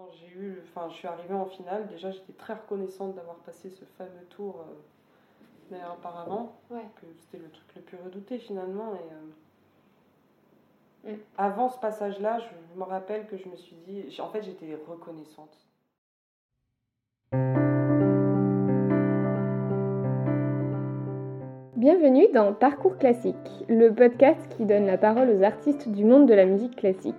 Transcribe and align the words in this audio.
Quand 0.00 0.08
j'ai 0.12 0.34
eu, 0.38 0.62
enfin, 0.64 0.88
je 0.88 0.94
suis 0.94 1.06
arrivée 1.08 1.34
en 1.34 1.44
finale, 1.44 1.86
déjà 1.88 2.10
j'étais 2.10 2.32
très 2.32 2.54
reconnaissante 2.54 3.14
d'avoir 3.16 3.36
passé 3.36 3.68
ce 3.68 3.84
fameux 3.98 4.24
tour 4.30 4.64
euh, 5.72 5.76
auparavant, 5.94 6.56
Ouais. 6.70 6.86
que 6.96 7.06
c'était 7.18 7.36
le 7.36 7.50
truc 7.50 7.66
le 7.76 7.82
plus 7.82 7.98
redouté 7.98 8.38
finalement. 8.38 8.94
Et, 8.94 9.12
euh, 9.12 9.30
Mm. 11.12 11.16
Avant 11.38 11.68
ce 11.68 11.78
passage-là, 11.78 12.38
je 12.38 12.78
me 12.78 12.84
rappelle 12.84 13.26
que 13.26 13.36
je 13.36 13.48
me 13.48 13.56
suis 13.56 13.76
dit, 13.86 14.20
en 14.20 14.28
fait 14.28 14.42
j'étais 14.42 14.74
reconnaissante. 14.86 15.56
Bienvenue 21.76 22.26
dans 22.34 22.52
Parcours 22.52 22.98
classique, 22.98 23.34
le 23.68 23.90
podcast 23.90 24.38
qui 24.56 24.66
donne 24.66 24.86
la 24.86 24.98
parole 24.98 25.30
aux 25.30 25.42
artistes 25.42 25.88
du 25.88 26.04
monde 26.04 26.28
de 26.28 26.34
la 26.34 26.44
musique 26.44 26.76
classique. 26.76 27.14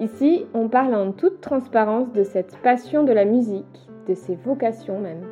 Ici, 0.00 0.46
on 0.54 0.68
parle 0.68 0.94
en 0.94 1.12
toute 1.12 1.42
transparence 1.42 2.10
de 2.14 2.22
cette 2.24 2.56
passion 2.62 3.04
de 3.04 3.12
la 3.12 3.26
musique, 3.26 3.86
de 4.08 4.14
ses 4.14 4.34
vocations 4.34 4.98
même, 4.98 5.26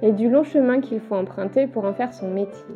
et 0.00 0.12
du 0.12 0.30
long 0.30 0.44
chemin 0.44 0.80
qu'il 0.80 1.00
faut 1.00 1.14
emprunter 1.14 1.66
pour 1.66 1.84
en 1.84 1.92
faire 1.92 2.14
son 2.14 2.30
métier. 2.30 2.74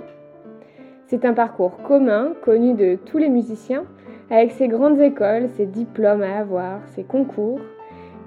C'est 1.06 1.24
un 1.24 1.32
parcours 1.32 1.78
commun, 1.78 2.34
connu 2.42 2.74
de 2.74 2.98
tous 3.06 3.16
les 3.16 3.30
musiciens, 3.30 3.84
avec 4.30 4.50
ses 4.50 4.68
grandes 4.68 5.00
écoles, 5.00 5.48
ses 5.56 5.64
diplômes 5.64 6.22
à 6.22 6.38
avoir, 6.38 6.86
ses 6.88 7.02
concours, 7.02 7.60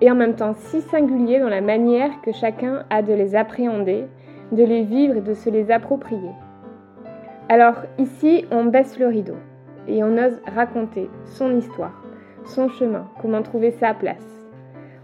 et 0.02 0.10
en 0.10 0.16
même 0.16 0.36
temps 0.36 0.56
si 0.56 0.82
singulier 0.82 1.40
dans 1.40 1.50
la 1.50 1.62
manière 1.62 2.22
que 2.24 2.32
chacun 2.32 2.86
a 2.90 3.04
de 3.04 3.14
les 3.14 3.36
appréhender, 3.36 4.06
de 4.52 4.64
les 4.64 4.82
vivre 4.82 5.18
et 5.18 5.22
de 5.22 5.36
se 5.36 5.52
les 5.52 5.70
approprier. 5.70 6.32
Alors 7.50 7.84
ici, 8.00 8.46
on 8.50 8.66
baisse 8.66 8.98
le 8.98 9.06
rideau 9.06 9.38
et 9.88 10.04
on 10.04 10.18
ose 10.18 10.42
raconter 10.48 11.08
son 11.26 11.56
histoire, 11.56 12.01
son 12.46 12.70
chemin, 12.70 13.08
comment 13.22 13.42
trouver 13.42 13.72
sa 13.72 13.94
place. 13.94 14.26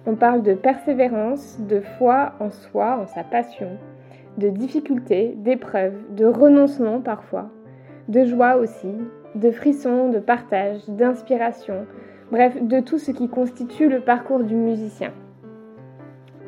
On 0.06 0.16
parle 0.16 0.42
de 0.42 0.54
persévérance, 0.54 1.60
de 1.60 1.82
foi 1.82 2.34
en 2.40 2.50
soi, 2.50 3.00
en 3.02 3.08
sa 3.08 3.24
passion, 3.24 3.78
de 4.38 4.50
difficultés, 4.50 5.34
d'épreuves, 5.38 5.98
de 6.16 6.26
renoncement 6.26 7.02
parfois, 7.02 7.50
de 8.08 8.24
joie 8.24 8.58
aussi, 8.58 8.94
de 9.36 9.52
frissons, 9.52 10.10
de 10.10 10.20
partage, 10.20 10.88
d'inspiration, 10.88 11.86
bref, 12.32 12.62
de 12.62 12.80
tout 12.80 13.00
ce 13.00 13.12
qui 13.12 13.28
constitue 13.28 13.90
le 13.90 14.02
parcours 14.02 14.44
du 14.44 14.56
musicien. 14.56 15.12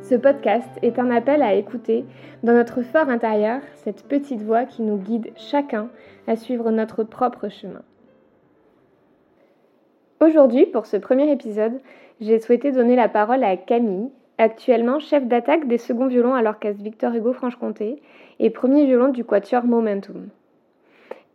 Ce 0.02 0.16
podcast 0.16 0.70
est 0.82 0.98
un 0.98 1.12
appel 1.12 1.42
à 1.42 1.54
écouter 1.54 2.06
dans 2.44 2.54
notre 2.54 2.82
fort 2.82 3.10
intérieur 3.10 3.62
cette 3.76 4.08
petite 4.08 4.42
voix 4.42 4.66
qui 4.66 4.82
nous 4.82 4.98
guide 4.98 5.32
chacun 5.36 5.90
à 6.28 6.36
suivre 6.36 6.72
notre 6.72 7.04
propre 7.04 7.50
chemin. 7.50 7.84
Aujourd'hui, 10.22 10.66
pour 10.66 10.86
ce 10.86 10.98
premier 10.98 11.32
épisode, 11.32 11.80
j'ai 12.20 12.40
souhaité 12.42 12.74
donner 12.74 12.98
la 12.98 13.08
parole 13.08 13.42
à 13.42 13.56
Camille, 13.56 14.10
actuellement 14.38 15.00
chef 15.00 15.26
d'attaque 15.26 15.66
des 15.70 15.78
seconds 15.78 16.08
violons 16.08 16.34
à 16.34 16.42
l'orchestre 16.42 16.84
Victor 16.84 17.14
Hugo 17.14 17.32
Franche-Comté 17.32 18.02
et 18.40 18.50
premier 18.50 18.86
violon 18.86 19.10
du 19.10 19.24
quatuor 19.24 19.64
Momentum. 19.64 20.28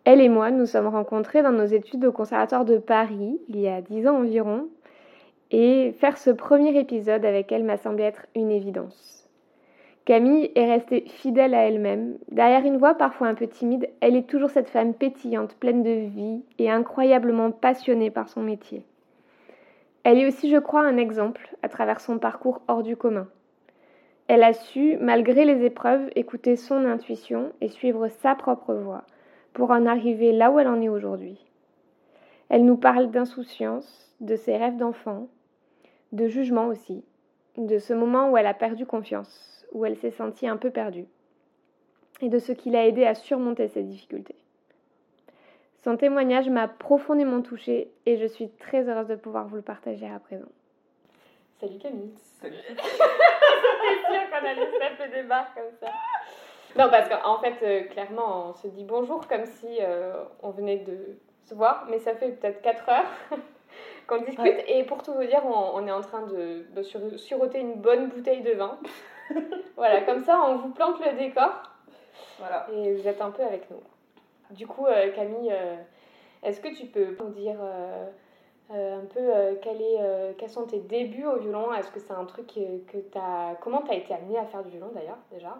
Elle 0.04 0.20
et 0.20 0.28
moi 0.28 0.50
nous 0.50 0.66
sommes 0.66 0.88
rencontrés 0.88 1.42
dans 1.42 1.52
nos 1.52 1.64
études 1.64 2.04
au 2.04 2.12
Conservatoire 2.12 2.66
de 2.66 2.76
Paris 2.76 3.40
il 3.48 3.58
y 3.58 3.68
a 3.68 3.80
dix 3.80 4.06
ans 4.06 4.18
environ 4.18 4.68
et 5.50 5.92
faire 5.92 6.18
ce 6.18 6.28
premier 6.28 6.78
épisode 6.78 7.24
avec 7.24 7.52
elle 7.52 7.64
m'a 7.64 7.78
semblé 7.78 8.04
être 8.04 8.26
une 8.34 8.50
évidence. 8.50 9.23
Camille 10.04 10.50
est 10.54 10.70
restée 10.70 11.04
fidèle 11.06 11.54
à 11.54 11.66
elle-même. 11.66 12.18
Derrière 12.30 12.66
une 12.66 12.76
voix 12.76 12.94
parfois 12.94 13.28
un 13.28 13.34
peu 13.34 13.46
timide, 13.46 13.88
elle 14.00 14.16
est 14.16 14.28
toujours 14.28 14.50
cette 14.50 14.68
femme 14.68 14.92
pétillante, 14.92 15.54
pleine 15.54 15.82
de 15.82 16.08
vie 16.08 16.42
et 16.58 16.70
incroyablement 16.70 17.50
passionnée 17.50 18.10
par 18.10 18.28
son 18.28 18.42
métier. 18.42 18.84
Elle 20.02 20.18
est 20.18 20.26
aussi, 20.26 20.50
je 20.50 20.58
crois, 20.58 20.82
un 20.82 20.98
exemple 20.98 21.56
à 21.62 21.70
travers 21.70 22.00
son 22.00 22.18
parcours 22.18 22.60
hors 22.68 22.82
du 22.82 22.96
commun. 22.96 23.26
Elle 24.28 24.42
a 24.42 24.52
su, 24.52 24.98
malgré 25.00 25.46
les 25.46 25.64
épreuves, 25.64 26.10
écouter 26.16 26.56
son 26.56 26.84
intuition 26.84 27.52
et 27.62 27.68
suivre 27.68 28.08
sa 28.08 28.34
propre 28.34 28.74
voie 28.74 29.04
pour 29.54 29.70
en 29.70 29.86
arriver 29.86 30.32
là 30.32 30.50
où 30.50 30.58
elle 30.58 30.68
en 30.68 30.82
est 30.82 30.90
aujourd'hui. 30.90 31.38
Elle 32.50 32.66
nous 32.66 32.76
parle 32.76 33.10
d'insouciance, 33.10 34.14
de 34.20 34.36
ses 34.36 34.58
rêves 34.58 34.76
d'enfant, 34.76 35.28
de 36.12 36.28
jugement 36.28 36.66
aussi, 36.66 37.02
de 37.56 37.78
ce 37.78 37.94
moment 37.94 38.30
où 38.30 38.36
elle 38.36 38.46
a 38.46 38.54
perdu 38.54 38.84
confiance, 38.84 39.53
où 39.74 39.84
elle 39.84 39.96
s'est 39.98 40.10
sentie 40.12 40.46
un 40.48 40.56
peu 40.56 40.70
perdue, 40.70 41.06
et 42.20 42.28
de 42.28 42.38
ce 42.38 42.52
qui 42.52 42.70
l'a 42.70 42.86
aidé 42.86 43.04
à 43.04 43.14
surmonter 43.14 43.68
ces 43.68 43.82
difficultés. 43.82 44.36
Son 45.82 45.96
témoignage 45.98 46.48
m'a 46.48 46.66
profondément 46.68 47.42
touchée 47.42 47.90
et 48.06 48.16
je 48.16 48.24
suis 48.26 48.48
très 48.48 48.88
heureuse 48.88 49.08
de 49.08 49.16
pouvoir 49.16 49.46
vous 49.48 49.56
le 49.56 49.62
partager 49.62 50.06
à 50.08 50.18
présent. 50.18 50.48
Salut 51.60 51.78
Camille. 51.78 52.14
Salut. 52.40 52.56
C'était 52.66 52.78
sûr 52.78 54.30
qu'on 54.30 54.46
allait 54.46 54.66
se 54.72 54.78
taper 54.78 55.10
des 55.14 55.22
barres 55.24 55.52
comme 55.54 55.70
ça. 55.80 55.88
Non, 56.78 56.90
parce 56.90 57.08
qu'en 57.08 57.38
fait, 57.40 57.54
euh, 57.62 57.82
clairement, 57.88 58.48
on 58.48 58.54
se 58.54 58.66
dit 58.68 58.84
bonjour 58.84 59.28
comme 59.28 59.44
si 59.44 59.78
euh, 59.80 60.14
on 60.42 60.50
venait 60.50 60.78
de 60.78 61.18
se 61.44 61.54
voir, 61.54 61.86
mais 61.90 61.98
ça 61.98 62.14
fait 62.14 62.30
peut-être 62.30 62.62
4 62.62 62.88
heures 62.88 63.10
qu'on 64.06 64.18
discute. 64.22 64.38
Ouais. 64.40 64.64
Et 64.78 64.84
pour 64.84 65.02
tout 65.02 65.12
vous 65.12 65.24
dire, 65.24 65.42
on, 65.44 65.74
on 65.82 65.86
est 65.86 65.92
en 65.92 66.00
train 66.00 66.22
de, 66.22 66.64
de 66.74 66.82
sur- 66.82 67.18
suroter 67.18 67.60
une 67.60 67.74
bonne 67.74 68.08
bouteille 68.08 68.40
de 68.42 68.52
vin. 68.52 68.78
voilà, 69.76 70.02
comme 70.02 70.22
ça, 70.24 70.40
on 70.46 70.56
vous 70.56 70.70
plante 70.70 71.04
le 71.04 71.16
décor. 71.16 71.62
Voilà. 72.38 72.66
et 72.72 72.94
vous 72.94 73.08
êtes 73.08 73.20
un 73.20 73.30
peu 73.30 73.42
avec 73.42 73.70
nous. 73.70 73.80
Du 74.50 74.66
coup, 74.66 74.86
euh, 74.86 75.10
Camille, 75.12 75.52
euh, 75.52 75.76
est-ce 76.42 76.60
que 76.60 76.68
tu 76.68 76.86
peux 76.86 77.16
nous 77.18 77.30
dire 77.30 77.56
euh, 77.60 78.06
un 78.70 79.04
peu 79.06 79.58
quel 79.62 79.80
est, 79.80 80.36
quels 80.38 80.50
sont 80.50 80.66
tes 80.66 80.80
débuts 80.80 81.26
au 81.26 81.38
violon? 81.38 81.72
Est-ce 81.74 81.90
que 81.90 82.00
c'est 82.00 82.12
un 82.12 82.24
truc 82.24 82.46
que, 82.48 82.78
que 82.90 82.98
tu 82.98 83.18
as... 83.18 83.56
Comment 83.60 83.82
tu 83.82 83.90
as 83.90 83.94
été 83.94 84.14
amenée 84.14 84.38
à 84.38 84.44
faire 84.44 84.62
du 84.62 84.70
violon 84.70 84.90
d'ailleurs, 84.94 85.18
déjà? 85.30 85.56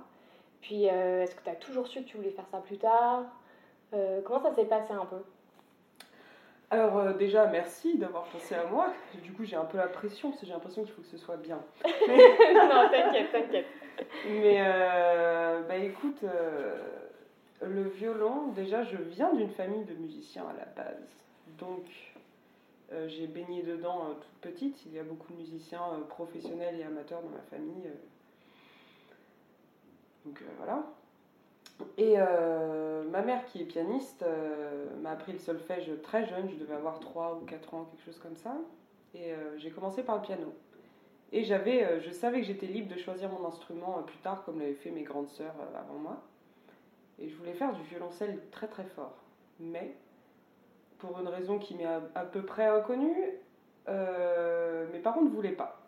Puis, 0.61 0.85
est-ce 0.85 1.35
que 1.35 1.45
tu 1.45 1.51
as 1.51 1.57
toujours 1.57 1.87
su 1.87 2.01
que 2.01 2.09
tu 2.09 2.17
voulais 2.17 2.31
faire 2.31 2.47
ça 2.51 2.59
plus 2.59 2.79
tard? 2.79 3.25
Comment 4.25 4.41
ça 4.41 4.53
s'est 4.53 4.65
passé 4.65 4.93
un 4.93 5.05
peu? 5.05 5.23
Alors 6.75 6.99
euh, 6.99 7.13
déjà, 7.13 7.47
merci 7.47 7.97
d'avoir 7.99 8.25
pensé 8.25 8.53
à 8.57 8.65
moi. 8.65 8.93
Du 9.23 9.31
coup, 9.31 9.45
j'ai 9.45 9.55
un 9.55 9.65
peu 9.65 9.79
la 9.79 9.87
pression 9.87 10.31
parce 10.31 10.41
que 10.41 10.47
j'ai 10.47 10.53
l'impression 10.53 10.83
qu'il 10.83 10.93
faut 10.93 11.03
que 11.03 11.09
ce 11.09 11.19
soit 11.19 11.37
bien. 11.37 11.61
Non, 11.85 12.91
t'inquiète, 12.91 13.31
t'inquiète. 13.31 13.67
Mais 14.27 14.57
euh, 14.59 15.63
bah 15.69 15.77
écoute, 15.77 16.25
euh, 16.25 16.75
le 17.63 17.85
violon, 17.85 18.49
déjà, 18.57 18.83
je 18.83 18.97
viens 18.97 19.33
d'une 19.35 19.51
famille 19.51 19.85
de 19.85 19.95
musiciens 19.95 20.47
à 20.49 20.53
la 20.53 20.65
base. 20.65 21.23
Donc, 21.59 21.85
j'ai 23.07 23.29
baigné 23.29 23.63
dedans 23.63 24.17
toute 24.21 24.53
petite. 24.53 24.85
Il 24.87 24.95
y 24.95 24.99
a 24.99 25.05
beaucoup 25.05 25.33
de 25.33 25.39
musiciens 25.39 25.81
professionnels 26.09 26.81
et 26.81 26.83
amateurs 26.83 27.23
dans 27.23 27.31
ma 27.31 27.43
famille. 27.57 27.89
Donc 30.25 30.43
voilà. 30.59 30.85
Et 31.97 32.15
euh, 32.19 33.05
ma 33.11 33.23
mère, 33.23 33.45
qui 33.47 33.63
est 33.63 33.65
pianiste, 33.65 34.23
euh, 34.23 34.87
m'a 35.01 35.13
appris 35.13 35.33
le 35.33 35.39
solfège 35.39 35.91
très 36.03 36.27
jeune. 36.27 36.49
Je 36.51 36.57
devais 36.57 36.75
avoir 36.75 37.01
3 37.01 37.41
ou 37.41 37.45
4 37.45 37.75
ans, 37.75 37.85
quelque 37.85 38.05
chose 38.05 38.19
comme 38.19 38.37
ça. 38.37 38.57
Et 39.15 39.33
euh, 39.33 39.59
j'ai 39.59 39.71
commencé 39.71 40.03
par 40.03 40.17
le 40.17 40.23
piano. 40.23 40.53
Et 41.33 41.45
j'avais, 41.45 42.01
je 42.01 42.11
savais 42.11 42.41
que 42.41 42.47
j'étais 42.47 42.67
libre 42.67 42.93
de 42.95 42.99
choisir 42.99 43.29
mon 43.29 43.47
instrument 43.47 44.03
plus 44.07 44.19
tard, 44.19 44.45
comme 44.45 44.61
l'avaient 44.61 44.75
fait 44.75 44.91
mes 44.91 45.03
grandes 45.03 45.29
sœurs 45.29 45.55
avant 45.77 45.99
moi. 45.99 46.23
Et 47.19 47.29
je 47.29 47.37
voulais 47.37 47.55
faire 47.55 47.73
du 47.73 47.83
violoncelle 47.83 48.41
très 48.53 48.69
très 48.69 48.85
fort. 48.85 49.17
Mais, 49.59 49.97
pour 50.99 51.19
une 51.19 51.27
raison 51.27 51.59
qui 51.59 51.75
m'est 51.75 51.87
à, 51.87 52.03
à 52.15 52.25
peu 52.25 52.43
près 52.43 52.67
inconnue, 52.67 53.17
mes 53.89 54.99
parents 55.01 55.23
ne 55.23 55.29
voulaient 55.29 55.53
pas. 55.53 55.81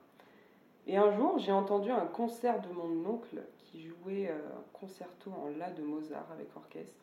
Et 0.88 0.96
un 0.96 1.12
jour, 1.12 1.38
j'ai 1.38 1.52
entendu 1.52 1.90
un 1.90 2.06
concert 2.06 2.60
de 2.60 2.68
mon 2.72 3.08
oncle 3.08 3.40
qui 3.76 3.82
jouait 3.82 4.28
euh, 4.30 4.34
un 4.34 4.78
concerto 4.78 5.30
en 5.30 5.50
La 5.58 5.70
de 5.70 5.82
Mozart 5.82 6.26
avec 6.32 6.48
orchestre. 6.56 6.94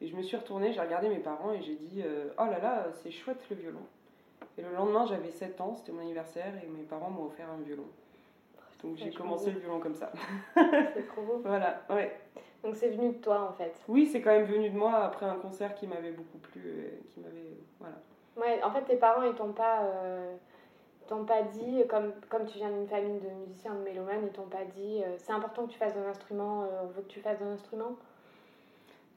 Et 0.00 0.06
je 0.06 0.14
me 0.14 0.22
suis 0.22 0.36
retournée, 0.36 0.72
j'ai 0.72 0.80
regardé 0.80 1.08
mes 1.08 1.18
parents 1.18 1.52
et 1.52 1.62
j'ai 1.62 1.74
dit 1.74 2.02
euh, 2.04 2.28
Oh 2.38 2.44
là 2.44 2.58
là, 2.60 2.86
c'est 3.02 3.10
chouette 3.10 3.44
le 3.50 3.56
violon. 3.56 3.80
Et 4.58 4.62
le 4.62 4.72
lendemain, 4.72 5.06
j'avais 5.06 5.30
7 5.30 5.60
ans, 5.60 5.74
c'était 5.74 5.92
mon 5.92 6.00
anniversaire, 6.00 6.52
et 6.62 6.66
mes 6.66 6.82
parents 6.82 7.10
m'ont 7.10 7.24
offert 7.24 7.48
un 7.50 7.62
violon. 7.62 7.86
Donc 8.82 8.96
j'ai 8.96 9.10
commencé 9.10 9.50
le 9.50 9.58
violon 9.58 9.80
comme 9.80 9.94
ça. 9.94 10.12
C'est 10.54 11.06
trop 11.08 11.22
beau. 11.22 11.40
Voilà, 11.44 11.82
ouais. 11.90 12.14
Donc 12.62 12.76
c'est 12.76 12.90
venu 12.90 13.08
de 13.08 13.18
toi 13.18 13.48
en 13.50 13.52
fait. 13.52 13.74
Oui, 13.88 14.06
c'est 14.06 14.20
quand 14.20 14.30
même 14.30 14.44
venu 14.44 14.70
de 14.70 14.76
moi 14.76 14.96
après 14.98 15.26
un 15.26 15.36
concert 15.36 15.74
qui 15.74 15.86
m'avait 15.86 16.12
beaucoup 16.12 16.38
plu, 16.38 16.60
et 16.60 17.06
qui 17.08 17.20
m'avait. 17.20 17.56
Voilà. 17.80 17.96
Ouais, 18.36 18.62
en 18.62 18.70
fait, 18.70 18.82
tes 18.82 18.96
parents, 18.96 19.22
ils 19.22 19.34
t'ont 19.34 19.52
pas, 19.52 19.82
euh, 19.84 20.36
t'ont 21.06 21.24
pas 21.24 21.42
dit, 21.42 21.82
comme, 21.88 22.12
comme 22.28 22.46
tu 22.46 22.58
viens 22.58 22.70
d'une 22.70 22.86
famille 22.86 23.20
de 23.20 23.28
musiciens, 23.28 23.74
de 23.74 23.80
mélomanes, 23.82 24.22
ils 24.24 24.32
t'ont 24.32 24.48
pas 24.48 24.64
dit, 24.64 25.02
euh, 25.04 25.16
c'est 25.18 25.32
important 25.32 25.66
que 25.66 25.72
tu 25.72 25.78
fasses 25.78 25.96
un 25.96 26.08
instrument, 26.08 26.64
euh, 26.64 26.82
on 26.84 26.86
veut 26.88 27.02
que 27.02 27.08
tu 27.08 27.20
fasses 27.20 27.40
un 27.42 27.52
instrument? 27.52 27.96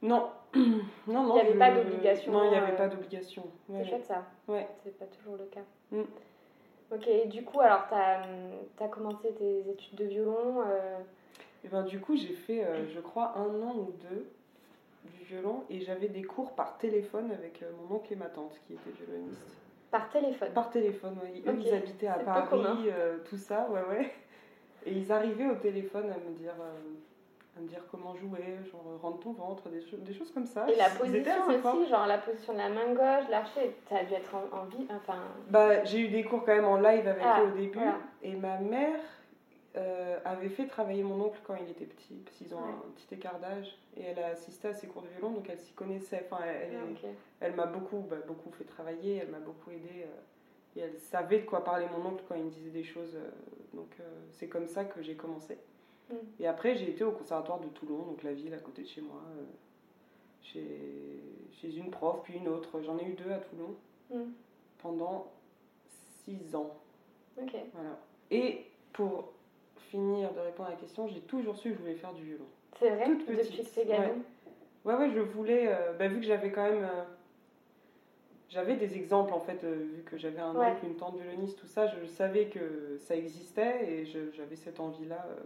Non, 0.02 0.30
non, 0.54 1.24
non. 1.24 1.34
Il 1.34 1.36
y 1.36 1.40
avait 1.40 1.52
je- 1.52 1.58
pas 1.58 1.70
d'obligation, 1.72 2.32
Non, 2.32 2.44
il 2.44 2.50
n'y 2.50 2.56
avait 2.56 2.72
euh, 2.72 2.76
pas 2.76 2.88
d'obligation. 2.88 3.44
C'est 3.66 3.72
Ouais, 3.76 3.84
chouette 3.84 4.04
ça. 4.06 4.24
Ouais. 4.48 4.66
C'est 4.82 4.98
pas 4.98 5.04
toujours 5.06 5.36
le 5.36 5.44
cas. 5.46 5.60
Mm. 5.90 6.02
Ok, 6.92 7.06
et 7.06 7.26
du 7.26 7.44
coup, 7.44 7.60
alors, 7.60 7.86
t'as 7.88 8.22
as 8.84 8.88
commencé 8.88 9.32
tes 9.34 9.68
études 9.70 9.96
de 9.96 10.04
violon. 10.06 10.62
euh, 10.66 10.98
Et 11.64 11.68
ben, 11.68 11.82
du 11.82 12.00
coup, 12.00 12.16
j'ai 12.16 12.32
fait, 12.32 12.64
euh, 12.64 12.86
je 12.92 13.00
crois, 13.00 13.36
un 13.36 13.62
an 13.62 13.74
ou 13.76 13.92
deux 14.08 14.28
du 15.04 15.24
violon 15.24 15.64
et 15.70 15.80
j'avais 15.80 16.08
des 16.08 16.22
cours 16.24 16.52
par 16.54 16.78
téléphone 16.78 17.30
avec 17.32 17.62
euh, 17.62 17.70
mon 17.88 17.96
oncle 17.96 18.12
et 18.12 18.16
ma 18.16 18.26
tante 18.26 18.58
qui 18.66 18.72
étaient 18.74 18.90
violonistes. 18.90 19.56
Par 19.90 20.08
téléphone 20.10 20.48
Par 20.52 20.70
téléphone, 20.70 21.16
oui. 21.24 21.42
Eux, 21.46 21.56
ils 21.58 21.74
habitaient 21.74 22.06
à. 22.06 22.14
Paris, 22.14 22.88
euh, 22.88 23.18
tout 23.28 23.36
ça, 23.36 23.66
ouais, 23.70 23.80
ouais. 23.90 24.10
Et 24.86 24.92
ils 24.92 25.10
arrivaient 25.12 25.48
au 25.48 25.56
téléphone 25.56 26.04
à 26.10 26.18
me 26.30 26.34
dire, 26.36 26.54
euh, 26.60 27.58
à 27.58 27.60
me 27.60 27.66
dire 27.68 27.82
comment 27.90 28.14
jouer, 28.14 28.56
genre 28.70 28.84
rentre 29.02 29.20
ton 29.20 29.32
ventre, 29.32 29.68
des, 29.68 29.80
cho- 29.82 29.96
des 29.98 30.14
choses 30.14 30.30
comme 30.32 30.46
ça. 30.46 30.66
Et 30.70 30.76
la 30.76 30.88
position 30.88 31.32
aussi, 31.48 31.88
genre 31.90 32.06
la 32.06 32.18
position 32.18 32.52
de 32.54 32.58
la 32.58 32.68
main 32.68 32.94
gauche, 32.94 33.28
l'archer, 33.30 33.76
ça 33.88 33.96
a 33.98 34.04
dû 34.04 34.14
être 34.14 34.30
en, 34.34 34.56
en 34.58 34.64
vie, 34.66 34.86
enfin... 34.90 35.18
Bah, 35.50 35.84
j'ai 35.84 36.00
eu 36.00 36.08
des 36.08 36.22
cours 36.24 36.44
quand 36.44 36.54
même 36.54 36.64
en 36.64 36.76
live 36.76 37.06
avec 37.06 37.22
Ah, 37.24 37.42
eux 37.42 37.48
au 37.48 37.56
début. 37.56 37.78
voilà. 37.78 37.96
Et 38.22 38.34
ma 38.36 38.56
mère 38.58 39.00
euh, 39.76 40.18
avait 40.24 40.48
fait 40.48 40.66
travailler 40.66 41.02
mon 41.04 41.20
oncle 41.20 41.40
quand 41.44 41.54
il 41.54 41.70
était 41.70 41.86
petit, 41.86 42.14
parce 42.24 42.36
qu'ils 42.36 42.54
ont 42.54 42.58
Ouais. 42.58 42.70
un 42.70 42.90
petit 42.96 43.14
écart 43.14 43.38
d'âge. 43.38 43.76
Et 43.96 44.02
elle 44.02 44.18
a 44.18 44.28
assisté 44.28 44.68
à 44.68 44.74
ses 44.74 44.86
cours 44.88 45.02
de 45.02 45.08
violon, 45.08 45.30
donc 45.30 45.48
elle 45.48 45.58
s'y 45.60 45.72
connaissait. 45.72 46.26
Enfin, 46.30 46.42
elle, 46.44 46.76
Ah, 46.76 47.06
elle 47.40 47.54
m'a 47.54 47.66
beaucoup, 47.66 47.98
bah, 48.08 48.16
beaucoup 48.26 48.50
fait 48.50 48.64
travailler, 48.64 49.16
elle 49.16 49.28
m'a 49.30 49.38
beaucoup 49.40 49.70
aidé. 49.70 50.02
euh, 50.04 50.20
et 50.76 50.80
elle 50.80 50.96
savait 50.98 51.40
de 51.40 51.44
quoi 51.46 51.64
parler 51.64 51.86
mon 51.96 52.04
oncle 52.10 52.22
quand 52.28 52.36
il 52.36 52.44
me 52.44 52.50
disait 52.50 52.70
des 52.70 52.84
choses. 52.84 53.14
euh, 53.16 53.30
donc 53.74 53.88
euh, 54.00 54.04
c'est 54.32 54.48
comme 54.48 54.66
ça 54.68 54.84
que 54.84 55.02
j'ai 55.02 55.14
commencé. 55.14 55.56
Mm. 56.10 56.14
Et 56.40 56.46
après, 56.46 56.74
j'ai 56.76 56.90
été 56.90 57.02
au 57.04 57.12
conservatoire 57.12 57.60
de 57.60 57.66
Toulon, 57.68 58.02
donc 58.02 58.22
la 58.22 58.32
ville 58.32 58.54
à 58.54 58.58
côté 58.58 58.82
de 58.82 58.88
chez 58.88 59.00
moi, 59.00 59.20
chez, 60.42 61.20
chez 61.52 61.76
une 61.76 61.90
prof, 61.90 62.20
puis 62.24 62.34
une 62.36 62.48
autre. 62.48 62.80
J'en 62.82 62.98
ai 62.98 63.04
eu 63.04 63.12
deux 63.14 63.30
à 63.30 63.38
Toulon 63.38 63.74
Mm. 64.12 64.32
pendant 64.78 65.30
six 66.24 66.54
ans. 66.56 66.76
Voilà. 67.74 67.98
Et 68.30 68.66
pour 68.92 69.32
finir 69.90 70.32
de 70.32 70.40
répondre 70.40 70.68
à 70.68 70.72
la 70.72 70.78
question, 70.78 71.08
j'ai 71.08 71.20
toujours 71.20 71.56
su 71.56 71.70
que 71.70 71.76
je 71.76 71.80
voulais 71.80 71.94
faire 71.94 72.12
du 72.12 72.22
violon. 72.24 72.44
C'est 72.78 72.90
vrai, 72.90 73.04
Toute 73.06 73.18
depuis 73.26 73.36
petite, 73.36 73.68
que 73.70 73.74
t'es 73.80 73.86
gamine 73.86 74.22
Ouais, 74.84 74.94
ouais, 74.94 75.10
je 75.14 75.20
voulais, 75.20 75.66
euh, 75.68 75.92
bah, 75.98 76.08
vu 76.08 76.20
que 76.20 76.26
j'avais 76.26 76.50
quand 76.50 76.62
même. 76.62 76.84
euh, 76.84 77.02
j'avais 78.48 78.74
des 78.76 78.96
exemples 78.96 79.32
en 79.32 79.40
fait, 79.40 79.62
euh, 79.62 79.74
vu 79.96 80.02
que 80.02 80.16
j'avais 80.16 80.40
un 80.40 80.54
Ouais. 80.56 80.72
oncle, 80.72 80.86
une 80.86 80.96
tante 80.96 81.16
violoniste, 81.16 81.58
tout 81.60 81.66
ça, 81.66 81.86
je 81.86 82.04
savais 82.06 82.46
que 82.46 82.96
ça 82.98 83.14
existait 83.16 83.84
et 83.92 84.06
j'avais 84.06 84.56
cette 84.56 84.80
envie-là 84.80 85.24
euh, 85.30 85.40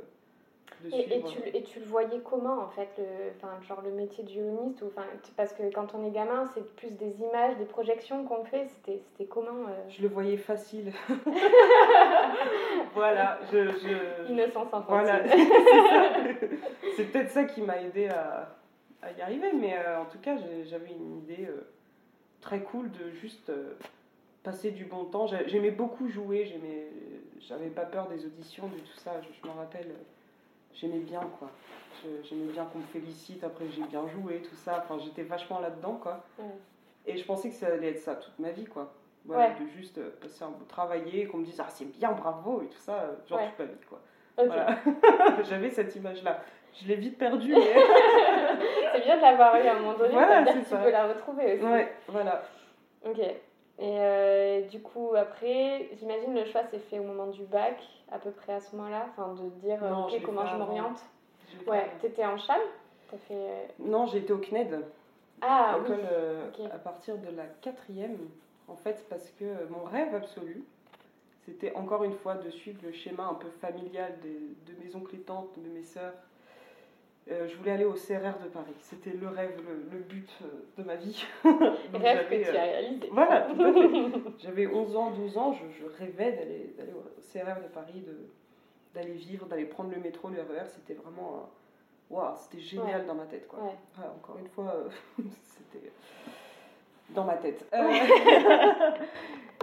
de 0.85 0.95
Et, 0.95 1.17
et 1.17 1.23
tu, 1.23 1.39
et 1.57 1.63
tu 1.63 1.79
le 1.81 1.85
voyais 1.87 2.21
comment 2.21 2.61
en 2.61 2.69
fait, 2.69 2.89
le, 2.99 3.05
enfin, 3.37 3.61
genre 3.67 3.81
le 3.83 3.91
métier 3.91 4.23
de 4.25 4.29
violoniste 4.31 4.83
ou, 4.83 4.87
enfin, 4.87 5.05
Parce 5.37 5.53
que 5.53 5.63
quand 5.73 5.95
on 5.95 6.05
est 6.07 6.11
gamin, 6.11 6.45
c'est 6.55 6.65
plus 6.77 6.91
des 6.91 7.21
images, 7.23 7.57
des 7.57 7.65
projections 7.65 8.25
qu'on 8.25 8.45
fait. 8.45 8.67
C'était 8.69 9.01
c'était 9.13 9.27
comment 9.27 9.69
euh, 9.69 9.89
Je 9.89 10.03
le 10.03 10.09
voyais 10.09 10.37
facile. 10.37 10.93
voilà, 12.95 13.39
je. 13.53 13.71
je- 13.71 14.31
Innocence 14.33 14.73
infantile. 14.73 14.85
Voilà, 14.89 15.29
c'est 15.29 15.39
ça. 15.39 16.49
C'est 16.97 17.05
peut-être 17.05 17.31
ça 17.31 17.45
qui 17.45 17.61
m'a 17.63 17.81
aidé 17.81 18.09
à, 18.09 18.55
à 19.03 19.13
y 19.13 19.21
arriver, 19.23 19.53
mais 19.53 19.77
euh, 19.77 20.01
en 20.01 20.05
tout 20.07 20.19
cas, 20.19 20.37
j'avais 20.65 20.91
une 20.93 21.19
idée 21.19 21.47
euh, 21.49 21.67
très 22.41 22.61
cool 22.61 22.91
de 22.91 23.11
juste 23.11 23.51
passer 24.43 24.71
du 24.71 24.85
bon 24.85 25.05
temps. 25.05 25.27
J'ai- 25.27 25.49
J'aimais 25.49 25.71
beaucoup 25.71 26.09
jouer, 26.09 26.45
j'aimais, 26.45 26.89
j'avais 27.41 27.69
pas 27.71 27.85
peur 27.87 28.09
des 28.09 28.25
auditions, 28.27 28.67
de 28.69 28.77
tout 28.79 28.99
ça. 28.99 29.13
Je, 29.23 29.29
je 29.43 29.47
me 29.49 29.55
rappelle, 29.57 29.93
j'aimais 30.75 30.99
bien 30.99 31.21
quoi. 31.39 31.49
J'aimais 32.25 32.53
bien 32.53 32.65
qu'on 32.67 32.79
me 32.81 32.85
félicite 32.85 33.43
après 33.45 33.65
j'ai 33.75 33.83
bien 33.85 34.07
joué, 34.09 34.43
tout 34.43 34.55
ça. 34.57 34.85
Enfin, 34.85 35.03
j'étais 35.03 35.23
vachement 35.23 35.61
là-dedans 35.61 35.99
quoi. 36.03 36.23
Ouais. 36.39 36.45
Et 37.07 37.17
je 37.17 37.25
pensais 37.25 37.49
que 37.49 37.55
ça 37.55 37.67
allait 37.69 37.91
être 37.91 38.01
ça 38.01 38.15
toute 38.17 38.39
ma 38.39 38.51
vie 38.51 38.65
quoi. 38.67 38.93
Voilà, 39.25 39.49
Ouais. 39.49 39.55
de 39.65 39.67
juste 39.69 39.97
euh, 39.99 40.11
passer 40.21 40.45
un 40.45 40.51
bout 40.51 40.65
travailler, 40.67 41.27
qu'on 41.27 41.39
me 41.39 41.45
dise 41.47 41.59
ah 41.61 41.67
c'est 41.71 41.87
bien, 41.87 42.13
bravo 42.13 42.61
et 42.61 42.67
tout 42.67 42.79
ça, 42.79 42.95
euh, 42.95 43.13
genre 43.27 43.39
Ouais. 43.39 43.49
toute 43.49 43.59
ma 43.61 43.65
vie 43.73 43.81
quoi. 43.89 44.01
Voilà. 44.37 44.77
J'avais 45.45 45.71
cette 45.71 45.95
image-là. 45.97 46.41
Je 46.83 46.89
l'ai 46.89 46.97
vite 46.97 47.17
perdue. 47.17 47.53
mais- 47.55 47.75
c'est 48.93 49.01
bien 49.03 49.17
de 49.17 49.23
l'avoir 49.23 49.57
eu 49.57 49.67
à 49.67 49.73
un 49.77 49.79
moment 49.81 49.97
donné, 49.97 50.13
Voilà, 50.13 50.29
ça 50.33 50.39
veut 50.41 50.45
dire 50.45 50.53
c'est 50.55 50.61
que 50.61 50.65
tu 50.65 50.71
ça. 50.71 50.77
peux 50.79 50.91
la 50.91 51.07
retrouver 51.07 51.55
aussi. 51.55 51.65
ouais, 51.65 51.93
voilà. 52.09 52.43
Ok. 53.07 53.21
Et 53.79 53.99
euh, 53.99 54.61
du 54.69 54.81
coup, 54.81 55.15
après, 55.17 55.89
j'imagine 55.99 56.35
le 56.35 56.45
choix 56.45 56.63
s'est 56.71 56.79
fait 56.79 56.99
au 57.01 57.03
moment 57.03 57.27
du 57.27 57.43
bac, 57.45 57.77
à 58.13 58.19
peu 58.19 58.31
près 58.31 58.53
à 58.55 58.61
ce 58.61 58.75
moment-là, 58.77 59.07
enfin 59.11 59.35
de 59.35 59.49
dire 59.67 59.83
Non, 59.83 60.07
ok 60.07 60.23
comment 60.25 60.47
je 60.47 60.57
m'oriente. 60.57 61.01
Ouais, 61.67 61.91
t'étais 62.01 62.25
en 62.25 62.39
cham? 62.39 62.61
T'as 63.11 63.17
fait. 63.19 63.35
euh, 63.35 63.67
Non, 63.81 64.07
j'ai 64.07 64.19
été 64.19 64.33
au 64.33 64.39
CNED, 64.39 64.81
Ah 65.43 65.79
oui. 65.83 65.91
euh, 65.91 66.49
ok. 66.49 66.71
à 66.73 66.79
partir 66.79 67.19
de 67.19 67.29
la 67.37 67.45
quatrième. 67.61 68.17
En 68.69 68.77
fait, 68.77 69.05
parce 69.11 69.29
que 69.31 69.45
mon 69.71 69.85
rêve 69.85 70.15
absolu, 70.15 70.65
c'était 71.45 71.75
encore 71.75 72.05
une 72.05 72.15
fois 72.15 72.35
de 72.37 72.49
suivre 72.51 72.79
le 72.85 72.93
schéma 72.93 73.25
un 73.25 73.35
peu 73.35 73.49
familial 73.61 74.13
des- 74.23 74.73
de 74.73 74.83
mes 74.85 74.95
oncles 74.97 75.17
et 75.17 75.21
tantes, 75.21 75.49
de 75.59 75.69
mes 75.69 75.83
sœurs. 75.83 76.15
Euh, 77.31 77.49
je 77.49 77.57
voulais 77.57 77.71
aller 77.71 77.87
au 77.87 77.95
CRR 77.95 78.39
de 78.43 78.49
Paris. 78.53 78.75
C'était 78.81 79.13
le 79.13 79.29
rêve, 79.29 79.57
le, 79.67 79.97
le 79.97 80.03
but 80.05 80.29
euh, 80.43 80.47
de 80.77 80.83
ma 80.87 80.95
vie. 80.97 81.25
Rêve 81.95 82.29
que 82.29 82.35
tu 82.35 82.49
euh, 82.51 82.59
as 82.59 82.63
réalisé. 82.65 83.09
Voilà. 83.13 83.49
J'avais 84.39 84.67
11 84.67 84.95
ans, 84.97 85.11
12 85.13 85.39
ans, 85.39 85.53
je, 85.55 85.65
je 85.81 85.87
rêvais 85.99 86.33
d'aller 86.33 86.75
d'aller 86.77 86.93
au 86.93 87.03
CRR 87.33 87.63
de 87.63 87.69
Paris, 87.73 88.01
de- 88.07 88.29
d'aller 88.95 89.15
vivre, 89.15 89.47
d'aller 89.47 89.65
prendre 89.65 89.91
le 89.91 90.01
métro, 90.03 90.29
le 90.29 90.43
RER. 90.43 90.67
C'était 90.69 90.95
vraiment. 90.95 91.49
Waouh, 92.11 92.35
c'était 92.37 92.61
génial 92.63 93.01
Ouais. 93.01 93.07
dans 93.07 93.15
ma 93.15 93.25
tête, 93.25 93.49
quoi. 93.49 93.59
Ouais. 93.65 94.05
Encore 94.17 94.37
une 94.39 94.49
fois, 94.49 94.75
euh, 94.77 94.89
c'était 95.47 95.91
dans 97.11 97.25
ma 97.25 97.37
tête. 97.39 97.65
Euh, 97.73 97.91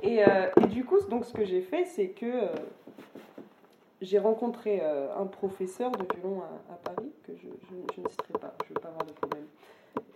et, 0.02 0.16
et 0.64 0.68
du 0.68 0.84
coup, 0.84 1.00
donc, 1.10 1.26
ce 1.26 1.34
que 1.34 1.46
j'ai 1.46 1.62
fait, 1.62 1.86
c'est 1.86 2.10
que 2.10 2.48
j'ai 4.02 4.20
rencontré 4.20 4.80
euh, 4.82 5.16
un 5.16 5.26
professeur 5.26 5.92
de 5.92 6.06
violon 6.14 6.42
à, 6.70 6.74
Paris, 6.76 7.12
que 7.24 7.34
je, 7.36 8.02
ne 8.02 8.10
citerai 8.10 8.34
pas, 8.34 8.54
je 8.66 8.70
ne 8.70 8.76
veux 8.76 8.82
pas 8.82 8.90
avoir 8.90 9.06
de 9.06 9.14
problème. 9.14 9.46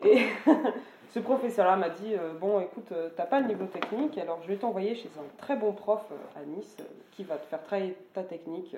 Et 0.04 0.26
ce 1.14 1.20
professeur-là 1.20 1.76
m'a 1.78 1.90
dit 1.90 2.14
euh, 2.14 2.34
Bon, 2.34 2.60
écoute, 2.60 2.92
euh, 2.92 3.10
t'as 3.16 3.26
pas 3.26 3.40
le 3.40 3.48
niveau 3.48 3.66
technique, 3.66 4.18
alors 4.18 4.42
je 4.44 4.48
vais 4.48 4.58
t'envoyer 4.58 4.96
chez 4.96 5.10
un 5.18 5.38
très 5.38 5.56
bon 5.56 5.72
prof 5.72 6.04
euh, 6.12 6.40
à 6.40 6.46
Nice 6.46 6.78
qui 7.12 7.24
va 7.24 7.38
te 7.38 7.46
faire 7.46 7.62
travailler 7.64 7.96
ta 8.14 8.24
technique 8.24 8.76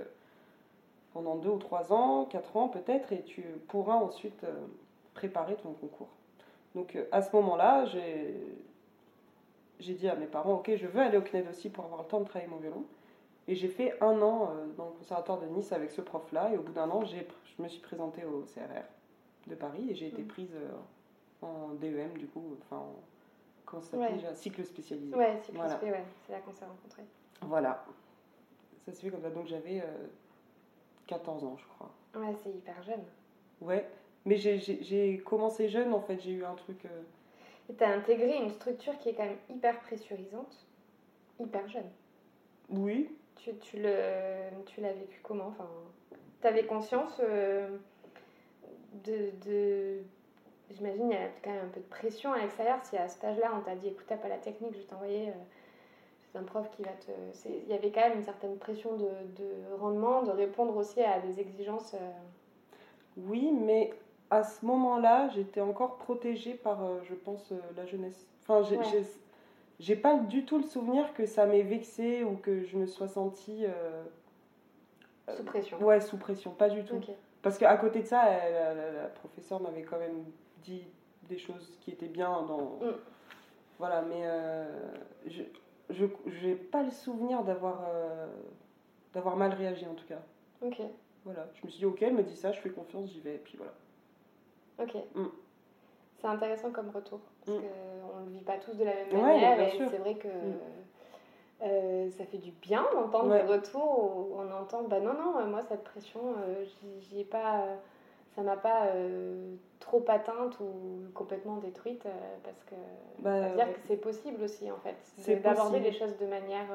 pendant 1.13 1.35
deux 1.35 1.49
ou 1.49 1.57
trois 1.57 1.91
ans, 1.91 2.25
quatre 2.25 2.55
ans 2.57 2.67
peut-être, 2.67 3.11
et 3.11 3.23
tu 3.23 3.41
pourras 3.67 3.95
ensuite 3.95 4.45
préparer 5.15 5.55
ton 5.55 5.71
concours. 5.73 6.09
Donc 6.75 6.95
à 7.11 7.23
ce 7.23 7.35
moment-là, 7.35 7.85
j'ai 9.79 9.93
dit 9.93 10.07
à 10.07 10.15
mes 10.15 10.27
parents 10.27 10.55
Ok, 10.55 10.69
je 10.75 10.85
veux 10.85 11.01
aller 11.01 11.17
au 11.17 11.21
CNED 11.21 11.47
aussi 11.49 11.69
pour 11.69 11.85
avoir 11.85 12.03
le 12.03 12.07
temps 12.07 12.19
de 12.19 12.25
travailler 12.25 12.51
mon 12.51 12.57
violon. 12.57 12.83
Et 13.47 13.55
j'ai 13.55 13.67
fait 13.69 13.95
un 14.01 14.21
an 14.21 14.51
euh, 14.51 14.67
dans 14.75 14.85
le 14.87 14.91
conservatoire 14.91 15.39
de 15.39 15.45
Nice 15.47 15.71
avec 15.71 15.91
ce 15.91 16.01
prof-là, 16.01 16.51
et 16.53 16.57
au 16.57 16.61
bout 16.61 16.73
d'un 16.73 16.89
an, 16.89 17.05
j'ai- 17.05 17.25
je 17.57 17.63
me 17.63 17.67
suis 17.69 17.79
présentée 17.81 18.25
au 18.25 18.41
CRR 18.43 18.83
de 19.47 19.55
Paris 19.55 19.87
et 19.89 19.95
j'ai 19.95 20.07
été 20.07 20.21
Mhm. 20.21 20.27
prise 20.27 20.53
euh, 20.55 20.71
en 21.41 21.69
DEM, 21.75 22.17
du 22.17 22.27
coup, 22.27 22.43
enfin, 22.61 22.77
en, 22.81 22.95
comment 23.65 23.81
ça 23.81 23.91
s'appelle 23.91 24.07
Ouais. 24.07 24.13
déjà? 24.17 24.33
Cycle 24.33 24.65
spécialisé. 24.65 25.15
Ouais, 25.15 25.39
c'est 25.43 25.55
Voilà. 25.55 25.79
ouais, 25.81 26.03
c'est 26.25 26.33
là 26.33 26.39
qu'on 26.39 26.51
s'est 26.51 26.65
rencontrés. 26.65 27.03
Voilà. 27.41 27.85
Ça 28.85 28.91
se 28.91 29.01
fait 29.01 29.09
comme 29.09 29.21
ça. 29.21 29.29
Donc 29.29 29.45
j'avais 29.47 29.79
euh, 29.81 30.07
14 31.07 31.43
ans, 31.45 31.55
je 31.57 31.65
crois. 31.67 31.91
Ouais, 32.15 32.33
c'est 32.43 32.49
hyper 32.49 32.81
jeune. 32.83 33.03
Ouais. 33.61 33.87
Mais 34.25 34.35
j'ai- 34.37 34.59
j'ai 34.59 34.83
j'ai 34.83 35.17
commencé 35.19 35.69
jeune, 35.69 35.93
en 35.93 36.01
fait. 36.01 36.19
J'ai 36.19 36.31
eu 36.31 36.43
un 36.43 36.55
truc. 36.55 36.83
euh, 36.85 37.01
Et 37.69 37.73
t'as 37.73 37.93
intégré 37.95 38.37
une 38.37 38.49
structure 38.49 38.97
qui 38.97 39.09
est 39.09 39.13
quand 39.13 39.25
même 39.25 39.37
hyper 39.49 39.77
pressurisante, 39.81 40.65
hyper 41.39 41.67
jeune. 41.67 41.89
Oui. 42.69 43.09
Tu, 43.37 43.55
tu 43.57 43.77
le, 43.77 43.93
tu 44.65 44.81
l'as 44.81 44.93
vécu 44.93 45.19
comment 45.23 45.47
enfin, 45.47 45.67
T'avais 46.41 46.65
conscience 46.65 47.19
euh, 47.23 47.77
de, 49.05 49.31
de- 49.45 50.01
J'imagine 50.69 51.09
il 51.09 51.13
y 51.13 51.17
a 51.17 51.29
quand 51.43 51.51
même 51.51 51.65
un 51.65 51.69
peu 51.69 51.79
de 51.79 51.85
pression 51.85 52.33
à 52.33 52.39
l'extérieur. 52.39 52.79
Si 52.83 52.97
à 52.97 53.07
cet 53.07 53.23
âge-là, 53.23 53.51
on 53.57 53.61
t'a 53.61 53.75
dit 53.75 53.87
écoute, 53.87 54.05
t'as 54.07 54.17
pas 54.17 54.27
la 54.27 54.37
technique, 54.37 54.73
je 54.73 54.79
vais 54.79 54.83
t'envoyer. 54.85 55.29
euh, 55.29 55.33
c'est 56.31 56.37
un 56.39 56.43
prof 56.43 56.69
qui 56.75 56.81
va 56.83 56.91
te. 56.91 57.11
Il 57.47 57.69
y 57.69 57.73
avait 57.73 57.89
quand 57.91 58.01
même 58.01 58.17
une 58.17 58.23
certaine 58.23 58.57
pression 58.57 58.97
de, 58.97 59.05
de 59.05 59.75
rendement, 59.79 60.23
de 60.23 60.31
répondre 60.31 60.75
aussi 60.75 61.01
à 61.01 61.19
des 61.19 61.39
exigences. 61.39 61.93
euh, 61.93 61.97
Oui, 63.17 63.51
mais 63.53 63.93
à 64.29 64.43
ce 64.43 64.65
moment-là, 64.65 65.29
j'étais 65.29 65.61
encore 65.61 65.95
protégée 65.97 66.53
par, 66.53 66.79
je 67.05 67.15
pense, 67.15 67.53
la 67.77 67.85
jeunesse. 67.85 68.27
Enfin, 68.43 68.61
j'ai 68.63 68.77
Ouais. 68.77 68.83
J'ai- 69.79 69.95
pas 69.95 70.17
du 70.17 70.45
tout 70.45 70.57
le 70.57 70.63
souvenir 70.63 71.13
que 71.13 71.25
ça 71.25 71.45
m'ait 71.45 71.61
vexée 71.63 72.23
ou 72.23 72.35
que 72.37 72.63
je 72.63 72.77
me 72.77 72.85
sois 72.87 73.07
sentie. 73.07 73.65
euh, 73.65 74.03
sous 75.35 75.43
pression. 75.43 75.81
Ouais, 75.83 75.99
sous 75.99 76.17
pression, 76.17 76.51
pas 76.51 76.69
du 76.69 76.83
tout. 76.85 76.95
Ok. 76.95 77.09
Parce 77.41 77.57
qu'à 77.57 77.75
côté 77.77 78.01
de 78.01 78.05
ça, 78.07 78.23
elle- 78.29 78.53
la, 78.53 78.73
la- 78.73 78.91
la 79.03 79.07
professeure 79.07 79.59
m'avait 79.61 79.83
quand 79.83 79.99
même 79.99 80.23
dit 80.63 80.83
des 81.23 81.37
choses 81.37 81.77
qui 81.81 81.91
étaient 81.91 82.07
bien 82.07 82.43
dans. 82.43 82.77
Mm. 82.81 82.95
Voilà, 83.79 84.01
mais 84.03 84.21
euh, 84.23 84.65
je 85.27 85.43
je 85.89 86.05
j'ai 86.41 86.55
pas 86.55 86.83
le 86.83 86.91
souvenir 86.91 87.43
d'avoir 87.43 87.85
euh, 87.89 88.27
d'avoir 89.13 89.35
mal 89.37 89.53
réagi 89.53 89.85
en 89.85 89.93
tout 89.93 90.05
cas. 90.07 90.19
Ok. 90.61 90.81
Voilà, 91.25 91.47
je 91.55 91.65
me 91.65 91.69
suis 91.69 91.79
dit 91.79 91.85
ok, 91.85 92.01
elle 92.01 92.13
me 92.15 92.23
dit 92.23 92.35
ça, 92.35 92.51
je 92.53 92.59
fais 92.61 92.69
confiance, 92.69 93.09
j'y 93.11 93.19
vais, 93.19 93.35
et 93.35 93.39
puis 93.39 93.57
voilà. 93.57 93.73
Ok. 94.79 94.95
Mm. 95.15 95.25
C'est 96.19 96.27
intéressant 96.27 96.71
comme 96.71 96.89
retour 96.89 97.19
parce 97.45 97.57
Mm. 97.57 97.61
qu'on 97.61 98.19
ne 98.21 98.25
le 98.25 98.31
vit 98.31 98.43
pas 98.43 98.57
tous 98.57 98.73
de 98.75 98.83
la 98.83 98.93
même 98.93 99.13
Ouais, 99.13 99.21
manière 99.21 99.59
et 99.61 99.69
sûr. 99.71 99.87
c'est 99.89 99.97
vrai 99.97 100.15
que 100.15 100.27
Mm. 100.27 100.57
euh, 101.63 102.09
ça 102.11 102.25
fait 102.25 102.37
du 102.37 102.51
bien 102.51 102.85
d'entendre 102.93 103.31
Ouais. 103.31 103.43
des 103.43 103.47
retours 103.51 103.99
où 104.31 104.35
on 104.39 104.51
entend 104.51 104.83
bah 104.83 104.99
non 104.99 105.13
non 105.13 105.45
moi 105.47 105.61
cette 105.67 105.83
pression 105.83 106.21
euh, 106.39 106.63
j'y- 106.99 107.21
ai 107.21 107.23
pas 107.23 107.61
euh, 107.61 107.75
ça 108.35 108.41
m'a 108.43 108.57
pas 108.57 108.87
euh, 108.87 109.55
trop 109.79 110.03
atteinte 110.07 110.59
ou 110.59 111.09
complètement 111.15 111.57
détruite 111.57 112.05
parce 112.43 112.63
que 112.65 112.75
Bah, 113.19 113.41
ça 113.41 113.49
veut 113.49 113.55
dire 113.55 113.65
ouais. 113.67 113.73
que 113.73 113.79
c'est 113.87 113.97
possible 113.97 114.43
aussi 114.43 114.69
en 114.71 114.77
fait 114.77 114.95
d'aborder 115.41 115.79
les 115.79 115.91
choses 115.93 116.15
de 116.17 116.25
manière 116.27 116.67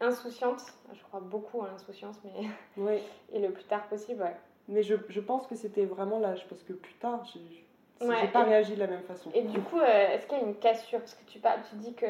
insouciante. 0.00 0.62
Je 0.92 1.02
crois 1.04 1.20
beaucoup 1.20 1.62
à 1.62 1.68
l'insouciance, 1.68 2.16
mais 2.24 2.46
Oui. 2.76 2.98
et 3.32 3.38
le 3.40 3.50
plus 3.50 3.64
tard 3.64 3.86
possible. 3.88 4.22
Ouais. 4.22 4.36
Mais 4.68 4.82
je, 4.82 4.94
je 5.08 5.20
pense 5.20 5.46
que 5.46 5.54
c'était 5.56 5.84
vraiment 5.84 6.18
l'âge, 6.18 6.46
parce 6.48 6.62
que 6.62 6.72
plus 6.72 6.94
tard, 6.94 7.24
j'ai 7.32 7.64
j'ai 8.12 8.22
Ouais, 8.22 8.28
pas 8.28 8.40
et- 8.42 8.50
réagi 8.50 8.74
de 8.74 8.80
la 8.80 8.86
même 8.86 9.02
façon. 9.02 9.30
Et 9.34 9.42
du 9.42 9.60
coup, 9.60 9.78
euh, 9.78 10.12
est-ce 10.14 10.26
qu'il 10.26 10.38
y 10.38 10.40
a 10.40 10.44
une 10.44 10.56
cassure? 10.56 10.98
Parce 11.00 11.14
que 11.14 11.24
tu, 11.26 11.38
parles, 11.38 11.60
tu 11.68 11.76
dis 11.76 11.94
que 11.94 12.06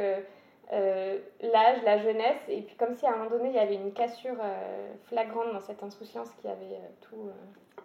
euh, 0.72 1.18
l'âge, 1.42 1.82
la 1.84 1.98
jeunesse, 1.98 2.40
et 2.48 2.62
puis 2.62 2.74
comme 2.76 2.94
si 2.94 3.06
à 3.06 3.12
un 3.12 3.16
moment 3.16 3.30
donné 3.30 3.50
il 3.50 3.54
y 3.54 3.58
avait 3.58 3.74
une 3.74 3.92
cassure 3.92 4.36
euh, 4.42 4.92
flagrante 5.04 5.52
dans 5.52 5.60
cette 5.60 5.82
insouciance 5.82 6.30
qui 6.40 6.48
avait 6.48 6.80
tout. 7.02 7.28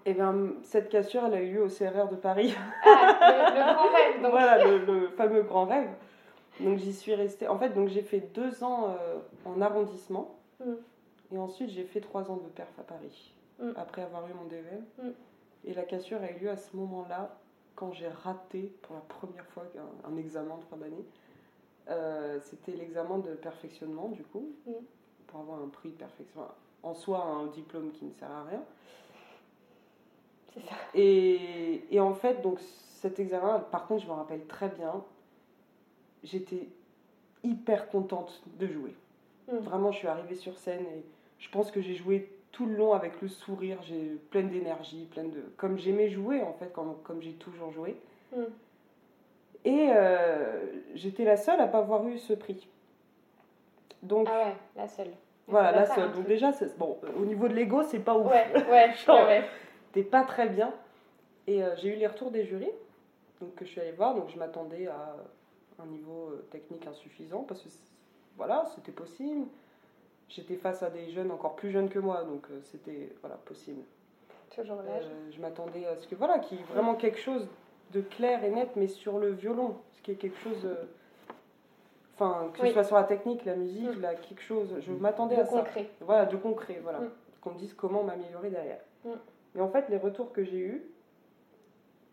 Et 0.05 0.13
bien, 0.13 0.33
cette 0.63 0.89
cassure, 0.89 1.25
elle 1.25 1.33
a 1.33 1.41
eu 1.41 1.53
lieu 1.55 1.63
au 1.63 1.67
CRR 1.67 2.07
de 2.09 2.15
Paris. 2.15 2.55
Ah, 2.85 3.51
le, 3.53 3.59
le 3.59 3.73
grand 3.73 3.89
rêve 3.93 4.21
donc. 4.21 4.31
voilà, 4.31 4.63
le, 4.63 4.77
le 4.79 5.07
fameux 5.09 5.41
grand 5.43 5.65
rêve. 5.65 5.89
Donc 6.61 6.77
j'y 6.77 6.93
suis 6.93 7.13
restée. 7.15 7.47
En 7.47 7.57
fait, 7.57 7.69
donc 7.69 7.89
j'ai 7.89 8.01
fait 8.01 8.19
deux 8.33 8.63
ans 8.63 8.95
en 9.45 9.61
arrondissement. 9.61 10.35
Mm. 10.65 10.73
Et 11.33 11.37
ensuite, 11.37 11.69
j'ai 11.69 11.83
fait 11.83 11.99
trois 12.01 12.31
ans 12.31 12.37
de 12.37 12.47
perf 12.49 12.71
à 12.79 12.83
Paris. 12.83 13.33
Mm. 13.59 13.71
Après 13.77 14.01
avoir 14.01 14.25
eu 14.27 14.33
mon 14.33 14.45
DEM. 14.45 14.83
Mm. 15.03 15.09
Et 15.65 15.73
la 15.73 15.83
cassure 15.83 16.19
a 16.23 16.31
eu 16.31 16.39
lieu 16.43 16.49
à 16.49 16.55
ce 16.57 16.75
moment-là, 16.77 17.29
quand 17.75 17.91
j'ai 17.93 18.07
raté 18.09 18.73
pour 18.81 18.95
la 18.95 19.01
première 19.01 19.45
fois 19.47 19.63
un, 20.05 20.11
un 20.13 20.17
examen 20.17 20.57
de 20.57 20.63
fin 20.65 20.77
d'année. 20.77 21.05
Euh, 21.89 22.39
C'était 22.43 22.73
l'examen 22.73 23.17
de 23.19 23.33
perfectionnement, 23.33 24.09
du 24.09 24.23
coup, 24.23 24.51
Mm. 24.67 24.71
pour 25.27 25.39
avoir 25.41 25.61
un 25.61 25.67
prix 25.69 25.89
de 25.89 25.95
perfection. 25.95 26.41
En 26.83 26.93
soi, 26.93 27.23
un 27.23 27.47
diplôme 27.47 27.91
qui 27.91 28.05
ne 28.05 28.11
sert 28.13 28.29
à 28.31 28.43
rien. 28.43 28.63
C'est 30.53 30.61
ça. 30.61 30.75
Et, 30.93 31.83
et 31.93 31.99
en 31.99 32.13
fait, 32.13 32.41
donc 32.41 32.59
cet 33.01 33.19
examen, 33.19 33.59
par 33.71 33.87
contre, 33.87 34.03
je 34.03 34.07
me 34.07 34.13
rappelle 34.13 34.45
très 34.47 34.69
bien, 34.69 35.03
j'étais 36.23 36.67
hyper 37.43 37.89
contente 37.89 38.41
de 38.59 38.67
jouer. 38.67 38.95
Mm. 39.51 39.57
Vraiment, 39.57 39.91
je 39.91 39.99
suis 39.99 40.07
arrivée 40.07 40.35
sur 40.35 40.57
scène 40.57 40.85
et 40.85 41.03
je 41.39 41.49
pense 41.49 41.71
que 41.71 41.81
j'ai 41.81 41.95
joué 41.95 42.31
tout 42.59 42.65
le 42.65 42.75
long 42.75 42.91
avec 42.91 43.21
le 43.21 43.29
sourire, 43.29 43.77
j'ai 43.83 44.19
pleine 44.31 44.49
d'énergie, 44.49 45.05
pleine 45.05 45.31
de 45.31 45.39
comme 45.55 45.77
j'aimais 45.77 46.09
jouer 46.09 46.41
en 46.41 46.51
fait, 46.51 46.73
comme, 46.73 46.97
comme 47.03 47.21
j'ai 47.21 47.31
toujours 47.31 47.71
joué. 47.71 47.95
Mm. 48.35 48.41
Et 49.63 49.87
euh, 49.93 50.65
j'étais 50.93 51.23
la 51.23 51.37
seule 51.37 51.61
à 51.61 51.67
pas 51.67 51.77
avoir 51.77 52.05
eu 52.05 52.17
ce 52.17 52.33
prix. 52.33 52.67
Donc 54.03 54.27
Ah 54.29 54.47
ouais, 54.47 54.55
la 54.75 54.89
seule. 54.89 55.11
Voilà, 55.47 55.71
la 55.71 55.85
seule. 55.85 56.11
Donc 56.11 56.27
déjà, 56.27 56.51
c'est- 56.51 56.77
bon, 56.77 56.97
euh, 57.05 57.07
au 57.21 57.23
niveau 57.23 57.47
de 57.47 57.53
l'ego, 57.53 57.81
c'est 57.83 57.99
pas 57.99 58.17
ouf. 58.17 58.29
Ouais, 58.29 58.51
ouais, 58.69 58.93
Genre, 59.05 59.25
ouais. 59.25 59.45
T'es 59.93 60.03
pas 60.03 60.25
très 60.25 60.49
bien. 60.49 60.73
Et 61.47 61.63
euh, 61.63 61.77
j'ai 61.77 61.93
eu 61.93 61.95
les 61.95 62.07
retours 62.07 62.29
des 62.29 62.43
jurys, 62.43 62.73
donc 63.39 63.55
que 63.55 63.63
je 63.63 63.69
suis 63.71 63.79
allée 63.79 63.93
voir. 63.93 64.15
Donc 64.15 64.27
je 64.27 64.37
m'attendais 64.37 64.87
à 64.87 65.15
un 65.81 65.85
niveau 65.85 66.33
technique 66.51 66.85
insuffisant 66.87 67.43
parce 67.47 67.61
que 67.61 67.69
voilà, 68.35 68.65
c'était 68.75 68.91
possible. 68.91 69.45
J'étais 70.29 70.55
face 70.55 70.83
à 70.83 70.89
des 70.89 71.09
jeunes 71.09 71.31
encore 71.31 71.55
plus 71.55 71.71
jeunes 71.71 71.89
que 71.89 71.99
moi, 71.99 72.23
donc 72.23 72.45
euh, 72.51 72.59
c'était 72.63 73.09
voilà 73.21 73.35
possible. 73.37 73.81
Toujours 74.55 74.77
l'âge. 74.83 75.05
Euh, 75.05 75.31
je 75.31 75.41
m'attendais 75.41 75.85
à 75.85 75.95
ce 75.97 76.07
que 76.07 76.15
voilà, 76.15 76.39
qu'il 76.39 76.57
y 76.57 76.61
ait 76.61 76.65
vraiment 76.65 76.95
quelque 76.95 77.19
chose 77.19 77.47
de 77.93 78.01
clair 78.01 78.43
et 78.43 78.51
net, 78.51 78.69
mais 78.75 78.87
sur 78.87 79.17
le 79.17 79.31
violon, 79.31 79.75
ce 79.93 80.01
qui 80.01 80.11
est 80.11 80.15
quelque 80.15 80.37
chose. 80.39 80.65
euh, 80.65 80.85
Enfin, 82.15 82.49
que 82.53 82.61
Oui. 82.63 82.67
ce 82.67 82.73
soit 82.73 82.83
sur 82.83 82.97
la 82.97 83.05
technique, 83.05 83.45
la 83.45 83.55
musique, 83.55 83.95
Mm. 83.97 84.01
là, 84.01 84.13
quelque 84.15 84.41
chose. 84.41 84.75
Je 84.81 84.91
m'attendais 84.91 85.37
à 85.37 85.45
ça. 85.45 85.59
concret. 85.59 85.89
Voilà, 86.01 86.25
de 86.25 86.35
concret, 86.35 86.79
voilà. 86.83 86.99
Mm. 86.99 87.09
Qu'on 87.39 87.51
me 87.51 87.57
dise 87.57 87.73
comment 87.73 88.03
m'améliorer 88.03 88.49
derrière. 88.49 88.81
Mm. 89.05 89.11
Mais 89.55 89.61
en 89.61 89.69
fait, 89.69 89.87
les 89.89 89.95
retours 89.97 90.33
que 90.33 90.43
j'ai 90.43 90.57
eus, 90.59 90.83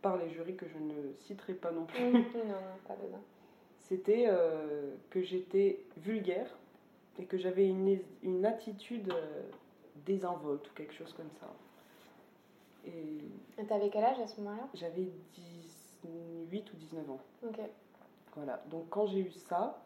par 0.03 0.17
les 0.17 0.31
jurys 0.31 0.55
que 0.55 0.67
je 0.69 0.79
ne 0.79 1.13
citerai 1.19 1.55
pas 1.55 1.73
non 1.73 1.85
plus, 1.87 2.05
Mm. 2.05 2.13
non, 2.35 2.45
non, 2.45 2.77
pas 2.87 2.95
besoin. 2.95 3.19
c'était 3.81 4.27
euh, 4.29 4.95
que 5.11 5.23
j'étais 5.23 5.81
vulgaire 5.97 6.57
et 7.19 7.25
que 7.25 7.37
j'avais 7.39 7.67
une, 7.67 7.99
une 8.23 8.45
attitude 8.47 9.13
euh, 9.13 9.43
désinvolte 10.05 10.69
ou 10.71 10.75
quelque 10.75 10.93
chose 10.95 11.13
comme 11.15 11.31
ça. 11.41 11.47
Et 12.87 13.65
t'avais 13.65 13.89
quel 13.91 14.05
âge 14.05 14.21
à 14.21 14.27
ce 14.27 14.41
moment-là? 14.41 14.69
j'avais 14.75 15.11
18 16.05 16.73
ou 16.73 16.77
19 16.77 17.11
ans. 17.11 17.21
Ok. 17.47 17.59
Voilà. 18.37 18.63
Donc 18.71 18.89
quand 18.91 19.07
j'ai 19.07 19.21
eu 19.21 19.31
ça, 19.33 19.83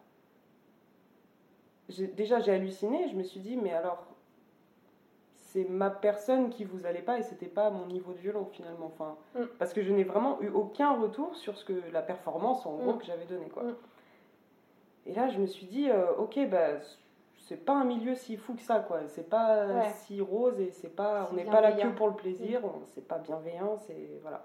déjà 1.89 2.39
j'ai 2.39 2.51
halluciné. 2.51 3.07
Je 3.09 3.15
me 3.15 3.23
suis 3.23 3.39
dit, 3.39 3.57
mais 3.57 3.73
alors, 3.73 4.05
c'est 5.35 5.63
ma 5.67 5.89
personne 5.89 6.49
qui 6.49 6.63
vous 6.63 6.85
allait 6.85 7.01
pas 7.01 7.17
et 7.17 7.23
c'était 7.23 7.47
pas 7.47 7.69
mon 7.71 7.85
niveau 7.87 8.13
de 8.13 8.19
violon 8.19 8.45
finalement. 8.51 8.85
Enfin, 8.87 9.17
Mm. 9.35 9.45
Parce 9.57 9.73
que 9.73 9.81
je 9.81 9.91
n'ai 9.91 10.03
vraiment 10.03 10.39
eu 10.41 10.49
aucun 10.49 10.93
retour 10.99 11.35
sur 11.35 11.57
ce 11.57 11.65
que 11.65 11.73
la 11.91 12.01
performance 12.01 12.65
en 12.65 12.75
gros 12.75 12.93
Mm. 12.93 12.97
que 12.99 13.05
j'avais 13.05 13.25
donné. 13.25 13.47
Quoi. 13.47 13.63
Mm. 13.63 13.75
Et 15.07 15.13
là, 15.13 15.29
je 15.29 15.39
me 15.39 15.47
suis 15.47 15.65
dit, 15.65 15.89
euh, 15.89 16.13
ok, 16.17 16.37
bah, 16.49 16.79
c'est 17.51 17.65
pas 17.65 17.73
un 17.73 17.83
milieu 17.83 18.15
si 18.15 18.37
fou 18.37 18.53
que 18.53 18.61
ça. 18.61 18.79
quoi. 18.79 19.01
C'est 19.09 19.29
pas 19.29 19.57
euh, 19.57 19.79
Ouais. 19.81 19.91
si 20.05 20.21
rose 20.21 20.57
et 20.61 20.71
c'est 20.71 20.95
pas, 20.95 21.27
on 21.31 21.35
n'est 21.35 21.43
pas 21.43 21.59
là 21.59 21.73
que 21.73 21.87
pour 21.89 22.07
le 22.07 22.15
plaisir. 22.15 22.61
on- 22.63 22.85
C'est 22.93 23.05
pas 23.05 23.17
bienveillant. 23.17 23.75
C'est 23.77 24.19
voilà. 24.21 24.41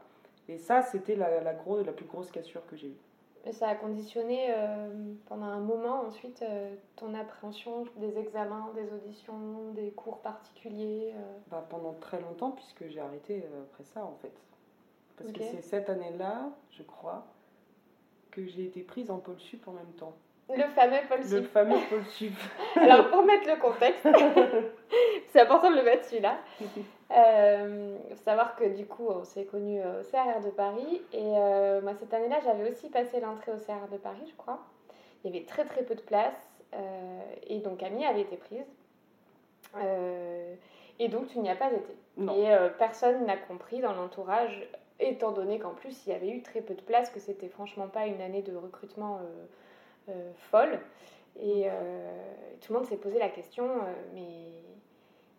Et 0.48 0.58
ça, 0.58 0.82
c'était 0.82 1.14
la, 1.14 1.40
la, 1.40 1.54
gros, 1.54 1.80
la 1.82 1.92
plus 1.92 2.04
grosse 2.06 2.30
cassure 2.32 2.66
que 2.66 2.75
j'ai 2.76 2.88
eue. 2.88 2.96
Et 3.44 3.52
ça 3.52 3.68
a 3.68 3.75
conditionné 3.76 4.48
euh, 4.50 4.88
pendant 5.26 5.46
un 5.46 5.60
moment 5.60 6.00
ensuite 6.00 6.42
euh, 6.42 6.75
ton 6.96 7.14
appréhension 7.14 7.84
des 7.96 8.18
examens, 8.18 8.72
des 8.75 8.92
auditions, 8.92 9.70
des 9.72 9.92
cours 9.92 10.18
particuliers. 10.18 11.12
euh. 11.14 11.38
Bah, 11.50 11.64
pendant 11.70 11.92
très 11.94 12.20
longtemps, 12.20 12.50
puisque 12.50 12.88
j'ai 12.88 12.98
arrêté 13.00 13.44
après 13.70 13.84
ça, 13.84 14.04
en 14.04 14.16
fait. 14.20 14.32
Parce 15.16 15.30
que 15.30 15.42
c'est 15.44 15.62
cette 15.62 15.88
année-là, 15.88 16.50
je 16.72 16.82
crois, 16.82 17.25
que 18.32 18.44
j'ai 18.46 18.64
été 18.64 18.82
prise 18.82 19.10
en 19.12 19.18
pôle 19.18 19.38
sup 19.38 19.66
en 19.68 19.72
même 19.72 19.92
temps. 19.96 20.14
Le 20.48 20.62
fameux 20.74 20.98
Paul 21.08 21.18
Le 21.28 21.42
fameux 21.42 21.76
sup. 22.08 22.32
Alors 22.76 23.08
pour 23.10 23.24
mettre 23.24 23.48
le 23.48 23.56
contexte, 23.60 24.06
c'est 25.32 25.40
important 25.40 25.70
de 25.70 25.76
le 25.76 25.82
mettre 25.82 26.04
celui-là. 26.04 26.38
Euh, 27.12 27.96
faut 28.10 28.24
savoir 28.24 28.56
que 28.56 28.64
du 28.64 28.84
coup 28.84 29.06
on 29.08 29.22
s'est 29.22 29.44
connus 29.44 29.80
au 29.80 30.02
CRR 30.10 30.44
de 30.44 30.50
Paris 30.50 31.02
et 31.12 31.22
euh, 31.22 31.80
moi 31.80 31.94
cette 31.94 32.12
année-là 32.12 32.40
j'avais 32.42 32.68
aussi 32.68 32.88
passé 32.88 33.20
l'entrée 33.20 33.52
au 33.52 33.58
CRR 33.58 33.86
de 33.92 33.96
Paris 33.96 34.24
je 34.28 34.34
crois. 34.34 34.58
Il 35.22 35.30
y 35.30 35.36
avait 35.36 35.46
très 35.46 35.64
très 35.64 35.84
peu 35.84 35.94
de 35.94 36.00
place 36.00 36.34
euh, 36.74 37.20
et 37.46 37.60
donc 37.60 37.78
Camille 37.78 38.04
avait 38.04 38.22
été 38.22 38.36
prise. 38.36 38.66
Euh, 39.76 40.56
et 40.98 41.06
donc 41.06 41.28
tu 41.28 41.38
n'y 41.38 41.48
as 41.48 41.54
pas 41.54 41.70
été. 41.70 41.96
non. 42.16 42.34
Et 42.34 42.56
personne 42.76 43.24
n'a 43.24 43.36
compris 43.36 43.80
dans 43.80 43.92
l'entourage, 43.92 44.68
étant 44.98 45.30
donné 45.30 45.60
qu'en 45.60 45.74
plus 45.74 46.08
il 46.08 46.12
y 46.12 46.12
avait 46.12 46.30
eu 46.30 46.42
très 46.42 46.60
peu 46.60 46.74
de 46.74 46.82
place, 46.82 47.10
que 47.10 47.20
c'était 47.20 47.48
franchement 47.48 47.86
pas 47.86 48.06
une 48.06 48.20
année 48.20 48.42
de 48.42 48.56
recrutement 48.56 49.20
folle. 50.50 50.80
Et 51.38 51.64
euh, 51.66 52.10
tout 52.60 52.72
le 52.72 52.78
monde 52.78 52.88
s'est 52.88 52.96
posé 52.96 53.18
la 53.18 53.28
question, 53.28 53.64
euh, 53.64 53.92
mais, 54.14 54.48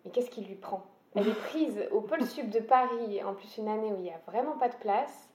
mais 0.06 0.12
qu'est-ce 0.12 0.30
qui 0.30 0.42
lui 0.42 0.56
prend? 0.56 0.86
Elle 1.16 1.28
est 1.28 1.40
prise 1.40 1.84
au 1.92 2.02
pôle 2.02 2.26
sud 2.26 2.50
de 2.50 2.60
Paris, 2.60 3.24
en 3.24 3.34
plus 3.34 3.58
une 3.58 3.68
année 3.68 3.92
où 3.92 3.98
il 3.98 4.04
n'y 4.04 4.12
a 4.12 4.22
vraiment 4.28 4.58
pas 4.58 4.70
de 4.70 4.76
place. 4.76 5.30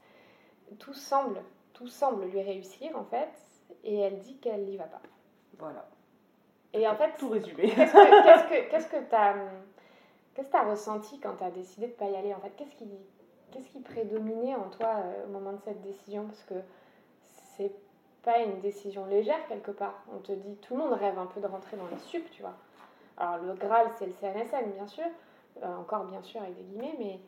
Tout 0.79 0.95
semble, 0.95 1.43
tout 1.73 1.89
semble 1.89 2.25
lui 2.27 2.41
réussir 2.41 2.97
en 2.97 3.05
fait, 3.05 3.31
et 3.85 3.99
elle 3.99 4.19
dit 4.21 4.37
qu'elle 4.39 4.65
n'y 4.65 4.77
va 4.77 4.85
pas. 4.85 5.03
Voilà. 5.59 5.87
Et 6.73 6.89
en 6.89 6.95
fait, 6.97 7.13
Tout 7.19 7.29
résumé. 7.29 7.69
Qu'est-ce 7.75 7.93
que 7.93 8.71
qu'est-ce 8.71 8.89
que 8.89 9.11
t'as 9.11 9.35
qu'est-ce 10.35 10.47
que 10.47 10.53
t'as 10.53 10.71
ressenti 10.71 11.21
quand 11.21 11.35
t'as 11.39 11.51
décidé 11.51 11.89
de 11.89 11.93
pas 11.93 12.09
y 12.09 12.17
aller 12.17 12.33
en 12.33 12.41
fait? 12.41 12.53
Qu'est-ce 12.57 12.75
qui 12.77 12.89
qu'est-ce 13.51 13.69
qui 13.69 13.81
prédominait 13.81 14.55
en 14.55 14.71
toi 14.71 14.95
euh, 14.97 15.27
au 15.27 15.29
moment 15.29 15.53
de 15.53 15.61
cette 15.61 15.83
décision? 15.83 16.25
Parce 16.25 16.45
que 16.45 16.55
c'est 17.57 17.75
pas 18.25 18.39
une 18.39 18.61
décision 18.61 19.05
légère 19.07 19.47
quelque 19.49 19.71
part. 19.73 20.03
On 20.15 20.19
te 20.19 20.33
dit 20.33 20.57
tout 20.57 20.75
le 20.77 20.81
monde 20.83 20.93
rêve 20.93 21.19
un 21.19 21.27
peu 21.27 21.41
de 21.41 21.47
rentrer 21.47 21.77
dans 21.77 21.87
les 21.91 21.99
sup, 21.99 22.29
tu 22.31 22.43
vois. 22.43 22.55
Alors 23.19 23.39
le 23.45 23.55
Graal 23.55 23.87
c'est 23.99 24.07
le 24.07 24.13
CNSM 24.13 24.71
bien 24.73 24.87
sûr, 24.87 25.05
Euh, 25.63 25.77
encore 25.77 26.05
bien 26.05 26.23
sûr 26.23 26.41
avec 26.41 26.57
des 26.57 26.63
guillemets, 26.63 26.95
mais 26.99 27.19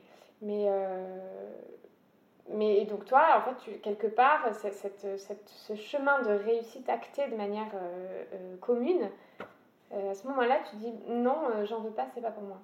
mais 0.41 0.65
euh, 0.69 1.51
mais 2.49 2.79
et 2.81 2.85
donc 2.87 3.05
toi, 3.05 3.23
en 3.39 3.43
fait, 3.43 3.57
tu, 3.65 3.71
quelque 3.81 4.07
part, 4.07 4.55
cette, 4.55 4.75
cette- 5.19 5.49
ce 5.49 5.75
chemin 5.75 6.21
de 6.23 6.31
réussite 6.33 6.89
acté 6.89 7.27
de 7.29 7.37
manière 7.37 7.71
euh, 7.75 8.57
commune, 8.61 9.11
à 9.93 10.15
ce 10.15 10.27
moment-là, 10.29 10.59
tu 10.71 10.77
dis 10.77 10.93
non, 11.09 11.37
j'en 11.65 11.81
veux 11.81 11.91
pas, 11.91 12.07
c'est 12.15 12.21
pas 12.23 12.31
pour 12.31 12.43
moi. 12.45 12.59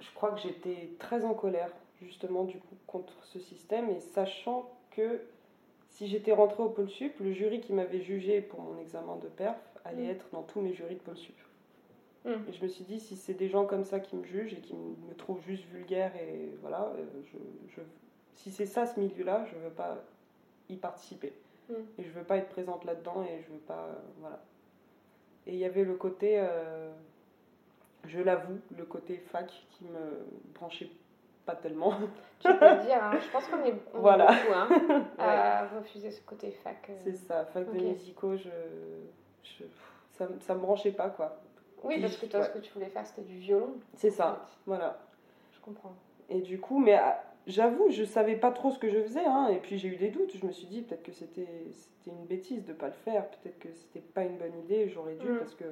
Je 0.00 0.14
crois 0.14 0.30
que 0.32 0.40
j'étais 0.40 0.90
très 0.98 1.24
en 1.24 1.34
colère, 1.34 1.70
justement, 2.02 2.44
du 2.44 2.58
coup, 2.58 2.76
contre 2.86 3.12
ce 3.24 3.38
système, 3.38 3.88
et 3.90 4.00
sachant 4.00 4.70
que 4.90 5.20
si 5.88 6.06
j'étais 6.08 6.32
rentrée 6.32 6.62
au 6.62 6.68
pôle 6.70 6.88
sup, 6.88 7.12
le 7.20 7.32
jury 7.32 7.60
qui 7.60 7.72
m'avait 7.72 8.00
jugé 8.00 8.40
pour 8.40 8.60
mon 8.60 8.78
examen 8.80 9.16
de 9.16 9.28
perf 9.28 9.58
allait 9.84 10.06
Mm. 10.06 10.10
être 10.10 10.26
dans 10.32 10.42
tous 10.42 10.60
mes 10.60 10.72
jurys 10.72 10.94
de 10.96 11.00
pôle 11.00 11.16
sup. 11.16 11.34
Mm. 12.24 12.30
Et 12.48 12.52
je 12.52 12.62
me 12.62 12.68
suis 12.68 12.84
dit, 12.84 13.00
si 13.00 13.16
c'est 13.16 13.34
des 13.34 13.48
gens 13.48 13.66
comme 13.66 13.84
ça 13.84 14.00
qui 14.00 14.16
me 14.16 14.24
jugent 14.24 14.54
et 14.54 14.60
qui 14.60 14.74
me 14.74 15.14
trouvent 15.14 15.42
juste 15.44 15.64
vulgaire, 15.66 16.12
et 16.16 16.50
voilà, 16.60 16.92
euh, 16.96 17.04
je, 17.32 17.38
je- 17.76 17.82
si 18.36 18.50
c'est 18.50 18.66
ça 18.66 18.86
ce 18.86 18.98
milieu-là, 19.00 19.44
je 19.52 19.56
veux 19.58 19.70
pas 19.70 20.02
y 20.68 20.76
participer. 20.76 21.32
Mm. 21.68 21.74
Et 21.98 22.04
je 22.04 22.10
veux 22.10 22.24
pas 22.24 22.36
être 22.38 22.48
présente 22.48 22.84
là-dedans, 22.84 23.22
et 23.24 23.42
je 23.42 23.52
veux 23.52 23.60
pas. 23.60 23.86
euh, 23.88 23.94
voilà. 24.20 24.42
Et 25.46 25.52
il 25.54 25.58
y 25.58 25.64
avait 25.64 25.84
le 25.84 25.94
côté. 25.94 26.36
euh, 26.38 26.90
je 28.06 28.18
l'avoue, 28.20 28.58
le 28.76 28.84
côté 28.84 29.16
fac 29.16 29.46
qui 29.70 29.84
me 29.84 30.26
branchait 30.54 30.88
pas 31.46 31.54
tellement. 31.56 31.92
Tu 32.40 32.48
peux 32.48 32.68
le 32.70 32.82
dire, 32.84 33.02
hein. 33.02 33.18
je 33.20 33.30
pense 33.30 33.46
qu'on 33.46 33.62
est, 33.64 33.74
on 33.94 34.00
Voilà. 34.00 34.32
est 34.32 34.42
beaucoup 34.44 34.54
hein, 34.54 35.04
à 35.18 35.66
refuser 35.68 36.10
ce 36.10 36.20
côté 36.22 36.50
fac. 36.50 36.88
euh. 36.90 36.94
C'est 37.04 37.16
ça, 37.16 37.44
fac 37.46 37.66
Ok. 37.68 37.76
de 37.76 37.80
musicaux, 37.84 38.36
je, 38.36 38.48
je- 39.44 39.64
ça, 40.12 40.28
ça 40.40 40.54
me 40.54 40.60
branchait 40.60 40.92
pas 40.92 41.08
quoi. 41.10 41.36
Oui, 41.84 42.00
parce 42.00 42.16
que 42.16 42.26
toi, 42.26 42.40
Ouais. 42.40 42.46
ce 42.46 42.50
que 42.50 42.58
tu 42.58 42.72
voulais 42.72 42.88
faire, 42.88 43.06
c'était 43.06 43.22
du 43.22 43.38
violon. 43.38 43.74
C'est 43.94 44.10
ça, 44.10 44.42
fait. 44.46 44.58
voilà. 44.66 44.98
Je 45.52 45.60
comprends. 45.60 45.94
Et 46.28 46.40
du 46.40 46.60
coup, 46.60 46.78
mais 46.78 46.94
ah, 46.94 47.22
j'avoue, 47.46 47.90
je 47.90 48.04
savais 48.04 48.36
pas 48.36 48.52
trop 48.52 48.70
ce 48.70 48.78
que 48.78 48.88
je 48.88 49.02
faisais, 49.02 49.24
hein, 49.24 49.48
et 49.48 49.58
puis 49.58 49.78
j'ai 49.78 49.88
eu 49.88 49.96
des 49.96 50.10
doutes. 50.10 50.36
Je 50.36 50.46
me 50.46 50.52
suis 50.52 50.66
dit 50.66 50.82
peut-être 50.82 51.02
que 51.02 51.12
c'était 51.12 51.48
c'était 51.70 52.10
une 52.16 52.24
bêtise 52.26 52.64
de 52.64 52.72
pas 52.72 52.86
le 52.86 52.92
faire, 52.92 53.26
peut-être 53.28 53.58
que 53.58 53.68
c'était 53.72 54.00
pas 54.00 54.22
une 54.24 54.36
bonne 54.38 54.56
idée, 54.64 54.88
j'aurais 54.88 55.14
dû, 55.14 55.28
Mm. 55.28 55.38
parce 55.38 55.54
que 55.54 55.64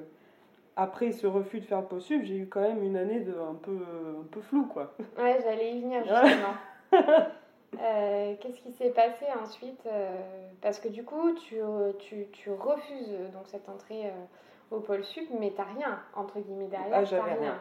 après 0.75 1.11
ce 1.11 1.27
refus 1.27 1.59
de 1.59 1.65
faire 1.65 1.81
le 1.81 1.87
possible, 1.87 2.25
j'ai 2.25 2.37
eu 2.37 2.47
quand 2.47 2.61
même 2.61 2.83
une 2.83 2.97
année 2.97 3.19
de 3.19 3.33
un 3.33 3.55
peu, 3.55 3.77
un 4.19 4.25
peu 4.31 4.41
flou 4.41 4.65
quoi. 4.65 4.93
Ouais, 5.17 5.39
j'allais 5.43 5.73
y 5.73 5.81
venir 5.81 6.03
justement. 6.03 6.53
Euh, 7.79 8.35
Qu'est-ce 8.41 8.59
qui 8.59 8.71
s'est 8.73 8.89
passé 8.89 9.25
ensuite 9.41 9.85
euh, 9.85 10.19
Parce 10.61 10.79
que 10.79 10.89
du 10.89 11.05
coup, 11.05 11.31
tu, 11.33 11.55
tu, 11.99 12.27
tu 12.33 12.51
refuses 12.51 13.13
euh, 13.13 13.29
donc 13.29 13.43
cette 13.47 13.69
entrée 13.69 14.07
euh, 14.07 14.75
au 14.75 14.81
pôle 14.81 15.03
sup, 15.03 15.29
mais 15.39 15.53
t'as 15.55 15.63
rien, 15.63 15.99
entre 16.13 16.39
guillemets, 16.39 16.67
derrière. 16.67 16.91
Ah, 16.91 17.03
j'avais 17.05 17.33
rien. 17.33 17.59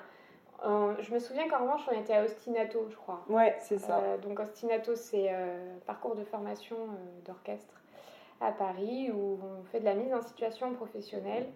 Euh, 0.67 0.95
je 1.01 1.15
me 1.15 1.19
souviens 1.19 1.49
qu'en 1.49 1.61
revanche, 1.61 1.83
on 1.91 1.99
était 1.99 2.15
à 2.15 2.25
Ostinato, 2.25 2.87
je 2.91 2.97
crois. 2.97 3.25
Ouais, 3.29 3.57
c'est 3.61 3.79
ça. 3.79 3.99
Euh, 3.99 4.19
donc 4.19 4.41
Ostinato, 4.41 4.95
c'est 4.95 5.29
euh, 5.31 5.77
parcours 5.87 6.17
de 6.17 6.25
formation 6.25 6.77
d'orchestre 7.25 7.81
à 8.41 8.53
Paris 8.53 9.11
où 9.11 9.39
on 9.43 9.65
fait 9.65 9.81
de 9.81 9.85
la 9.85 9.95
mise 9.95 10.13
en 10.13 10.23
situation 10.23 10.73
professionnelle 10.75 11.47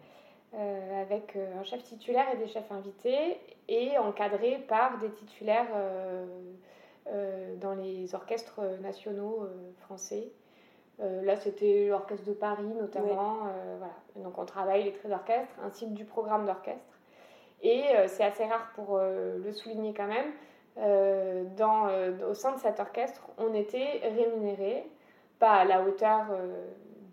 euh, 0.54 1.02
avec 1.02 1.36
euh, 1.36 1.58
un 1.58 1.62
chef 1.64 1.82
titulaire 1.82 2.26
et 2.32 2.36
des 2.36 2.46
chefs 2.46 2.70
invités 2.70 3.38
et 3.68 3.98
encadré 3.98 4.58
par 4.68 4.98
des 4.98 5.10
titulaires 5.10 5.68
euh, 5.74 7.56
dans 7.56 7.74
les 7.74 8.14
orchestres 8.14 8.60
nationaux 8.80 9.46
français. 9.80 10.32
Là, 11.00 11.36
c'était 11.36 11.88
l'orchestre 11.88 12.24
de 12.24 12.32
Paris 12.32 12.72
notamment. 12.80 13.40
voilà. 13.78 13.92
Donc 14.16 14.38
on 14.38 14.44
travaille 14.46 14.84
les 14.84 14.92
traits 14.92 15.10
d'orchestre 15.10 15.54
ainsi 15.62 15.86
que 15.86 15.92
du 15.92 16.04
programme 16.04 16.46
d'orchestre. 16.46 16.98
Et 17.62 17.82
c'est 18.06 18.24
assez 18.24 18.44
rare 18.44 18.70
pour 18.74 18.98
le 18.98 19.52
souligner 19.52 19.92
quand 19.92 20.06
même. 20.06 20.32
euh, 20.78 21.44
dans, 21.56 21.88
euh, 21.88 22.12
au 22.30 22.34
sein 22.34 22.52
de 22.52 22.58
cet 22.58 22.80
orchestre, 22.80 23.22
on 23.38 23.54
était 23.54 24.00
rémunéré, 24.02 24.84
pas 25.38 25.52
à 25.52 25.64
la 25.64 25.82
hauteur 25.82 26.26
euh, 26.32 26.66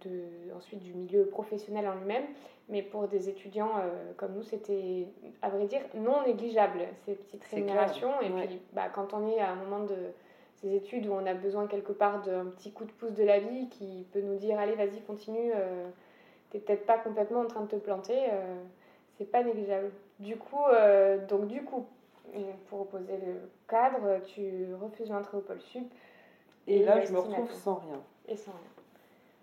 de, 0.08 0.53
ensuite 0.55 0.79
du 0.79 0.93
milieu 0.93 1.25
professionnel 1.25 1.88
en 1.88 1.96
lui-même, 1.96 2.25
mais 2.70 2.81
pour 2.81 3.08
des 3.08 3.29
étudiants 3.29 3.72
euh, 3.79 4.12
comme 4.17 4.34
nous, 4.34 4.43
c'était 4.43 5.08
à 5.41 5.50
vrai 5.50 5.65
dire 5.65 5.81
non 5.96 6.24
négligeable 6.25 6.81
ces 7.05 7.15
petites 7.15 7.43
rémunérations. 7.46 8.12
clair, 8.20 8.43
Et 8.43 8.48
puis 8.48 8.62
bah, 8.74 8.89
quand 8.93 9.13
on 9.13 9.27
est 9.27 9.39
à 9.39 9.51
un 9.51 9.55
moment 9.55 9.84
de 9.86 9.96
ces 10.62 10.75
études 10.75 11.08
où 11.08 11.13
on 11.13 11.25
a 11.25 11.34
besoin 11.34 11.67
quelque 11.67 11.91
part 11.91 12.22
d'un 12.22 12.46
petit 12.46 12.72
coup 12.72 12.86
de 12.86 12.91
pouce 12.91 13.13
de 13.13 13.24
la 13.24 13.39
vie 13.39 13.67
qui 13.70 14.05
peut 14.13 14.22
nous 14.22 14.38
dire 14.38 14.60
allez 14.60 14.75
vas-y 14.75 15.01
continue, 15.01 15.51
euh, 15.55 15.88
t'es 16.51 16.60
peut-être 16.60 16.86
pas 16.86 16.98
complètement 17.00 17.41
en 17.41 17.48
train 17.48 17.62
de 17.62 17.67
te 17.67 17.75
planter, 17.77 18.17
euh, 18.31 18.55
c'est 19.17 19.25
pas 19.25 19.43
négligeable. 19.43 19.91
Du 20.20 20.38
coup, 20.38 20.63
euh, 20.72 21.25
donc 21.27 21.48
du 21.48 21.63
coup, 21.63 21.86
pour 22.70 22.81
opposer 22.81 23.17
le 23.17 23.50
cadre, 23.67 24.20
tu 24.25 24.67
refuses 24.79 25.10
l'entrée 25.10 25.38
au 25.38 25.41
pôle 25.41 25.60
sup 25.62 25.91
Et 26.67 26.77
et 26.77 26.84
là, 26.86 27.01
je 27.03 27.12
me 27.12 27.20
retrouve 27.20 27.51
sans 27.51 27.75
rien. 27.75 28.00
et 28.27 28.36
sans 28.36 28.51
rien. 28.51 28.62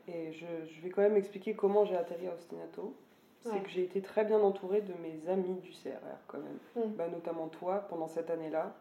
Et 0.08 0.32
je, 0.32 0.46
je 0.74 0.80
vais 0.80 0.90
quand 0.90 1.02
même 1.02 1.16
expliquer 1.16 1.54
comment 1.54 1.84
j'ai 1.84 1.96
atterri 1.96 2.26
à 2.28 2.34
Ostinato. 2.34 2.94
C'est 3.42 3.50
Ouais. 3.52 3.60
que 3.60 3.68
j'ai 3.68 3.82
été 3.84 4.00
très 4.00 4.24
bien 4.24 4.40
entourée 4.40 4.80
de 4.80 4.92
mes 5.02 5.28
amis 5.30 5.54
du 5.60 5.70
CRR 5.70 6.18
quand 6.26 6.38
même. 6.38 6.58
Mm. 6.86 6.94
Bah, 6.96 7.08
notamment 7.08 7.46
toi 7.48 7.86
pendant 7.88 8.08
cette 8.08 8.30
année-là. 8.30 8.74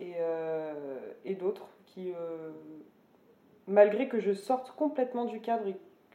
Et, 0.00 0.12
euh, 0.18 0.98
et 1.24 1.34
d'autres 1.34 1.66
qui, 1.86 2.12
euh, 2.12 2.50
malgré 3.66 4.08
que 4.08 4.20
je 4.20 4.32
sorte 4.32 4.72
complètement 4.76 5.24
du 5.24 5.40
cadre, 5.40 5.64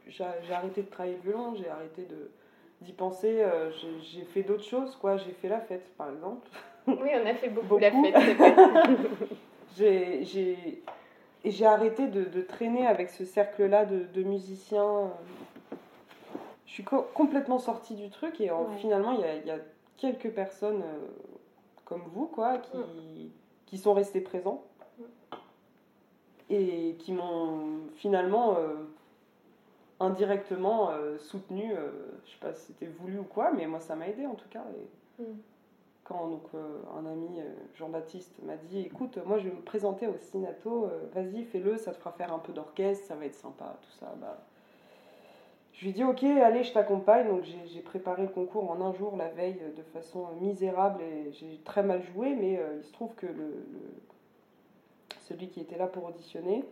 j'ai 0.08 0.24
arrêté 0.52 0.82
de 0.82 0.88
travailler 0.88 1.16
le 1.16 1.22
violon, 1.30 1.54
j'ai 1.56 1.68
arrêté 1.68 2.04
de 2.04 2.30
d'y 2.82 2.92
penser, 2.92 3.40
euh, 3.40 3.70
j'ai- 4.02 4.24
fait 4.26 4.42
d'autres 4.42 4.62
choses, 4.64 4.96
quoi. 4.96 5.16
J'ai 5.16 5.32
fait 5.32 5.48
la 5.48 5.60
fête 5.60 5.88
par 5.96 6.10
exemple. 6.10 6.46
Oui, 6.86 7.08
on 7.14 7.26
a 7.26 7.34
fait 7.34 7.48
beaucoup, 7.48 7.78
Beaucoup. 7.78 7.80
la 7.80 7.90
fête, 8.20 8.36
J'ai 9.76 10.82
et 11.46 11.50
j'ai 11.52 11.64
arrêté 11.66 12.08
de, 12.08 12.24
de 12.24 12.42
traîner 12.42 12.86
avec 12.86 13.08
ce 13.08 13.24
cercle-là 13.24 13.84
de, 13.86 14.00
de 14.12 14.22
musiciens. 14.24 15.12
Je 16.66 16.72
suis 16.72 16.82
co- 16.84 17.06
complètement 17.14 17.60
sortie 17.60 17.94
du 17.94 18.10
truc 18.10 18.40
et 18.40 18.50
en- 18.50 18.64
Ouais. 18.64 18.76
finalement, 18.78 19.12
il 19.12 19.20
y 19.20 19.24
a, 19.24 19.36
y 19.36 19.50
a 19.52 19.58
quelques 19.96 20.30
personnes 20.30 20.82
euh, 20.82 21.06
comme 21.84 22.02
vous, 22.12 22.26
quoi, 22.26 22.58
qui, 22.58 23.30
qui 23.66 23.78
sont 23.78 23.94
restés 23.94 24.20
présents 24.20 24.64
et 26.50 26.96
qui 26.98 27.12
m'ont 27.12 27.80
finalement 27.96 28.56
euh, 28.58 28.74
indirectement 30.00 30.90
euh, 30.90 31.18
soutenu. 31.18 31.72
euh, 31.72 31.90
je 32.24 32.30
sais 32.32 32.38
pas 32.40 32.52
si 32.54 32.66
c'était 32.66 32.86
voulu 32.86 33.18
ou 33.20 33.24
quoi, 33.24 33.52
mais 33.52 33.66
moi, 33.66 33.80
ça 33.80 33.94
m'a 33.96 34.08
aidé 34.08 34.26
en 34.26 34.34
tout 34.34 34.48
cas. 34.50 34.64
Et 34.76 35.22
Mm. 35.22 35.24
Quand 36.06 36.28
donc, 36.28 36.44
euh, 36.54 36.82
un 36.98 37.06
ami, 37.06 37.40
euh, 37.40 37.52
Jean-Baptiste, 37.74 38.32
m'a 38.42 38.56
dit 38.56 38.80
Écoute, 38.80 39.18
moi 39.24 39.38
je 39.38 39.48
vais 39.48 39.54
me 39.54 39.60
présenter 39.60 40.06
au 40.06 40.16
Sinato, 40.16 40.84
euh, 40.84 41.06
vas-y, 41.14 41.44
fais-le, 41.44 41.76
ça 41.76 41.92
te 41.92 41.98
fera 41.98 42.12
faire 42.12 42.32
un 42.32 42.38
peu 42.38 42.52
d'orchestre, 42.52 43.06
ça 43.06 43.14
va 43.16 43.26
être 43.26 43.34
sympa, 43.34 43.76
tout 43.82 43.98
ça. 43.98 44.14
Bah, 44.20 44.38
je 45.72 45.82
lui 45.82 45.90
ai 45.90 45.92
dit 45.92 46.04
Ok, 46.04 46.22
allez, 46.22 46.62
je 46.62 46.72
t'accompagne. 46.72 47.28
Donc 47.28 47.42
j'ai 47.44 47.80
préparé 47.80 48.22
le 48.22 48.28
concours 48.28 48.70
en 48.70 48.80
un 48.80 48.92
jour 48.94 49.16
la 49.16 49.28
veille 49.28 49.60
de 49.76 49.82
façon 49.82 50.28
misérable 50.40 51.02
et 51.02 51.32
j'ai 51.32 51.60
très 51.64 51.82
mal 51.82 52.02
joué, 52.14 52.34
mais 52.34 52.60
il 52.78 52.84
se 52.84 52.92
trouve 52.92 53.14
que 53.14 53.26
celui 55.20 55.48
qui 55.48 55.60
était 55.60 55.76
là 55.76 55.86
pour 55.86 56.04
auditionner 56.04 56.64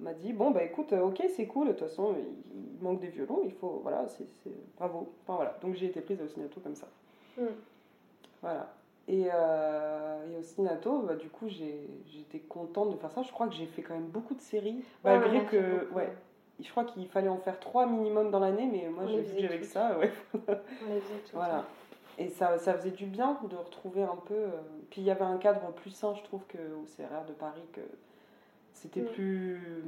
m'a 0.00 0.14
dit 0.14 0.32
Bon, 0.32 0.50
bah 0.50 0.64
écoute, 0.64 0.92
ok, 0.92 1.22
c'est 1.36 1.46
cool, 1.46 1.68
de 1.68 1.72
toute 1.72 1.82
façon, 1.82 2.16
il, 2.18 2.82
manque 2.82 2.98
des 2.98 3.08
violons, 3.08 3.42
il 3.44 3.52
faut, 3.52 3.78
voilà, 3.82 4.08
c'est 4.08 4.26
bravo. 4.76 5.12
Enfin 5.22 5.36
voilà, 5.36 5.56
donc 5.62 5.74
j'ai 5.76 5.86
été 5.86 6.00
prise 6.00 6.20
au 6.20 6.26
Sinato 6.26 6.60
comme 6.60 6.74
ça. 6.74 6.88
Mm. 7.38 7.46
Voilà. 8.42 8.72
Et, 9.08 9.26
euh, 9.32 10.32
et 10.32 10.36
au 10.38 10.42
Sinato, 10.42 10.98
bah, 11.00 11.14
du 11.16 11.28
coup, 11.30 11.48
j'ai- 11.48 11.88
j'étais 12.06 12.40
contente 12.40 12.90
de 12.92 12.96
faire 12.96 13.10
ça. 13.10 13.22
Je 13.22 13.32
crois 13.32 13.46
que 13.48 13.54
j'ai 13.54 13.66
fait 13.66 13.82
quand 13.82 13.94
même 13.94 14.08
beaucoup 14.08 14.34
de 14.34 14.40
séries, 14.40 14.84
Ouais, 15.04 15.18
malgré 15.18 15.44
que, 15.46 15.80
beaucoup, 15.80 15.94
ouais, 15.96 16.12
je 16.60 16.70
crois 16.70 16.84
qu'il 16.84 17.06
fallait 17.08 17.28
en 17.28 17.38
faire 17.38 17.58
trois 17.58 17.86
minimum 17.86 18.30
dans 18.30 18.38
l'année, 18.40 18.68
mais 18.70 18.88
moi 18.90 19.06
j'ai 19.06 19.20
vu 19.20 19.22
que 19.22 19.28
faisait 19.30 19.40
j'avais 19.42 19.56
que 19.58 19.62
toutes. 19.62 19.72
ça, 19.72 19.98
ouais. 19.98 20.12
On 20.34 20.38
les 20.94 21.00
faisait 21.00 21.18
toutes. 21.24 21.32
Voilà. 21.34 21.64
Et 22.18 22.28
ça, 22.28 22.58
ça 22.58 22.74
faisait 22.74 22.90
du 22.90 23.06
bien 23.06 23.38
de 23.48 23.56
retrouver 23.56 24.02
un 24.02 24.16
peu. 24.26 24.34
euh, 24.34 24.50
Puis 24.90 25.00
il 25.00 25.04
y 25.04 25.10
avait 25.10 25.24
un 25.24 25.38
cadre 25.38 25.72
plus 25.72 25.90
sain, 25.90 26.14
je 26.14 26.22
trouve, 26.24 26.42
qu'au 26.50 26.84
CRR 26.84 27.24
de 27.26 27.32
Paris, 27.32 27.62
que 27.72 27.80
c'était 28.74 29.02
Mm. 29.02 29.06
plus. 29.12 29.84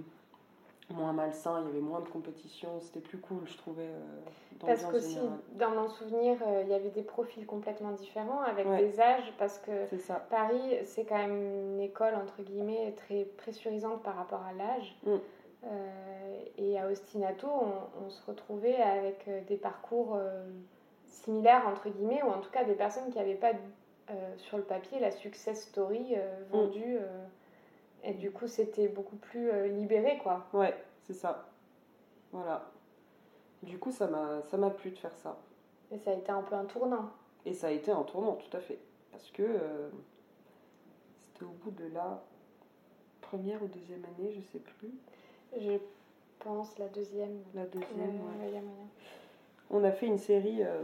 Moins 0.94 1.12
malsain, 1.12 1.60
il 1.60 1.66
y 1.66 1.70
avait 1.70 1.80
moins 1.80 2.00
de 2.00 2.08
compétition, 2.08 2.68
c'était 2.80 3.00
plus 3.00 3.18
cool, 3.18 3.42
je 3.46 3.56
trouvais. 3.56 3.84
euh, 3.84 4.20
dans 4.60 4.66
Parce 4.66 4.84
qu'aussi, 4.84 5.18
dans 5.54 5.70
mon 5.70 5.88
souvenir, 5.88 6.36
euh, 6.46 6.62
il 6.64 6.70
y 6.70 6.74
avait 6.74 6.90
des 6.90 7.02
profils 7.02 7.46
complètement 7.46 7.92
différents 7.92 8.40
avec 8.42 8.66
Ouais. 8.68 8.78
des 8.86 9.00
âges, 9.00 9.32
parce 9.38 9.58
que. 9.58 9.70
Paris, 10.30 10.76
c'est 10.84 11.04
quand 11.04 11.18
même 11.18 11.36
une 11.74 11.80
école, 11.80 12.14
entre 12.14 12.42
guillemets, 12.42 12.94
très 12.96 13.24
pressurisante 13.24 14.02
par 14.02 14.16
rapport 14.16 14.42
à 14.42 14.52
l'âge. 14.52 14.96
Mm. 15.04 15.10
Euh, 15.64 16.38
et 16.58 16.78
à 16.80 16.86
Ostinato, 16.88 17.46
on, 17.46 18.06
on 18.06 18.10
se 18.10 18.24
retrouvait 18.26 18.76
avec 18.76 19.28
euh, 19.28 19.40
des 19.48 19.56
parcours 19.56 20.18
similaires, 21.06 21.66
entre 21.68 21.88
guillemets, 21.90 22.22
ou 22.22 22.28
en 22.28 22.40
tout 22.40 22.50
cas 22.50 22.64
des 22.64 22.74
personnes 22.74 23.10
qui 23.10 23.18
n'avaient 23.18 23.34
pas 23.34 23.52
sur 24.38 24.56
le 24.56 24.64
papier 24.64 24.98
la 24.98 25.12
success 25.12 25.62
story 25.68 26.14
euh, 26.16 26.42
vendue. 26.50 26.98
Et 28.02 28.14
du 28.14 28.30
coup, 28.30 28.46
c'était 28.46 28.88
beaucoup 28.88 29.16
plus 29.16 29.50
euh, 29.50 29.68
libéré, 29.68 30.18
quoi. 30.18 30.46
Ouais, 30.52 30.74
c'est 31.02 31.14
ça. 31.14 31.48
Voilà. 32.32 32.70
Du 33.62 33.78
coup, 33.78 33.90
ça 33.90 34.06
m'a 34.06 34.70
plu 34.70 34.90
de 34.90 34.98
faire 34.98 35.16
ça. 35.16 35.38
Et 35.90 35.98
ça 35.98 36.12
a 36.12 36.14
été 36.14 36.30
un 36.32 36.42
peu 36.42 36.54
un 36.54 36.64
tournant. 36.64 37.10
Et 37.44 37.52
ça 37.52 37.68
a 37.68 37.70
été 37.70 37.90
un 37.90 38.02
tournant, 38.02 38.36
tout 38.36 38.56
à 38.56 38.60
fait. 38.60 38.78
Parce 39.10 39.30
que 39.30 39.42
euh, 39.42 39.90
c'était 41.20 41.44
au 41.44 41.52
bout 41.62 41.70
de 41.72 41.86
la 41.92 42.22
première 43.20 43.62
ou 43.62 43.66
deuxième 43.66 44.04
année, 44.04 44.32
je 44.32 44.40
sais 44.52 44.60
plus. 44.60 44.92
Je 45.58 45.78
pense 46.38 46.78
la 46.78 46.88
deuxième. 46.88 47.42
La 47.54 47.66
deuxième. 47.66 48.16
Ouais. 48.40 48.62
On 49.70 49.84
a 49.84 49.92
fait 49.92 50.06
une 50.06 50.18
série, 50.18 50.62
euh, 50.62 50.82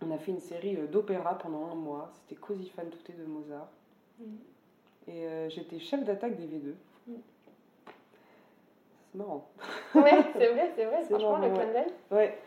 on 0.00 0.10
a 0.10 0.18
fait 0.18 0.32
une 0.32 0.40
série 0.40 0.76
d'opéra 0.88 1.36
pendant 1.38 1.66
un 1.66 1.74
mois. 1.74 2.10
C'était 2.14 2.40
Così 2.40 2.68
fan 2.70 2.88
tutte 2.88 3.16
de 3.16 3.24
Mozart. 3.24 3.68
Mm. 4.18 4.51
Et 5.08 5.26
euh, 5.26 5.48
j'étais 5.50 5.78
chef 5.78 6.04
d'attaque 6.04 6.36
des 6.36 6.46
V2. 6.46 6.74
Mm. 7.08 7.12
C'est 9.12 9.18
marrant. 9.18 9.48
Ouais, 9.94 10.24
c'est 10.36 10.48
vrai, 10.48 10.72
c'est 10.74 10.84
vrai. 10.84 11.02
C'est 11.02 11.08
Franchement, 11.10 11.38
marrant, 11.38 11.46
le 11.48 11.52
clin 11.54 11.66
ouais. 11.66 11.72
d'œil. 11.72 11.92
Ouais. 12.10 12.38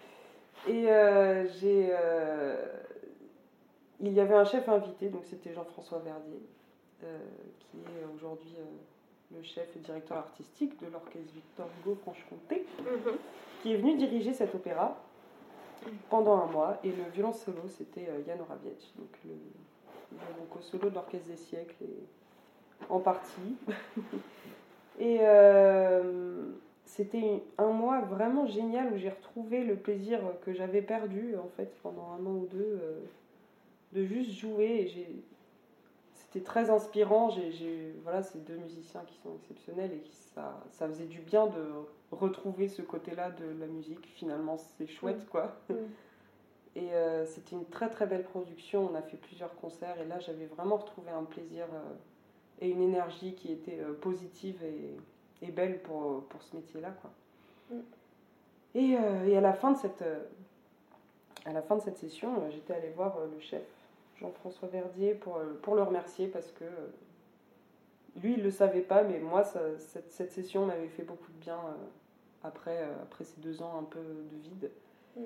Et 0.67 0.89
euh, 0.91 1.45
j'ai. 1.59 1.87
euh, 1.91 2.65
il 4.01 4.11
y 4.13 4.19
avait 4.19 4.35
un 4.35 4.45
chef 4.45 4.67
invité, 4.67 5.09
donc 5.09 5.23
c'était 5.25 5.53
Jean-François 5.53 5.99
Verdier, 5.99 6.39
qui 7.59 7.77
est 7.77 8.05
aujourd'hui 8.15 8.55
le 9.33 9.41
chef 9.41 9.73
et 9.75 9.79
directeur 9.79 10.17
artistique 10.17 10.77
de 10.81 10.87
l'orchestre 10.87 11.33
Victor 11.33 11.67
Hugo 11.81 11.95
Franche-Comté, 12.01 12.65
Mhm. 12.79 13.13
qui 13.61 13.73
est 13.73 13.77
venu 13.77 13.95
diriger 13.95 14.33
cet 14.33 14.53
opéra. 14.55 14.97
pendant 16.09 16.35
un 16.41 16.47
mois. 16.47 16.77
Et 16.83 16.89
le 16.91 17.03
violon 17.13 17.31
solo, 17.31 17.61
c'était 17.67 18.07
Jan 18.25 18.39
Oraviec, 18.41 18.91
donc 18.97 19.09
le, 19.23 19.33
le 20.11 20.61
solo 20.61 20.89
de 20.89 20.95
l'Orchestre 20.95 21.27
des 21.27 21.35
siècles, 21.37 21.75
et 21.83 22.03
en 22.89 22.99
partie. 22.99 23.55
et 24.99 25.19
c'était 26.85 27.43
un 27.57 27.71
mois 27.71 28.01
vraiment 28.01 28.45
génial 28.45 28.93
où 28.93 28.97
j'ai 28.97 29.09
retrouvé 29.09 29.63
le 29.63 29.75
plaisir 29.75 30.19
que 30.41 30.53
j'avais 30.53 30.81
perdu 30.81 31.35
en 31.38 31.49
fait 31.57 31.75
pendant 31.81 32.11
un 32.11 32.25
an 32.25 32.35
ou 32.35 32.47
deux 32.47 32.79
de 33.93 34.05
juste 34.05 34.31
jouer. 34.31 34.91
C'était 36.13 36.43
très 36.43 36.69
inspirant. 36.69 37.29
J'ai, 37.29 37.95
voilà, 38.03 38.21
c'est 38.21 38.43
deux 38.45 38.57
musiciens 38.57 39.01
qui 39.07 39.17
sont 39.17 39.35
exceptionnels 39.35 39.91
et 39.93 39.99
qui, 39.99 40.13
ça, 40.13 40.61
ça 40.71 40.88
faisait 40.88 41.05
du 41.05 41.21
bien 41.21 41.47
de 41.47 41.63
retrouver 42.11 42.67
ce 42.67 42.81
côté-là 42.81 43.31
de 43.31 43.59
la 43.59 43.67
musique. 43.67 44.05
Finalement, 44.15 44.57
c'est 44.57 44.88
chouette, 44.88 45.23
mm. 45.23 45.29
quoi. 45.29 45.55
Mm. 45.69 45.73
Et 46.77 46.93
euh, 46.93 47.25
c'était 47.25 47.55
une 47.55 47.65
très 47.65 47.89
très 47.89 48.05
belle 48.05 48.23
production. 48.23 48.89
On 48.91 48.95
a 48.95 49.01
fait 49.01 49.15
plusieurs 49.15 49.55
concerts 49.55 49.97
et 50.01 50.05
là, 50.05 50.19
j'avais 50.19 50.45
vraiment 50.45 50.75
retrouvé 50.75 51.09
un 51.09 51.23
plaisir 51.23 51.63
euh, 51.73 51.93
et 52.61 52.69
une 52.69 52.81
énergie 52.81 53.33
qui 53.35 53.51
était 53.51 53.79
euh, 53.79 53.93
positive 53.93 54.61
et, 54.63 55.45
et, 55.45 55.51
belle 55.51 55.81
pour, 55.81 56.23
pour 56.25 56.41
ce 56.41 56.55
métier-là, 56.55 56.91
quoi. 57.01 57.11
Mm. 57.71 57.81
Et, 58.75 58.89
et, 59.29 59.37
à 59.37 59.41
la 59.41 59.53
fin 59.53 59.71
de 59.71 59.77
cette 59.77 60.03
à 61.45 61.53
la 61.53 61.61
fin 61.61 61.77
de 61.77 61.81
cette 61.81 61.97
session, 61.97 62.49
j'étais 62.49 62.73
allée 62.73 62.89
voir 62.89 63.17
le 63.31 63.39
chef 63.39 63.63
Jean-François 64.19 64.67
Verdier 64.67 65.13
pour, 65.13 65.37
euh, 65.37 65.53
pour 65.61 65.75
le 65.75 65.83
remercier 65.83 66.27
parce 66.27 66.51
que 66.51 66.63
euh, 66.63 66.87
lui, 68.21 68.33
il 68.33 68.39
ne 68.39 68.43
le 68.43 68.51
savait 68.51 68.81
pas, 68.81 69.03
mais 69.03 69.19
moi, 69.19 69.43
cette, 69.43 70.11
cette, 70.11 70.31
session 70.31 70.65
m'avait 70.65 70.87
fait 70.87 71.03
beaucoup 71.03 71.31
de 71.31 71.37
bien 71.39 71.57
euh, 71.57 71.73
après, 72.43 72.81
après 73.03 73.25
ces 73.25 73.41
deux 73.41 73.61
ans 73.61 73.79
un 73.79 73.83
peu 73.83 73.99
de 73.99 74.37
vide. 74.37 74.71
Mm. 75.17 75.21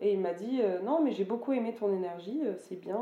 Et 0.00 0.12
il 0.12 0.20
m'a 0.20 0.32
dit 0.32 0.60
Non, 0.84 1.02
mais 1.02 1.12
j'ai 1.12 1.24
beaucoup 1.24 1.52
aimé 1.52 1.74
ton 1.74 1.92
énergie, 1.92 2.40
c'est 2.58 2.76
bien, 2.76 3.00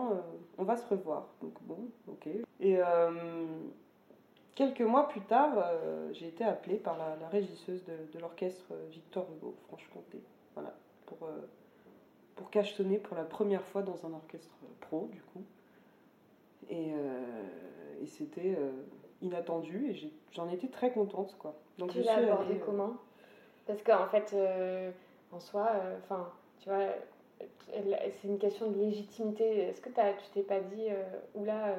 on 0.56 0.64
va 0.64 0.76
se 0.76 0.88
revoir. 0.88 1.28
Donc, 1.42 1.52
bon, 1.62 1.78
ok. 2.08 2.28
Et 2.60 2.78
quelques 4.54 4.80
mois 4.80 5.06
plus 5.08 5.20
tard, 5.20 5.52
j'ai 6.12 6.28
été 6.28 6.42
appelée 6.42 6.76
par 6.76 6.96
la, 6.96 7.28
régisseuse 7.28 7.84
de, 7.84 7.92
de 8.14 8.18
l'orchestre 8.18 8.72
Victor 8.90 9.26
Hugo, 9.36 9.54
Franche-Comté. 9.68 10.22
Voilà, 10.54 10.74
pour 11.04 11.18
pour 12.36 12.50
cachetonner 12.50 12.98
pour 12.98 13.16
la 13.16 13.24
première 13.24 13.64
fois 13.64 13.82
dans 13.82 14.06
un 14.06 14.12
orchestre 14.12 14.54
pro, 14.80 15.08
du 15.10 15.20
coup. 15.22 15.42
Et, 16.68 16.92
euh, 16.92 18.02
et 18.02 18.06
c'était 18.06 18.54
euh, 18.58 18.70
inattendu 19.22 19.90
et 19.90 20.12
j'en 20.32 20.48
étais 20.48 20.68
très 20.68 20.92
contente, 20.92 21.34
quoi. 21.38 21.56
Donc 21.78 21.90
tu 21.90 22.02
l'as 22.02 22.16
abordé 22.16 22.54
euh, 22.54 22.64
comment? 22.64 22.96
Parce 23.66 23.82
qu'en 23.82 24.06
fait, 24.06 24.36
en 25.32 25.40
soi, 25.40 25.70
enfin, 25.98 26.30
tu 26.60 26.68
vois, 26.68 26.86
c'est 27.70 28.28
une 28.28 28.38
question 28.38 28.70
de 28.70 28.78
légitimité. 28.78 29.58
Est-ce 29.58 29.80
que 29.80 29.88
as, 30.00 30.12
tu 30.14 30.24
t'es 30.34 30.42
pas 30.42 30.60
dit, 30.60 30.88
oula. 31.34 31.76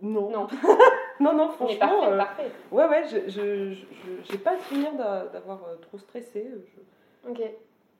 Non. 0.00 0.30
Non. 0.30 0.46
non, 1.20 1.32
non, 1.34 1.48
franchement. 1.50 1.78
parfait, 1.78 2.16
parfait. 2.16 2.50
Ouais, 2.70 2.86
ouais, 2.86 3.04
je 3.08 4.32
n'ai 4.32 4.38
pas 4.38 4.54
le 4.54 4.60
souvenir 4.60 4.92
d'avoir 4.94 5.60
trop 5.80 5.98
stressé. 5.98 6.50
Ok 7.28 7.40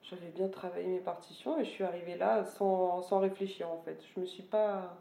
j'avais 0.05 0.31
bien 0.35 0.49
travaillé 0.49 0.87
mes 0.87 0.99
partitions 0.99 1.59
et 1.59 1.65
je 1.65 1.71
suis 1.71 1.85
arrivée 1.85 2.17
là 2.17 2.45
sans, 2.45 3.03
sans 3.03 3.21
réfléchir 3.21 3.71
en 3.71 3.79
fait. 3.79 3.99
Je 4.15 4.21
me 4.21 4.27
suis 4.27 4.43
pas. 4.43 4.95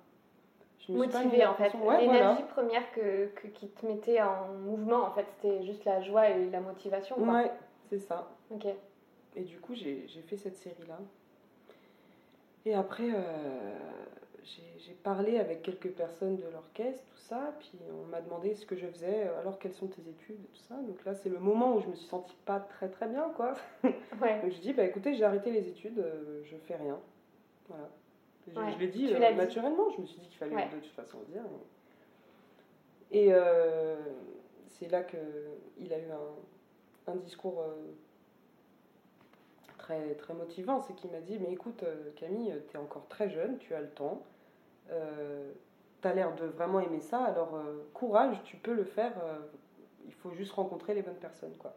Je 0.79 0.91
me 0.91 0.97
Motivée 0.97 1.45
en 1.45 1.53
fait. 1.53 1.73
L'énergie 1.99 2.43
première 2.43 2.91
que, 2.91 3.27
que, 3.27 3.47
qui 3.47 3.69
te 3.69 3.85
mettait 3.85 4.21
en 4.21 4.47
mouvement 4.65 5.03
en 5.03 5.11
fait, 5.11 5.25
c'était 5.35 5.63
juste 5.63 5.85
la 5.85 6.01
joie 6.01 6.29
et 6.29 6.49
la 6.49 6.59
motivation. 6.59 7.15
Quoi. 7.15 7.33
Ouais, 7.33 7.51
c'est 7.89 7.99
ça. 7.99 8.27
Ok. 8.51 8.65
Et 9.35 9.41
du 9.41 9.59
coup, 9.59 9.73
j'ai 9.75 10.07
fait 10.27 10.37
cette 10.37 10.57
série 10.57 10.87
là. 10.87 10.99
Et 12.65 12.73
après, 12.73 13.09
euh, 13.13 13.77
j'ai 14.43 14.93
parlé 15.03 15.37
avec 15.37 15.63
quelques 15.63 15.91
personnes 15.91 16.37
de 16.37 16.43
l'orchestre, 16.53 17.03
tout 17.03 17.21
ça, 17.21 17.53
puis 17.59 17.71
on 17.91 18.07
m'a 18.07 18.21
demandé 18.21 18.53
ce 18.53 18.65
que 18.65 18.75
je 18.75 18.87
faisais, 18.87 19.23
alors 19.39 19.59
quelles 19.59 19.73
sont 19.73 19.87
tes 19.87 20.01
études, 20.01 20.41
tout 20.53 20.61
ça. 20.67 20.75
Donc 20.75 21.03
là, 21.03 21.13
c'est 21.13 21.29
le 21.29 21.39
moment 21.39 21.75
où 21.75 21.81
je 21.81 21.87
me 21.87 21.95
suis 21.95 22.07
sentie 22.07 22.35
pas 22.45 22.59
très 22.59 22.89
très 22.89 23.07
bien, 23.07 23.29
quoi. 23.35 23.55
Ouais. 24.21 24.41
Donc 24.41 24.51
je 24.51 24.59
dis, 24.59 24.73
bah 24.73 24.83
écoutez, 24.83 25.15
j'ai 25.15 25.23
arrêté 25.23 25.51
les 25.51 25.67
études, 25.67 25.99
euh, 25.99 26.41
je 26.45 26.55
fais 26.55 26.75
rien. 26.75 26.99
Voilà. 27.67 27.89
Je, 28.47 28.79
l'ai 28.79 28.87
dit 28.87 29.13
euh, 29.13 29.33
naturellement, 29.33 29.89
je 29.95 30.01
me 30.01 30.05
suis 30.05 30.19
dit 30.19 30.27
qu'il 30.27 30.37
fallait 30.37 30.67
de 30.67 30.79
toute 30.79 30.93
façon 30.93 31.17
le 31.27 31.33
dire. 31.33 31.43
Et, 33.11 33.31
c'est 34.67 34.89
là 34.89 35.03
qu'il 35.03 35.93
a 35.93 35.99
eu 35.99 36.11
un, 36.11 37.11
un 37.11 37.15
discours 37.17 37.63
très, 39.83 40.15
très 40.15 40.33
motivant, 40.33 40.81
c'est 40.81 40.93
qu'il 40.95 41.11
m'a 41.11 41.19
dit, 41.19 41.37
mais 41.39 41.51
écoute 41.51 41.83
Camille, 42.15 42.53
tu 42.69 42.77
es 42.77 42.79
encore 42.79 43.07
très 43.09 43.29
jeune, 43.29 43.57
tu 43.57 43.75
as 43.75 43.81
le 43.81 43.89
temps 43.89 44.23
euh, 44.91 45.51
tu 46.01 46.07
as 46.07 46.13
l'air 46.13 46.35
de 46.35 46.45
vraiment 46.45 46.79
aimer 46.79 46.99
ça, 46.99 47.23
alors 47.23 47.55
euh, 47.55 47.89
courage, 47.93 48.41
tu 48.43 48.57
peux 48.57 48.73
le 48.73 48.83
faire, 48.83 49.13
euh, 49.23 49.39
il 50.05 50.13
faut 50.13 50.31
juste 50.31 50.51
rencontrer 50.51 50.93
les 50.93 51.01
bonnes 51.01 51.15
personnes. 51.15 51.55
quoi. 51.57 51.73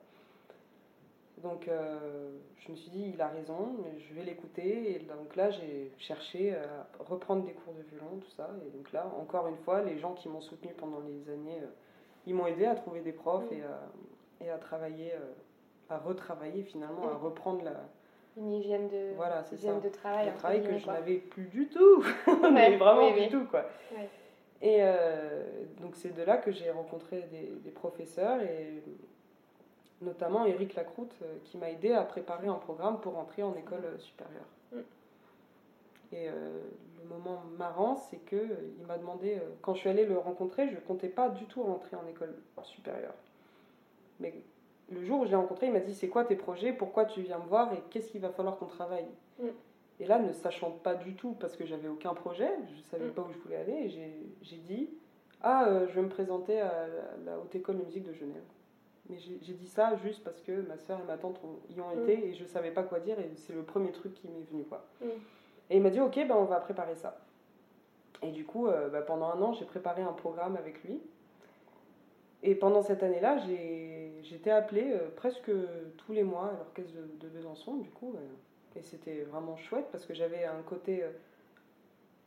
Donc 1.42 1.68
je 1.68 2.72
me 2.72 2.76
suis 2.76 2.90
dit, 2.90 3.12
il 3.12 3.20
a 3.20 3.28
raison, 3.28 3.76
mais 3.82 4.00
je 4.00 4.14
vais 4.14 4.24
l'écouter. 4.24 4.96
Et 4.96 4.98
donc 5.00 5.36
là, 5.36 5.50
j'ai 5.50 5.92
cherché 5.98 6.54
à 6.54 6.88
reprendre 6.98 7.44
des 7.44 7.52
cours 7.52 7.74
de 7.74 7.82
violon, 7.82 8.18
tout 8.20 8.30
ça. 8.30 8.50
Et 8.66 8.70
donc 8.70 8.90
là, 8.92 9.06
encore 9.20 9.46
une 9.46 9.58
fois, 9.58 9.82
les 9.82 9.98
gens 9.98 10.14
qui 10.14 10.30
m'ont 10.30 10.40
soutenu 10.40 10.72
pendant 10.72 11.00
les 11.00 11.30
années, 11.30 11.60
ils 12.26 12.34
m'ont 12.34 12.46
aidé 12.46 12.64
à 12.64 12.74
trouver 12.74 13.02
des 13.02 13.12
profs 13.12 13.52
et 13.52 13.62
à, 13.62 13.82
et 14.40 14.50
à 14.50 14.56
travailler, 14.56 15.12
à 15.90 15.98
retravailler 15.98 16.62
finalement, 16.64 17.06
à 17.10 17.16
reprendre 17.16 17.62
la, 17.62 17.84
une 18.37 18.53
hygiène 18.53 18.88
de, 18.88 19.14
voilà, 19.16 19.44
hygiène 19.53 19.81
de 19.81 19.88
travail. 19.88 20.29
Un 20.29 20.33
travail 20.33 20.62
que 20.62 20.79
je 20.79 20.87
n'avais 20.87 21.16
plus 21.16 21.46
du 21.46 21.68
tout, 21.68 22.05
mais 22.53 22.77
vraiment 22.77 23.11
du 23.11 23.29
tout. 23.29 23.44
Quoi. 23.46 23.64
Et 24.62 24.79
euh, 24.81 25.44
donc 25.81 25.96
c'est 25.96 26.14
de 26.14 26.22
là 26.22 26.37
que 26.37 26.53
j'ai 26.53 26.70
rencontré 26.70 27.29
des, 27.31 27.70
professeurs, 27.70 28.40
et 28.40 28.83
notamment 30.03 30.44
Eric 30.44 30.75
Lacroute, 30.75 31.14
euh, 31.22 31.37
qui 31.44 31.59
m'a 31.59 31.70
aidé 31.70 31.92
à 31.92 32.03
préparer 32.03 32.49
un 32.49 32.55
programme 32.55 33.01
pour 33.01 33.18
entrer 33.18 33.42
en 33.42 33.55
école 33.55 33.85
supérieure. 33.99 34.46
Mm. 34.72 34.79
Et 36.12 36.29
euh, 36.29 36.61
le 37.03 37.09
moment 37.09 37.42
marrant, 37.59 37.96
c'est 37.96 38.18
que 38.18 38.49
il 38.79 38.87
m'a 38.87 38.99
demandé, 38.99 39.38
quand 39.62 39.75
je 39.75 39.81
suis 39.81 39.88
allée 39.88 40.07
le 40.07 40.18
rencontrer, 40.18 40.68
je 40.68 40.75
ne 40.75 40.81
comptais 40.81 41.09
pas 41.09 41.29
du 41.31 41.44
tout 41.46 41.62
rentrer 41.62 41.96
en 41.96 42.07
école 42.07 42.35
supérieure. 42.62 43.14
Mais 44.20 44.35
le 44.92 45.05
jour 45.05 45.20
où 45.20 45.25
je 45.25 45.31
l'ai 45.31 45.37
rencontré, 45.37 45.66
il 45.66 45.72
m'a 45.72 45.81
dit 45.81 45.94
c'est 45.94 46.09
quoi 46.09 46.25
tes 46.25 46.37
projets, 46.37 46.72
pourquoi 46.72 47.05
tu 47.05 47.22
viens 47.22 47.38
me 47.38 47.46
voir? 47.46 47.72
Et 47.72 47.83
qu'est-ce 47.90 48.11
qu'il 48.11 48.20
va 48.20 48.31
falloir 48.31 48.57
qu'on 48.57 48.66
travaille? 48.66 49.07
Mm. 49.40 49.46
Et 49.99 50.07
là, 50.07 50.18
ne 50.18 50.33
sachant 50.33 50.70
pas 50.70 50.94
du 50.94 51.14
tout, 51.14 51.35
parce 51.40 51.57
que 51.57 51.64
j'avais 51.64 51.88
aucun 51.88 52.14
projet, 52.14 52.51
je 52.72 52.79
ne 52.79 52.85
savais 52.90 53.07
mm. 53.07 53.12
pas 53.12 53.22
où 53.22 53.33
je 53.33 53.38
voulais 53.38 53.57
aller, 53.57 53.88
j'ai 53.88 54.57
dit 54.57 54.90
ah 55.42 55.66
euh, 55.66 55.87
je 55.88 55.94
vais 55.94 56.03
me 56.03 56.09
présenter 56.09 56.61
à 56.61 56.87
la, 57.25 57.38
haute 57.38 57.55
école 57.55 57.79
de 57.79 57.85
musique 57.85 58.05
de 58.05 58.12
Genève. 58.12 58.42
Mais 59.09 59.18
j'ai 59.18 59.55
dit 59.55 59.68
ça 59.68 59.94
juste 59.96 60.25
parce 60.25 60.40
que 60.40 60.66
ma 60.66 60.77
soeur 60.79 60.99
et 60.99 61.07
ma 61.07 61.16
tante 61.16 61.40
y 61.70 61.81
ont 61.81 61.94
mm. 61.94 62.03
été 62.03 62.29
et 62.29 62.35
je 62.35 62.42
ne 62.42 62.49
savais 62.49 62.72
pas 62.72 62.83
quoi 62.83 62.99
dire 62.99 63.18
et 63.20 63.31
c'est 63.37 63.53
le 63.53 63.62
premier 63.62 63.92
truc 63.92 64.14
qui 64.14 64.29
m'est 64.29 64.44
venu 64.51 64.64
quoi. 64.64 64.85
Et 65.70 65.77
il 65.77 65.83
m'a 65.83 65.90
dit 65.90 66.01
ok 66.01 66.16
ben 66.27 66.35
on 66.35 66.44
va 66.44 66.59
préparer 66.59 66.96
ça. 66.96 67.20
Et 68.22 68.31
du 68.31 68.44
coup, 68.44 68.66
euh, 68.66 68.88
bah, 68.88 69.03
pendant 69.03 69.27
un 69.27 69.40
an, 69.42 69.53
j'ai 69.53 69.66
préparé 69.66 70.03
un 70.03 70.12
programme 70.12 70.57
avec 70.57 70.83
lui 70.83 71.01
et 72.42 72.55
pendant 72.55 72.83
cette 72.83 73.03
année-là, 73.03 73.38
j'étais 74.28 74.50
appelée 74.50 74.92
euh, 74.92 75.08
presque 75.16 75.50
tous 75.98 76.12
les 76.12 76.22
mois 76.22 76.48
à 76.48 76.52
l'orchestre 76.52 76.92
de, 77.20 77.28
Besançon, 77.28 77.76
du 77.76 77.90
coup. 77.90 78.14
et 78.76 78.82
c'était 78.82 79.22
vraiment 79.22 79.56
chouette 79.56 79.86
parce 79.90 80.04
que 80.04 80.14
j'avais 80.14 80.44
un 80.44 80.62
côté 80.62 81.02
euh, 81.02 81.10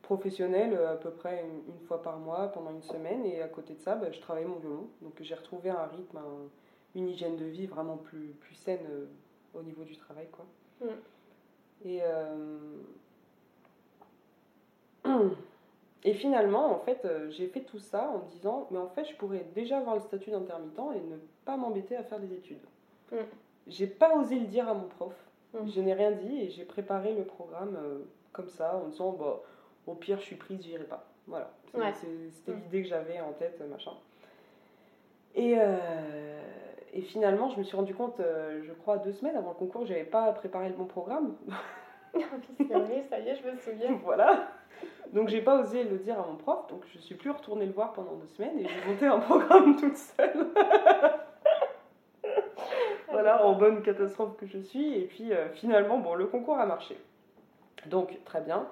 professionnel 0.02 0.74
euh, 0.74 0.94
à 0.94 0.96
peu 0.96 1.10
près 1.10 1.44
une, 1.68 1.86
fois 1.86 2.02
par 2.02 2.18
mois 2.18 2.48
pendant 2.48 2.70
une 2.70 2.82
semaine. 2.82 3.24
Et 3.24 3.42
à 3.42 3.48
côté 3.48 3.74
de 3.74 3.80
ça, 3.80 3.94
bah, 3.94 4.10
je 4.10 4.20
travaillais 4.20 4.46
mon 4.46 4.58
violon. 4.58 4.88
Donc 5.02 5.14
j'ai 5.20 5.34
retrouvé 5.34 5.70
un 5.70 5.86
rythme, 5.86 6.18
une 6.94 7.08
hygiène 7.08 7.36
de 7.36 7.46
vie 7.46 7.66
vraiment 7.66 7.96
plus, 7.96 8.34
plus 8.40 8.54
saine 8.54 8.86
au 9.54 9.62
niveau 9.62 9.84
du 9.84 9.96
travail. 9.96 10.28
Quoi. 10.30 10.46
Mm. 10.80 11.86
Et. 11.86 12.02
Et 16.02 16.14
finalement, 16.14 16.72
en 16.74 16.78
fait, 16.78 17.04
euh, 17.04 17.30
j'ai 17.30 17.46
fait 17.48 17.60
tout 17.60 17.78
ça 17.78 18.10
en 18.10 18.24
me 18.24 18.30
disant, 18.30 18.66
mais 18.70 18.78
en 18.78 18.88
fait, 18.88 19.04
je 19.04 19.14
pourrais 19.16 19.46
déjà 19.54 19.78
avoir 19.78 19.96
le 19.96 20.00
statut 20.00 20.30
d'intermittent 20.30 20.78
et 20.94 21.00
ne 21.00 21.16
pas 21.50 21.56
m'embêter 21.56 21.96
à 21.96 22.04
faire 22.04 22.20
des 22.20 22.32
études. 22.32 22.62
Mm. 23.10 23.16
J'ai 23.66 23.86
pas 23.88 24.16
osé 24.16 24.38
le 24.38 24.46
dire 24.46 24.68
à 24.68 24.74
mon 24.74 24.86
prof. 24.86 25.14
Mm. 25.54 25.66
Je 25.66 25.80
n'ai 25.80 25.94
rien 25.94 26.12
dit 26.12 26.42
et 26.42 26.50
j'ai 26.50 26.64
préparé 26.64 27.12
le 27.12 27.24
programme 27.24 27.76
euh, 27.76 27.98
comme 28.32 28.48
ça, 28.48 28.76
en 28.76 28.86
me 28.86 28.90
disant, 28.90 29.12
bah, 29.12 29.40
au 29.86 29.94
pire, 29.94 30.18
je 30.20 30.24
suis 30.24 30.36
prise, 30.36 30.62
j'irai 30.62 30.84
pas. 30.84 31.06
Voilà. 31.26 31.50
C'était 31.72 32.52
mm. 32.52 32.60
l'idée 32.62 32.82
que 32.82 32.88
j'avais 32.88 33.20
en 33.20 33.32
tête, 33.32 33.60
machin. 33.68 33.92
Et, 35.34 35.54
euh, 35.58 36.40
et, 36.92 37.02
finalement, 37.02 37.48
je 37.50 37.58
me 37.58 37.64
suis 37.64 37.76
rendu 37.76 37.94
compte, 37.94 38.20
je 38.20 38.72
crois, 38.72 38.98
deux 38.98 39.12
semaines 39.12 39.36
avant 39.36 39.50
le 39.50 39.54
concours, 39.54 39.86
j'avais 39.86 40.04
pas 40.04 40.32
préparé 40.32 40.68
le 40.68 40.74
bon 40.74 40.86
programme. 40.86 41.34
Vrai, 42.14 43.04
ça 43.08 43.18
y 43.20 43.28
est, 43.28 43.36
je 43.36 43.48
me 43.48 43.56
souviens. 43.56 43.98
voilà. 44.04 44.48
Donc 45.12 45.28
j'ai 45.28 45.42
pas 45.42 45.60
osé 45.60 45.84
le 45.84 45.98
dire 45.98 46.18
à 46.18 46.26
mon 46.26 46.36
prof, 46.36 46.66
donc 46.68 46.82
je 46.92 46.98
suis 46.98 47.16
plus 47.16 47.30
retournée 47.30 47.66
le 47.66 47.72
voir 47.72 47.92
pendant 47.92 48.14
deux 48.14 48.28
semaines 48.28 48.58
et 48.58 48.66
j'ai 48.66 48.90
monté 48.90 49.06
un 49.06 49.18
programme 49.18 49.76
toute 49.76 49.96
seule. 49.96 50.46
Voilà, 53.22 53.44
en 53.46 53.52
bonne 53.54 53.82
catastrophe 53.82 54.36
que 54.36 54.46
je 54.46 54.58
suis. 54.58 54.94
Et 54.94 55.06
puis 55.06 55.32
euh, 55.32 55.48
finalement, 55.50 55.98
bon, 55.98 56.14
le 56.14 56.26
concours 56.26 56.58
a 56.58 56.66
marché. 56.66 56.96
Donc, 57.86 58.18
très 58.24 58.40
bien. 58.40 58.66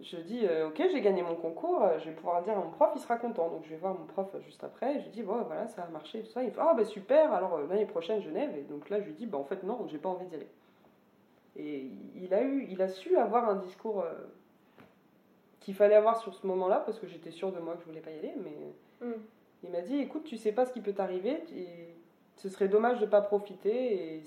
Je 0.00 0.16
dis, 0.16 0.46
euh, 0.46 0.68
ok, 0.68 0.80
j'ai 0.92 1.00
gagné 1.00 1.22
mon 1.22 1.34
concours, 1.34 1.82
euh, 1.82 1.98
je 1.98 2.04
vais 2.04 2.14
pouvoir 2.14 2.42
dire 2.42 2.52
à 2.56 2.60
mon 2.60 2.70
prof, 2.70 2.90
il 2.94 3.00
sera 3.00 3.16
content. 3.16 3.48
Donc, 3.50 3.64
je 3.64 3.70
vais 3.70 3.76
voir 3.76 3.94
mon 3.94 4.06
prof 4.06 4.28
juste 4.44 4.62
après. 4.62 4.94
Et 4.96 5.00
je 5.00 5.04
lui 5.04 5.10
dis, 5.10 5.22
bon, 5.22 5.42
voilà, 5.42 5.66
ça 5.66 5.82
a 5.82 5.88
marché, 5.88 6.20
tout 6.22 6.30
ça. 6.30 6.42
Il 6.44 6.50
fait, 6.52 6.60
ah, 6.60 6.74
bah 6.74 6.84
super, 6.84 7.32
alors 7.32 7.58
l'année 7.68 7.86
prochaine, 7.86 8.22
Genève. 8.22 8.56
Et 8.56 8.62
donc 8.62 8.90
là, 8.90 9.00
je 9.00 9.06
lui 9.06 9.14
dis, 9.14 9.26
bah 9.26 9.38
en 9.38 9.44
fait, 9.44 9.62
non, 9.64 9.86
j'ai 9.88 9.98
pas 9.98 10.08
envie 10.08 10.26
d'y 10.26 10.36
aller. 10.36 10.48
Et 11.56 11.90
il 12.14 12.32
a, 12.32 12.42
eu, 12.42 12.66
il 12.70 12.80
a 12.82 12.88
su 12.88 13.16
avoir 13.16 13.48
un 13.48 13.56
discours 13.56 14.02
euh, 14.02 14.12
qu'il 15.58 15.74
fallait 15.74 15.96
avoir 15.96 16.16
sur 16.20 16.32
ce 16.34 16.46
moment-là, 16.46 16.82
parce 16.86 17.00
que 17.00 17.08
j'étais 17.08 17.32
sûre 17.32 17.50
de 17.50 17.58
moi 17.58 17.74
que 17.74 17.80
je 17.80 17.86
voulais 17.86 18.00
pas 18.00 18.10
y 18.12 18.18
aller. 18.18 18.34
Mais 18.42 18.54
Mm. 19.00 19.12
il 19.64 19.70
m'a 19.70 19.80
dit, 19.80 20.00
écoute, 20.00 20.24
tu 20.24 20.36
sais 20.36 20.52
pas 20.52 20.64
ce 20.66 20.72
qui 20.72 20.80
peut 20.80 20.92
t'arriver, 20.92 21.42
et 21.56 21.94
ce 22.38 22.48
serait 22.48 22.68
dommage 22.68 22.98
de 22.98 23.06
pas 23.06 23.20
profiter. 23.20 24.16
Et 24.16 24.22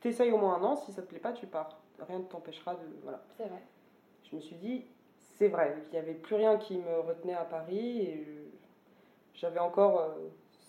t'essayes 0.00 0.32
au 0.32 0.38
moins 0.38 0.56
un 0.56 0.62
an, 0.64 0.76
si 0.76 0.90
ça 0.92 1.02
te 1.02 1.06
plaît 1.08 1.18
pas, 1.20 1.32
tu 1.32 1.46
pars. 1.46 1.78
Rien 2.08 2.18
ne 2.20 2.24
t'empêchera 2.24 2.74
de. 2.74 2.80
Voilà. 3.02 3.20
C'est 3.36 3.44
vrai. 3.48 3.62
Je 4.30 4.36
me 4.36 4.40
suis 4.40 4.56
dit, 4.56 4.84
c'est 5.36 5.48
vrai, 5.48 5.76
il 5.88 5.92
n'y 5.92 5.98
avait 5.98 6.14
plus 6.14 6.34
rien 6.36 6.56
qui 6.56 6.78
me 6.78 7.00
retenait 7.00 7.34
à 7.34 7.44
Paris 7.44 8.00
et 8.02 8.26
j'avais 9.34 9.58
encore 9.60 10.00
euh, 10.00 10.08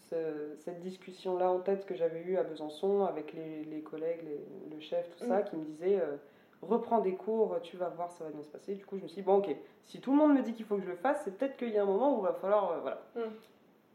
ce- 0.10 0.56
cette 0.58 0.80
discussion-là 0.80 1.52
en 1.52 1.60
tête 1.60 1.86
que 1.86 1.94
j'avais 1.96 2.22
eue 2.22 2.38
à 2.38 2.44
Besançon 2.44 3.04
avec 3.06 3.34
les, 3.34 3.64
les 3.66 3.82
collègues, 3.82 4.22
les- 4.24 4.76
le 4.76 4.80
chef, 4.82 5.10
tout 5.18 5.26
ça, 5.26 5.40
Mm. 5.42 5.44
qui 5.46 5.56
me 5.58 5.66
disait 5.66 6.00
euh, 6.00 6.16
reprends 6.62 7.00
des 7.00 7.16
cours, 7.16 7.58
tu 7.64 7.78
vas 7.78 7.90
voir, 7.90 8.12
ça 8.12 8.24
va 8.26 8.30
bien 8.32 8.44
se 8.44 8.50
passer. 8.50 8.76
Du 8.76 8.86
coup, 8.86 8.98
je 8.98 9.04
me 9.04 9.08
suis 9.08 9.22
dit, 9.22 9.26
bon, 9.26 9.38
ok, 9.38 9.56
si 9.86 10.00
tout 10.02 10.12
le 10.12 10.18
monde 10.18 10.34
me 10.36 10.42
dit 10.42 10.54
qu'il 10.54 10.66
faut 10.66 10.76
que 10.78 10.84
je 10.84 10.90
le 10.90 10.96
fasse, 10.96 11.22
c'est 11.24 11.38
peut-être 11.38 11.58
qu'il 11.58 11.70
y 11.70 11.78
a 11.78 11.84
un 11.84 11.86
moment 11.86 12.16
où 12.16 12.20
il 12.20 12.24
va 12.24 12.34
falloir. 12.34 12.72
euh, 12.72 12.80
voilà. 12.82 13.02
Mm. 13.16 13.20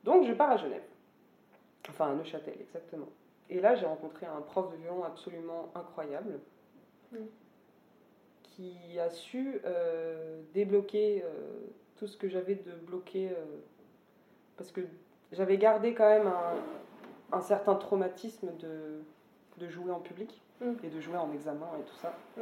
Donc, 0.05 0.25
je 0.25 0.33
pars 0.33 0.51
à 0.51 0.57
Genève. 0.57 0.83
Enfin, 1.89 2.11
à 2.11 2.15
Neuchâtel, 2.15 2.55
exactement. 2.61 3.09
Et 3.51 3.61
là, 3.61 3.75
j'ai 3.75 3.87
rencontré 3.87 4.27
un 4.27 4.41
prof 4.41 4.71
de 4.73 4.77
violon 4.77 5.05
absolument 5.05 5.71
incroyable 5.75 6.39
Mm. 7.13 7.17
qui 8.43 8.99
a 8.99 9.11
su 9.11 9.61
euh, 9.65 10.41
débloquer 10.55 11.23
euh, 11.25 11.29
tout 11.97 12.07
ce 12.07 12.17
que 12.17 12.29
j'avais 12.29 12.55
de 12.57 12.73
bloqué. 12.73 13.29
euh, 13.31 13.45
parce 14.57 14.71
que 14.73 14.81
j'avais 15.33 15.59
gardé 15.59 15.95
quand 15.95 16.09
même 16.09 16.27
un, 16.29 17.37
un 17.37 17.41
certain 17.41 17.75
traumatisme 17.75 18.51
de, 18.59 19.01
de 19.59 19.69
jouer 19.69 19.91
en 19.93 20.01
public 20.01 20.41
Mm. 20.61 20.73
et 20.85 20.89
de 20.89 21.01
jouer 21.01 21.17
en 21.17 21.33
examen 21.33 21.69
et 21.81 21.83
tout 21.85 21.97
ça. 21.97 22.15
Mm. 22.37 22.41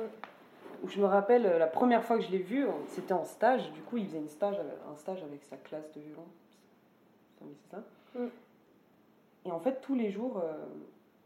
Où 0.85 0.89
je 0.89 1.01
me 1.01 1.07
rappelle, 1.07 1.43
la 1.43 1.67
première 1.67 2.05
fois 2.05 2.17
que 2.19 2.23
je 2.25 2.31
l'ai 2.31 2.39
vu, 2.39 2.67
c'était 2.89 3.13
en 3.15 3.25
stage. 3.25 3.71
Du 3.73 3.81
coup, 3.83 3.97
il 3.99 4.07
faisait 4.07 4.19
une 4.19 4.29
stage, 4.29 4.57
un 4.91 4.97
stage 4.97 5.23
avec 5.23 5.43
sa 5.45 5.57
classe 5.57 5.91
de 5.93 6.01
violon. 6.01 6.25
C'est 7.41 7.71
ça. 7.77 7.83
Et 9.45 9.51
en 9.51 9.61
fait, 9.61 9.81
tous 9.81 9.95
les 9.95 10.11
jours, 10.11 10.39
euh, 10.39 10.53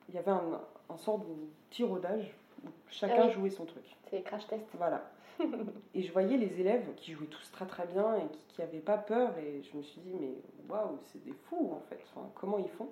il 0.09 0.15
y 0.15 0.19
avait 0.19 0.31
un, 0.31 0.61
un 0.89 0.97
sort 0.97 1.19
de 1.19 1.27
petit 1.71 1.85
rodage 1.85 2.35
où 2.65 2.69
chacun 2.89 3.23
Ah 3.23 3.27
oui. 3.27 3.33
jouait 3.33 3.51
son 3.51 3.65
truc. 3.65 3.85
C'est 4.09 4.17
les 4.17 4.23
crash 4.23 4.47
tests. 4.47 4.69
Voilà. 4.79 5.11
et 5.95 6.03
je 6.03 6.13
voyais 6.13 6.39
les 6.39 6.61
élèves 6.61 6.95
qui 6.97 7.13
jouaient 7.13 7.27
tous 7.27 7.51
très 7.53 7.67
très 7.67 7.87
bien 7.87 8.17
et 8.17 8.23
qui 8.49 8.61
n'avaient 8.63 8.79
pas 8.79 8.97
peur. 8.97 9.37
Et 9.39 9.63
je 9.63 9.77
me 9.77 9.83
suis 9.83 10.01
dit, 10.01 10.15
mais 10.19 10.33
waouh, 10.69 10.99
c'est 11.05 11.23
des 11.25 11.33
fous 11.33 11.73
en 11.73 11.81
fait. 11.91 12.01
Enfin, 12.15 12.29
comment 12.35 12.59
ils 12.59 12.71
font? 12.71 12.89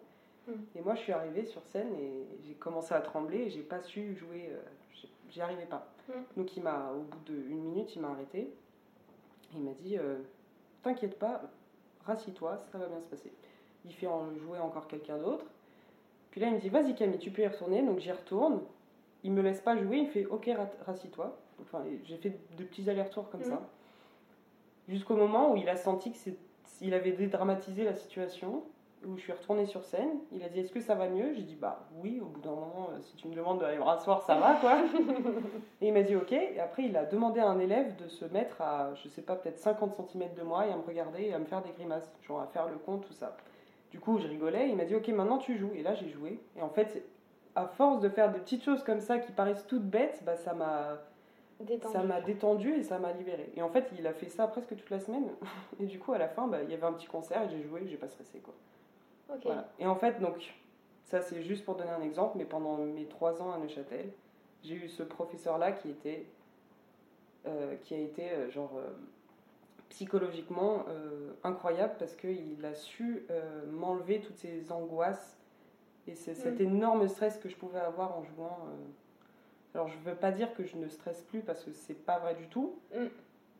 Mm. 0.46 0.52
Et 0.76 0.80
moi, 0.82 0.94
je 0.94 1.00
suis 1.00 1.12
arrivée 1.12 1.46
sur 1.46 1.64
scène 1.64 1.94
et 1.94 2.26
j'ai 2.46 2.54
commencé 2.54 2.92
à 2.94 3.00
trembler 3.00 3.38
et 3.44 3.50
j'ai 3.50 3.62
pas 3.62 3.80
su 3.80 4.14
jouer. 4.16 4.50
euh, 4.50 4.60
J'y 5.30 5.40
arrivais 5.40 5.64
pas. 5.66 5.86
Mm. 6.08 6.12
Donc, 6.36 6.56
il 6.56 6.62
m'a, 6.62 6.92
au 6.92 7.00
bout 7.00 7.18
d'une 7.26 7.62
minute, 7.62 7.96
il 7.96 8.02
m'a 8.02 8.10
arrêté. 8.10 8.52
Il 9.54 9.62
m'a 9.62 9.72
dit, 9.80 9.96
euh, 9.98 10.18
t'inquiète 10.82 11.18
pas, 11.18 11.40
rassis-toi, 12.04 12.58
ça 12.70 12.76
va 12.78 12.86
bien 12.88 13.00
se 13.00 13.06
passer. 13.06 13.32
Il 13.84 13.92
fait 13.92 14.06
en 14.06 14.34
jouer 14.36 14.58
encore 14.58 14.86
quelqu'un 14.88 15.18
d'autre. 15.18 15.44
Puis 16.30 16.40
là, 16.40 16.48
il 16.48 16.54
me 16.54 16.58
dit, 16.60 16.68
vas-y 16.68 16.94
Camille, 16.94 17.18
tu 17.18 17.30
peux 17.30 17.42
y 17.42 17.46
retourner. 17.46 17.82
Donc, 17.82 17.98
j'y 18.00 18.10
retourne. 18.12 18.60
Il 19.22 19.32
me 19.32 19.42
laisse 19.42 19.60
pas 19.60 19.76
jouer, 19.76 19.98
il 19.98 20.08
fait, 20.08 20.26
ok, 20.26 20.50
rassis-toi. 20.86 21.36
Enfin, 21.62 21.82
j'ai 22.04 22.16
fait 22.16 22.30
de 22.56 22.64
petits 22.64 22.88
allers-retours 22.90 23.30
comme 23.30 23.40
Mhm. 23.40 23.46
ça. 23.46 23.62
Jusqu'au 24.88 25.16
moment 25.16 25.52
où 25.52 25.56
il 25.56 25.68
a 25.68 25.76
senti 25.76 26.10
que 26.12 26.16
c'est- 26.18 26.36
il 26.80 26.92
avait 26.92 27.12
dédramatisé 27.12 27.84
la 27.84 27.94
situation, 27.94 28.64
où 29.06 29.16
je 29.16 29.22
suis 29.22 29.32
retournée 29.32 29.66
sur 29.66 29.84
scène. 29.84 30.10
Il 30.32 30.42
a 30.42 30.48
dit 30.48 30.60
Est-ce 30.60 30.72
que 30.72 30.80
ça 30.80 30.94
va 30.94 31.08
mieux? 31.08 31.32
J'ai 31.34 31.42
dit 31.42 31.54
Bah 31.56 31.86
oui, 32.02 32.20
au 32.20 32.26
bout 32.26 32.40
d'un 32.40 32.50
moment, 32.50 32.88
euh, 32.92 33.00
si 33.02 33.14
tu 33.16 33.28
me 33.28 33.34
demandes 33.34 33.60
d'aller 33.60 33.76
me 33.78 33.82
rasseoir, 33.82 34.22
ça 34.22 34.34
va 34.36 34.54
quoi. 34.56 34.78
et 35.82 35.88
il 35.88 35.92
m'a 35.92 36.02
dit 36.02 36.16
Ok. 36.16 36.32
Et 36.32 36.58
après, 36.58 36.84
il 36.84 36.96
a 36.96 37.04
demandé 37.04 37.40
à 37.40 37.48
un 37.48 37.58
élève 37.58 37.96
de 37.96 38.08
se 38.08 38.24
mettre 38.26 38.60
à, 38.60 38.94
je 38.94 39.08
sais 39.08 39.22
pas, 39.22 39.36
peut-être 39.36 39.58
50 39.58 39.94
cm 39.94 40.34
de 40.34 40.42
moi 40.42 40.66
et 40.66 40.70
à 40.72 40.76
me 40.76 40.82
regarder 40.82 41.24
et 41.24 41.34
à 41.34 41.38
me 41.38 41.44
faire 41.44 41.62
des 41.62 41.70
grimaces, 41.72 42.10
genre 42.26 42.40
à 42.40 42.46
faire 42.46 42.66
le 42.68 42.76
con, 42.76 42.98
tout 42.98 43.12
ça. 43.12 43.36
Du 43.94 44.00
coup, 44.00 44.18
je 44.18 44.26
rigolais. 44.26 44.68
Il 44.70 44.76
m'a 44.76 44.84
dit 44.84 44.96
Ok, 44.96 45.06
maintenant 45.06 45.38
tu 45.38 45.56
joues. 45.56 45.70
Et 45.76 45.82
là, 45.84 45.94
j'ai 45.94 46.08
joué. 46.08 46.40
Et 46.56 46.62
en 46.62 46.68
fait, 46.68 47.04
à 47.54 47.68
force 47.68 48.00
de 48.00 48.08
faire 48.08 48.32
des 48.32 48.40
petites 48.40 48.64
choses 48.64 48.82
comme 48.82 48.98
ça 48.98 49.20
qui 49.20 49.30
paraissent 49.30 49.68
toutes 49.68 49.88
bêtes, 49.88 50.20
bah, 50.26 50.34
ça 50.34 50.52
m'a 50.52 50.98
Détendu. 51.60 51.92
ça 51.92 52.02
m'a 52.02 52.20
détendu 52.20 52.72
et 52.72 52.82
ça 52.82 52.98
m'a 52.98 53.12
libéré. 53.12 53.52
Et 53.54 53.62
en 53.62 53.68
fait, 53.68 53.92
il 53.96 54.04
a 54.08 54.12
fait 54.12 54.28
ça 54.28 54.48
presque 54.48 54.70
toute 54.70 54.90
la 54.90 54.98
semaine. 54.98 55.28
Et 55.78 55.86
du 55.86 56.00
coup, 56.00 56.12
à 56.12 56.18
la 56.18 56.26
fin, 56.26 56.48
bah, 56.48 56.64
il 56.64 56.70
y 56.72 56.74
avait 56.74 56.86
un 56.86 56.92
petit 56.92 57.06
concert 57.06 57.44
et 57.44 57.48
j'ai 57.48 57.62
joué, 57.62 57.86
j'ai 57.86 57.96
pas 57.96 58.08
stressé 58.08 58.40
quoi. 58.40 58.52
Ok. 59.32 59.42
Voilà. 59.44 59.68
Et 59.78 59.86
en 59.86 59.94
fait, 59.94 60.20
donc, 60.20 60.52
ça 61.04 61.22
c'est 61.22 61.44
juste 61.44 61.64
pour 61.64 61.76
donner 61.76 61.92
un 61.92 62.02
exemple, 62.02 62.36
mais 62.36 62.46
pendant 62.46 62.78
mes 62.78 63.06
trois 63.06 63.40
ans 63.40 63.52
à 63.52 63.58
Neuchâtel, 63.58 64.10
j'ai 64.64 64.74
eu 64.74 64.88
ce 64.88 65.04
professeur-là 65.04 65.70
qui 65.70 65.88
était, 65.88 66.26
euh, 67.46 67.76
qui 67.76 67.94
a 67.94 67.98
été 67.98 68.32
euh, 68.32 68.50
genre 68.50 68.72
euh, 68.76 68.90
psychologiquement 70.04 70.84
euh, 70.88 71.32
incroyable 71.44 71.94
parce 72.00 72.16
qu'il 72.16 72.64
a 72.64 72.74
su 72.74 73.24
euh, 73.30 73.64
m'enlever 73.70 74.20
toutes 74.20 74.36
ces 74.36 74.72
angoisses 74.72 75.38
et 76.08 76.16
c'est 76.16 76.34
cet 76.34 76.60
énorme 76.60 77.06
stress 77.06 77.38
que 77.38 77.48
je 77.48 77.54
pouvais 77.56 77.78
avoir 77.78 78.18
en 78.18 78.24
jouant. 78.24 78.58
euh. 78.66 78.76
Alors 79.74 79.86
je 79.88 79.96
veux 79.98 80.16
pas 80.16 80.32
dire 80.32 80.52
que 80.54 80.64
je 80.64 80.76
ne 80.76 80.88
stresse 80.88 81.22
plus 81.22 81.40
parce 81.42 81.62
que 81.62 81.72
c'est 81.72 81.94
pas 81.94 82.18
vrai 82.18 82.34
du 82.34 82.48
tout, 82.48 82.74
Mm. 82.92 83.06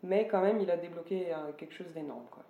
mais 0.03 0.27
quand 0.27 0.41
même 0.41 0.59
il 0.59 0.69
a 0.69 0.75
débloqué 0.77 1.27
quelque 1.57 1.73
chose 1.73 1.91
d'énorme 1.93 2.25
quoi. 2.29 2.43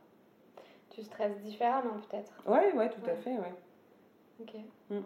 Tu 0.89 1.03
stresses 1.03 1.37
différemment 1.41 1.99
peut-être? 2.09 2.31
Ouais, 2.47 2.73
ouais, 2.73 2.89
tout 2.89 3.07
à 3.07 3.15
fait, 3.15 3.37
ouais. 3.37 3.53
Ok. 4.41 4.53
Mm. 4.89 4.99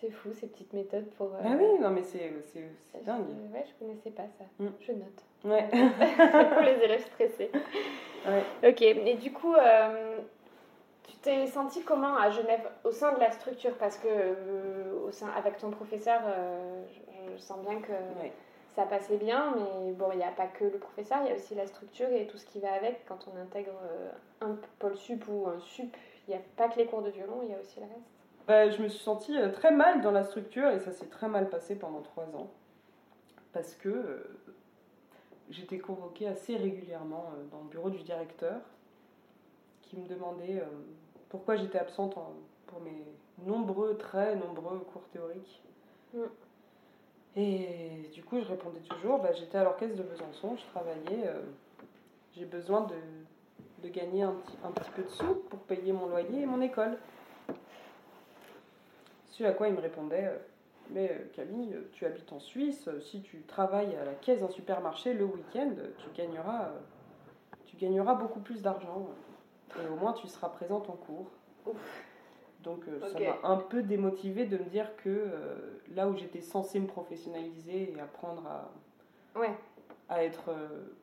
C'est 0.00 0.10
fou 0.10 0.30
ces 0.34 0.46
petites 0.48 0.72
méthodes 0.74 1.08
pour. 1.16 1.34
euh, 1.34 1.38
Ah 1.42 1.56
oui, 1.58 1.78
non 1.80 1.88
mais 1.90 2.02
c'est 2.02 2.32
c'est- 2.42 2.70
c'est 2.92 3.00
je- 3.00 3.04
dingue. 3.04 3.28
Ouais, 3.52 3.64
je 3.66 3.74
connaissais 3.82 4.10
pas 4.10 4.28
ça. 4.38 4.44
Mm. 4.58 4.68
Je 4.80 4.92
note. 4.92 5.24
Ouais. 5.44 5.68
pour 6.52 6.62
les 6.62 6.82
élèves 6.82 7.04
stressés. 7.06 7.50
Ouais. 8.26 8.70
Ok, 8.70 8.80
et 8.82 9.14
du 9.14 9.32
coup, 9.32 9.54
euh, 9.54 10.16
tu 11.06 11.16
t'es 11.18 11.46
senti 11.46 11.82
comment 11.82 12.16
à 12.16 12.30
Genève 12.30 12.66
au 12.84 12.90
sein 12.90 13.12
de 13.12 13.20
la 13.20 13.30
structure? 13.30 13.74
Parce 13.78 13.98
que 13.98 14.08
euh, 14.08 15.06
au 15.06 15.10
sein, 15.12 15.28
avec 15.36 15.58
ton 15.58 15.70
professeur, 15.70 16.20
euh, 16.26 16.82
je, 16.90 17.32
je 17.32 17.38
sens 17.38 17.58
bien 17.66 17.80
que 17.80 17.92
Ouais. 17.92 18.32
ça 18.74 18.84
passait 18.84 19.18
bien, 19.18 19.54
mais 19.56 19.92
bon, 19.92 20.08
il 20.12 20.18
n'y 20.18 20.24
a 20.24 20.30
pas 20.30 20.46
que 20.46 20.64
le 20.64 20.78
professeur, 20.78 21.18
il 21.24 21.28
y 21.28 21.32
a 21.32 21.36
aussi 21.36 21.54
la 21.54 21.66
structure 21.66 22.08
et 22.10 22.26
tout 22.26 22.38
ce 22.38 22.46
qui 22.46 22.60
va 22.60 22.72
avec. 22.72 23.04
Quand 23.06 23.18
on 23.32 23.38
intègre 23.40 23.78
euh, 23.84 24.10
un 24.40 24.56
pôle 24.78 24.96
sup 24.96 25.24
ou 25.28 25.46
un 25.48 25.60
sup, 25.60 25.94
il 26.26 26.30
n'y 26.30 26.36
a 26.40 26.42
pas 26.56 26.68
que 26.68 26.78
les 26.78 26.86
cours 26.86 27.02
de 27.02 27.10
violon, 27.10 27.40
il 27.42 27.50
y 27.50 27.54
a 27.54 27.58
aussi 27.60 27.78
le 27.80 27.86
reste. 27.86 28.00
Bah, 28.46 28.70
je 28.70 28.82
me 28.82 28.88
suis 28.88 29.02
sentie 29.02 29.36
très 29.52 29.70
mal 29.72 30.00
dans 30.00 30.10
la 30.10 30.24
structure 30.24 30.68
et 30.70 30.78
ça 30.78 30.92
s'est 30.92 31.06
très 31.06 31.28
mal 31.28 31.50
passé 31.50 31.74
pendant 31.76 32.00
trois 32.00 32.24
ans. 32.34 32.48
Parce 33.52 33.74
que 33.74 33.88
euh, 33.88 34.36
j'étais 35.50 35.78
convoquée 35.78 36.26
assez 36.28 36.56
régulièrement 36.56 37.32
euh, 37.36 37.44
dans 37.50 37.62
le 37.62 37.68
bureau 37.68 37.90
du 37.90 38.02
directeur 38.02 38.60
qui 39.82 39.96
me 39.96 40.06
demandait 40.06 40.60
euh, 40.60 40.66
pourquoi 41.28 41.56
j'étais 41.56 41.78
absente 41.78 42.16
en- 42.16 42.32
pour 42.66 42.80
mes 42.80 43.04
nombreux, 43.44 43.96
très 43.96 44.36
nombreux 44.36 44.78
cours 44.92 45.06
théoriques. 45.12 45.62
Mm. 46.14 46.18
Et 47.36 48.10
du 48.12 48.22
coup, 48.22 48.40
je 48.40 48.46
répondais 48.46 48.80
toujours 48.80 49.18
bah, 49.18 49.32
j'étais 49.32 49.58
à 49.58 49.64
l'orchestre 49.64 49.96
de 49.96 50.02
Besançon, 50.02 50.56
je 50.56 50.64
travaillais, 50.66 51.26
euh, 51.26 51.40
j'ai 52.36 52.44
besoin 52.44 52.82
de, 52.82 52.94
de 53.82 53.88
gagner 53.88 54.22
un 54.22 54.32
petit, 54.32 54.56
un 54.64 54.70
petit 54.70 54.90
peu 54.90 55.02
de 55.02 55.08
sous 55.08 55.34
pour 55.50 55.58
payer 55.60 55.92
mon 55.92 56.06
loyer 56.06 56.42
et 56.42 56.46
mon 56.46 56.60
école. 56.60 56.96
Ce 59.30 59.42
à 59.42 59.52
quoi 59.52 59.66
il 59.66 59.74
me 59.74 59.80
répondait 59.80 60.26
euh, 60.26 60.38
Mais 60.90 61.10
euh, 61.10 61.24
Camille, 61.34 61.76
tu 61.92 62.04
habites 62.06 62.32
en 62.32 62.38
Suisse, 62.40 62.88
euh, 62.88 63.00
si 63.00 63.22
tu 63.22 63.42
travailles 63.42 63.96
à 63.96 64.04
la 64.04 64.14
caisse 64.14 64.40
d'un 64.40 64.48
supermarché 64.50 65.14
le 65.14 65.24
week-end, 65.24 65.72
tu 65.98 66.06
gagneras, 66.14 66.66
euh, 66.66 66.78
tu 67.66 67.76
gagneras 67.76 68.14
beaucoup 68.14 68.40
plus 68.40 68.62
d'argent. 68.62 69.08
Et 69.82 69.88
au 69.88 69.96
moins, 69.96 70.12
tu 70.12 70.28
seras 70.28 70.48
présente 70.50 70.88
en 70.90 70.94
cours. 70.96 71.26
Donc, 72.62 72.86
euh, 72.88 73.00
ça 73.00 73.18
m'a 73.18 73.48
un 73.48 73.56
peu 73.56 73.82
démotivée 73.82 74.46
de 74.46 74.56
me 74.56 74.64
dire 74.64 74.94
que 74.96 75.08
euh, 75.08 75.80
là 75.94 76.08
où 76.08 76.16
j'étais 76.16 76.40
censée 76.40 76.78
me 76.80 76.86
professionnaliser 76.86 77.92
et 77.92 78.00
apprendre 78.00 78.46
à, 78.46 78.70
Ouais, 79.38 79.50
à 80.08 80.22
être 80.22 80.50
euh, 80.50 80.94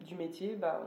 du 0.00 0.14
métier, 0.14 0.56
bah, 0.56 0.82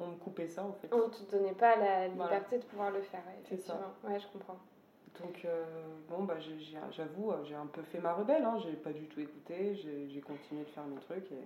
on, 0.00 0.04
on 0.04 0.08
me 0.08 0.16
coupait 0.16 0.48
ça 0.48 0.64
en 0.64 0.72
fait. 0.72 0.88
on 0.92 1.08
ne 1.08 1.12
te 1.12 1.30
donnait 1.30 1.52
pas 1.52 1.76
la 1.76 2.08
Voilà. 2.08 2.34
liberté 2.36 2.58
de 2.58 2.64
pouvoir 2.64 2.90
le 2.90 3.02
faire, 3.02 3.20
ouais, 3.26 3.34
C'est 3.44 3.56
ça. 3.60 3.74
effectivement. 3.74 3.92
Ouais, 4.04 4.18
je 4.18 4.26
comprends. 4.28 4.56
Donc, 5.20 5.44
euh, 5.44 5.64
bon, 6.08 6.24
bah, 6.24 6.36
j'avoue, 6.90 7.32
euh, 7.32 7.44
j'ai 7.44 7.54
un 7.54 7.66
peu 7.66 7.82
fait 7.82 7.98
ma 7.98 8.12
rebelle, 8.12 8.44
hein. 8.44 8.58
j'ai 8.62 8.72
pas 8.72 8.92
du 8.92 9.06
tout 9.06 9.20
écouté, 9.20 9.74
j'ai 9.74 10.20
continué 10.20 10.62
de 10.62 10.68
faire 10.68 10.84
mes 10.84 11.00
trucs. 11.00 11.30
Et 11.32 11.44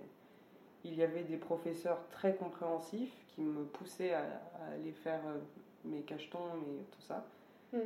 il 0.83 0.95
y 0.95 1.03
avait 1.03 1.23
des 1.23 1.37
professeurs 1.37 2.07
très 2.09 2.35
compréhensifs 2.35 3.13
qui 3.29 3.41
me 3.41 3.63
poussaient 3.63 4.13
à, 4.13 4.21
à 4.21 4.73
aller 4.73 4.91
faire 4.91 5.21
euh, 5.25 5.39
mes 5.85 6.01
cachetons 6.01 6.55
et 6.57 6.83
tout 6.91 7.01
ça. 7.01 7.25
Hmm. 7.71 7.79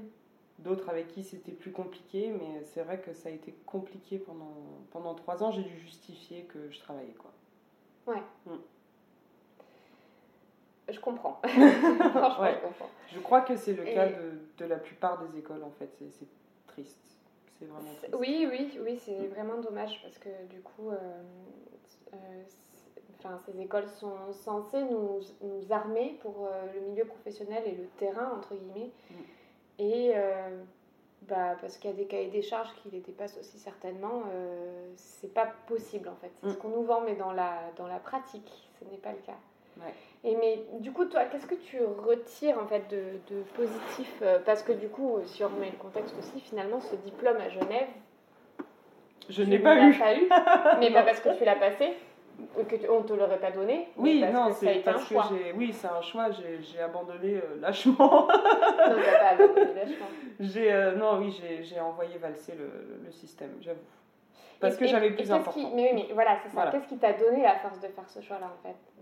d'autres 0.60 0.90
avec 0.90 1.08
qui 1.08 1.24
c'était 1.24 1.54
plus 1.54 1.72
compliqué, 1.72 2.30
mais 2.32 2.62
c'est 2.66 2.84
vrai 2.84 3.00
que 3.00 3.14
ça 3.14 3.30
a 3.30 3.32
été 3.32 3.54
compliqué 3.66 4.18
pendant, 4.20 4.58
pendant 4.92 5.16
trois 5.16 5.42
ans. 5.44 5.52
J'ai 5.52 5.64
dû 5.64 5.78
justifier 5.80 6.44
que 6.44 6.70
je 6.70 6.80
travaillais. 6.80 7.16
Quoi. 7.18 7.32
Ouais. 8.14 8.22
Mm. 8.46 8.58
Je 10.90 11.00
comprends. 11.00 11.40
Franchement, 11.48 12.42
Ouais. 12.42 12.54
je 12.56 12.68
comprends. 12.68 12.90
Je 13.14 13.20
crois 13.20 13.42
que 13.42 13.56
c'est 13.56 13.74
le 13.74 13.88
Et- 13.88 13.94
cas 13.94 14.08
de, 14.08 14.40
de 14.58 14.66
la 14.66 14.78
plupart 14.78 15.20
des 15.26 15.40
écoles 15.40 15.64
en 15.64 15.72
fait. 15.72 15.90
C'est- 16.00 16.26
triste. 16.68 16.98
C'est 17.60 17.66
vraiment 17.66 17.92
triste. 17.98 18.16
Oui, 18.20 18.48
oui, 18.50 18.80
oui, 18.84 19.00
c'est 19.04 19.28
vraiment 19.28 19.58
dommage 19.58 20.00
parce 20.04 20.18
que 20.20 20.30
du 20.50 20.62
coup, 20.62 20.92
euh, 20.92 20.98
euh, 22.14 22.18
enfin, 23.20 23.38
ces 23.46 23.60
écoles 23.60 23.88
sont 23.88 24.32
censées 24.32 24.84
nous, 24.84 25.20
nous 25.42 25.72
armer 25.74 26.18
pour 26.22 26.46
euh, 26.46 26.66
le 26.76 26.82
milieu 26.82 27.06
professionnel 27.06 27.64
et 27.66 27.72
le 27.72 27.88
terrain, 27.98 28.32
entre 28.38 28.54
guillemets. 28.56 28.92
Mm. 29.10 29.14
Et 29.80 30.12
euh, 30.16 30.64
bah, 31.24 31.56
parce 31.60 31.78
qu'il 31.78 31.90
y 31.90 31.94
a 31.94 31.96
des 31.98 32.06
cahiers 32.06 32.30
des 32.30 32.42
charges 32.44 32.74
qui 32.84 32.90
les 32.92 33.00
dépassent 33.00 33.38
aussi 33.40 33.58
certainement, 33.58 34.24
euh, 34.32 34.92
c'est 34.96 35.34
pas 35.34 35.48
possible 35.68 36.10
en 36.10 36.16
fait. 36.16 36.32
C'est 36.40 36.48
Mm. 36.48 36.52
ce 36.52 36.58
qu'on 36.58 36.70
nous 36.70 36.84
vend, 36.84 37.02
mais 37.02 37.16
dans 37.16 37.32
la, 37.32 37.60
dans 37.76 37.88
la 37.88 37.98
pratique, 38.00 38.70
ce 38.80 38.86
n'est 38.86 38.98
pas 39.00 39.12
le 39.14 39.20
cas. 39.26 39.38
Ouais. 39.84 39.94
Et 40.24 40.36
mais 40.36 40.64
du 40.80 40.92
coup, 40.92 41.06
toi, 41.06 41.26
qu'est-ce 41.26 41.46
que 41.48 41.56
tu 41.56 41.78
retires 41.84 42.58
en 42.60 42.66
fait 42.68 42.84
de, 42.90 43.36
de 43.36 43.42
positif 43.56 44.12
euh, 44.22 44.40
Parce 44.46 44.64
que 44.64 44.72
du 44.72 44.90
coup, 44.90 45.18
si 45.26 45.44
on 45.44 45.48
remet 45.50 45.70
le 45.70 45.78
contexte 45.78 46.16
aussi, 46.20 46.40
finalement, 46.42 46.80
ce 46.82 46.96
diplôme 46.96 47.38
à 47.38 47.50
Genève, 47.50 47.88
Je 49.30 49.44
n'ai 49.44 49.60
pas 49.60 49.76
eu. 49.80 49.94
pas 49.98 50.16
eu, 50.16 50.28
mais 50.80 50.92
pas 50.92 51.04
parce 51.04 51.20
que 51.20 51.38
tu 51.38 51.44
l'as 51.46 51.56
passé, 51.56 51.94
que 52.68 52.76
tu- 52.76 52.90
on 52.90 53.02
te 53.04 53.14
l'aurait 53.14 53.40
pas 53.40 53.52
donné. 53.52 53.90
Oui, 53.98 54.22
parce 54.22 54.34
non, 54.34 54.54
c'est 54.54 54.78
été 54.78 54.90
un 54.90 54.94
parce 54.94 55.04
que 55.08 55.14
choix. 55.16 55.30
j'ai. 55.32 55.52
Oui, 55.54 55.72
c'est 55.74 55.88
un 55.88 56.02
choix. 56.02 56.32
J'ai 56.32 56.62
j'ai 56.62 56.80
abandonné 56.80 57.36
euh, 57.36 57.42
lâchement. 57.62 57.98
Non, 58.00 58.28
t'as 58.28 59.20
pas 59.20 59.44
abandonné 59.44 59.74
vachement. 59.74 60.06
j'ai 60.40 60.72
euh, 60.74 60.96
non, 60.96 61.20
oui, 61.20 61.32
j'ai 61.32 61.64
j'ai 61.64 61.80
envoyé 61.80 62.18
valser 62.18 62.54
le, 62.56 63.04
le 63.06 63.12
système, 63.12 63.52
j'avoue. 63.62 63.80
Parce 64.60 64.76
Et- 64.76 64.80
que 64.80 64.86
et- 64.86 64.88
j'avais 64.88 65.12
plus 65.12 65.32
important. 65.32 65.60
qui- 65.60 65.68
Mais 65.76 65.92
oui, 65.94 66.04
mais 66.08 66.14
voilà, 66.14 66.38
c'est 66.42 66.50
ça. 66.50 66.54
Voilà. 66.56 66.72
Qu'est-ce 66.72 66.88
qui 66.88 66.98
t'a 66.98 67.14
donné 67.14 67.44
la 67.44 67.56
force 67.56 67.80
de 67.80 67.88
faire 67.88 68.10
ce 68.10 68.22
choix-là 68.22 68.48
en 68.48 68.64
fait? 68.68 68.70
Euh, 68.76 68.97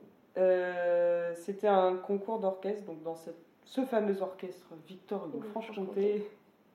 C'était 1.35 1.67
un 1.67 1.95
concours 1.97 2.39
d'orchestre, 2.39 2.83
donc 2.85 3.01
dans 3.03 3.15
cette- 3.15 3.35
ce 3.63 3.85
fameux 3.85 4.21
orchestre 4.21 4.67
Victor 4.87 5.25
Hugo 5.27 5.39
Oui, 5.41 5.47
Franche-Comté, 5.49 6.29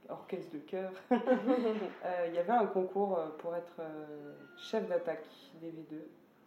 orchestre 0.09 0.53
de 0.55 0.59
chœur. 0.61 0.93
Euh, 2.05 2.27
Il 2.29 2.35
y 2.35 2.39
avait 2.39 2.53
un 2.53 2.67
concours 2.67 3.19
euh, 3.19 3.29
pour 3.39 3.55
être 3.55 3.77
euh, 3.81 4.35
chef 4.57 4.89
d'attaque 4.89 5.25
des 5.61 5.69
V2 5.69 5.95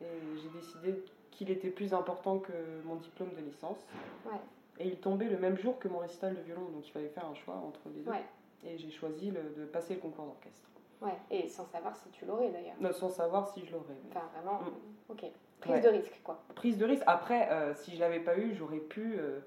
et 0.01 0.05
j'ai 0.41 0.49
décidé 0.49 1.03
qu'il 1.31 1.49
était 1.51 1.69
plus 1.69 1.93
important 1.93 2.39
que 2.39 2.51
mon 2.85 2.95
diplôme 2.95 3.29
de 3.35 3.41
licence. 3.41 3.77
Ouais. 4.25 4.39
Et 4.79 4.87
il 4.87 4.97
tombait 4.97 5.29
le 5.29 5.37
même 5.37 5.57
jour 5.57 5.77
que 5.79 5.87
mon 5.87 5.99
récital 5.99 6.35
de 6.35 6.41
violon, 6.41 6.65
donc 6.73 6.87
il 6.87 6.91
fallait 6.91 7.07
faire 7.09 7.25
un 7.25 7.35
choix 7.35 7.55
entre 7.55 7.79
les 7.95 8.01
deux. 8.01 8.09
Ouais. 8.11 8.23
Et 8.65 8.77
j'ai 8.77 8.89
choisi 8.91 9.29
le- 9.31 9.53
de 9.57 9.65
passer 9.65 9.95
le 9.95 9.99
concours 10.01 10.25
d'orchestre, 10.25 10.67
Ouais, 11.01 11.17
et 11.29 11.47
sans 11.47 11.65
savoir 11.65 11.95
si 11.95 12.09
tu 12.09 12.25
l'aurais 12.25 12.49
d'ailleurs. 12.49 12.75
Non, 12.79 12.91
sans 12.93 13.09
savoir 13.09 13.47
si 13.49 13.65
je 13.65 13.71
l'aurais. 13.73 13.93
mais- 14.03 14.09
Enfin, 14.15 14.25
vraiment, 14.35 14.61
Mm. 14.61 15.11
ok. 15.11 15.25
Prise 15.63 15.75
Ouais. 15.75 15.81
de 15.81 15.87
risque, 15.89 16.21
quoi. 16.23 16.43
Prise 16.55 16.77
de 16.77 16.85
risque. 16.85 17.03
Après, 17.07 17.49
euh, 17.51 17.73
si 17.75 17.95
je 17.95 17.99
l'avais 18.01 18.19
pas 18.19 18.37
eu, 18.37 18.53
j'aurais 18.53 18.79
pu. 18.79 19.15
euh, 19.17 19.39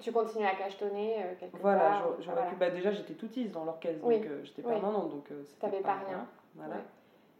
Tu 0.00 0.12
continues 0.12 0.46
à 0.46 0.54
cachetonner 0.54 1.16
euh, 1.22 1.34
quelque 1.38 1.56
voilà, 1.58 1.80
part. 1.80 2.02
j'aurais- 2.02 2.22
j'aurais 2.22 2.34
voilà. 2.36 2.50
pu. 2.50 2.56
Bah, 2.56 2.70
déjà, 2.70 2.92
j'étais 2.92 3.14
toutiste 3.14 3.50
dans 3.52 3.64
l'orchestre, 3.64 4.00
Oui. 4.04 4.20
donc 4.20 4.28
j'étais 4.44 4.62
Oui. 4.62 4.68
permanente, 4.72 5.10
donc 5.10 5.30
euh, 5.32 5.42
c'était 5.44 5.60
T'avais 5.70 5.80
pas 5.82 5.94
rien. 6.06 6.26
Voilà. 6.54 6.76
Ouais. 6.76 6.80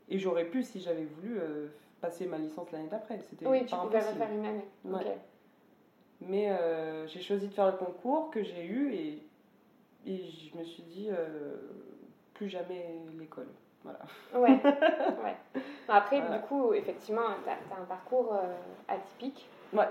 Et 0.09 0.19
j'aurais 0.19 0.45
pu, 0.47 0.63
si 0.65 0.81
j'avais 0.81 1.05
voulu, 1.05 1.39
passer 2.01 2.27
ma 2.27 2.39
licence 2.39 2.71
l'année 2.73 2.89
d'après. 2.89 3.21
C'était 3.21 3.47
Oui, 3.47 3.65
tu 3.65 3.71
pas 3.71 3.83
pouvais 3.83 3.99
impossible. 3.99 4.21
refaire 4.23 4.37
une 4.37 4.47
année. 4.47 4.65
Ouais. 4.85 5.19
Mais 6.21 6.51
j'ai 7.07 7.21
choisi 7.21 7.47
de 7.49 7.55
faire 7.55 7.67
le 7.67 7.77
concours 7.77 8.31
que 8.31 8.43
j'ai 8.43 8.65
eu 8.67 8.93
et, 8.93 9.23
et 10.07 10.17
je 10.19 10.59
me 10.59 10.65
suis 10.65 10.83
dit 10.83 11.09
plus 12.35 12.49
jamais 12.49 12.87
l'école. 13.19 13.47
Voilà. 13.85 13.99
Ouais. 14.35 14.61
ouais. 15.25 15.37
Bon, 15.55 15.61
Après, 15.95 16.21
Voilà. 16.21 16.39
du 16.39 16.45
coup, 16.45 16.73
effectivement, 16.75 17.23
tu 17.43 17.49
as, 17.49 17.81
un 17.81 17.85
parcours 17.85 18.35
euh, 18.35 18.55
atypique. 18.89 19.49
Ouais. 19.73 19.89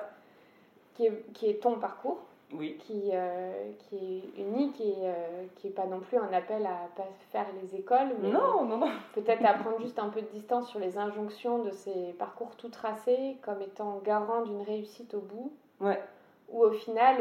Qui 0.96 1.08
est, 1.08 1.32
qui 1.34 1.50
est 1.50 1.62
ton 1.64 1.80
parcours, 1.80 2.20
Oui. 2.54 2.78
qui, 2.80 3.10
euh, 3.14 3.72
qui 3.80 3.96
est 4.38 4.42
unique 4.42 4.80
et 4.82 4.96
euh, 5.04 5.46
qui 5.56 5.68
n'est 5.68 5.74
pas 5.74 5.86
non 5.86 6.02
plus 6.02 6.18
un 6.18 6.32
appel 6.34 6.66
à 6.66 6.88
pas 6.96 7.08
faire 7.32 7.46
les 7.62 7.76
écoles, 7.76 8.10
mais 8.22 8.30
Non, 8.30 8.66
non, 8.66 8.78
non. 8.78 8.92
peut-être 9.16 9.44
à 9.46 9.54
prendre 9.54 9.80
juste 9.80 9.98
un 9.98 10.10
peu 10.10 10.22
de 10.22 10.28
distance 10.28 10.68
sur 10.70 10.80
les 10.80 10.98
injonctions 10.98 11.64
de 11.64 11.72
ces 11.72 12.14
parcours 12.20 12.56
tout 12.58 12.70
tracés 12.70 13.38
comme 13.42 13.62
étant 13.62 14.00
garant 14.04 14.42
d'une 14.44 14.62
réussite 14.62 15.14
au 15.14 15.22
bout. 15.22 15.54
Ouais. 15.80 16.02
Où 16.50 16.64
au 16.64 16.72
final, 16.72 17.16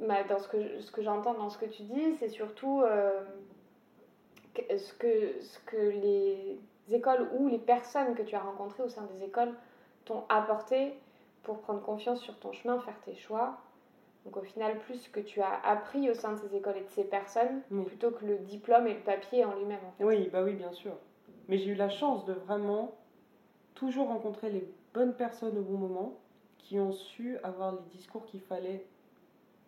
bah, 0.00 0.24
dans 0.28 0.38
ce 0.38 0.48
que, 0.48 0.80
ce 0.80 0.90
que 0.92 1.02
j'entends 1.02 1.34
dans 1.34 1.48
ce 1.48 1.56
que 1.56 1.66
tu 1.66 1.82
dis, 1.84 2.14
c'est 2.18 2.28
surtout 2.28 2.82
ce, 4.56 4.92
que, 4.94 5.40
ce 5.40 5.58
que 5.66 5.76
les 5.76 6.58
écoles 6.90 7.28
ou 7.38 7.48
les 7.48 7.58
personnes 7.58 8.14
que 8.14 8.22
tu 8.22 8.34
as 8.34 8.40
rencontrées 8.40 8.82
au 8.82 8.88
sein 8.88 9.06
des 9.16 9.24
écoles 9.24 9.52
t'ont 10.04 10.24
apporté 10.28 10.94
pour 11.42 11.58
prendre 11.60 11.80
confiance 11.82 12.20
sur 12.20 12.38
ton 12.38 12.52
chemin, 12.52 12.78
faire 12.80 12.98
tes 13.04 13.14
choix. 13.14 13.58
Donc 14.24 14.36
au 14.36 14.42
final, 14.42 14.78
plus 14.80 14.96
ce 14.98 15.08
que 15.08 15.20
tu 15.20 15.40
as 15.40 15.60
appris 15.64 16.08
au 16.10 16.14
sein 16.14 16.32
de 16.32 16.38
ces 16.38 16.54
écoles 16.54 16.76
et 16.76 16.82
de 16.82 16.88
ces 16.90 17.04
personnes, 17.04 17.62
Oui. 17.70 17.84
plutôt 17.84 18.10
que 18.12 18.24
le 18.24 18.38
diplôme 18.38 18.86
et 18.86 18.94
le 18.94 19.00
papier 19.00 19.44
en 19.44 19.54
lui-même. 19.56 19.80
En 19.86 19.90
fait. 19.92 20.04
Oui, 20.04 20.28
bah 20.32 20.42
oui, 20.44 20.52
bien 20.54 20.70
sûr. 20.72 20.92
Mais 21.48 21.58
j'ai 21.58 21.70
eu 21.70 21.74
la 21.74 21.88
chance 21.88 22.24
de 22.24 22.32
vraiment 22.32 22.92
toujours 23.74 24.06
rencontrer 24.08 24.50
les 24.50 24.68
bonnes 24.94 25.14
personnes 25.14 25.58
au 25.58 25.62
bon 25.62 25.78
moment 25.78 26.14
qui 26.58 26.78
ont 26.78 26.92
su 26.92 27.36
avoir 27.42 27.72
les 27.72 27.80
discours 27.96 28.24
qu'il 28.26 28.40
fallait 28.42 28.84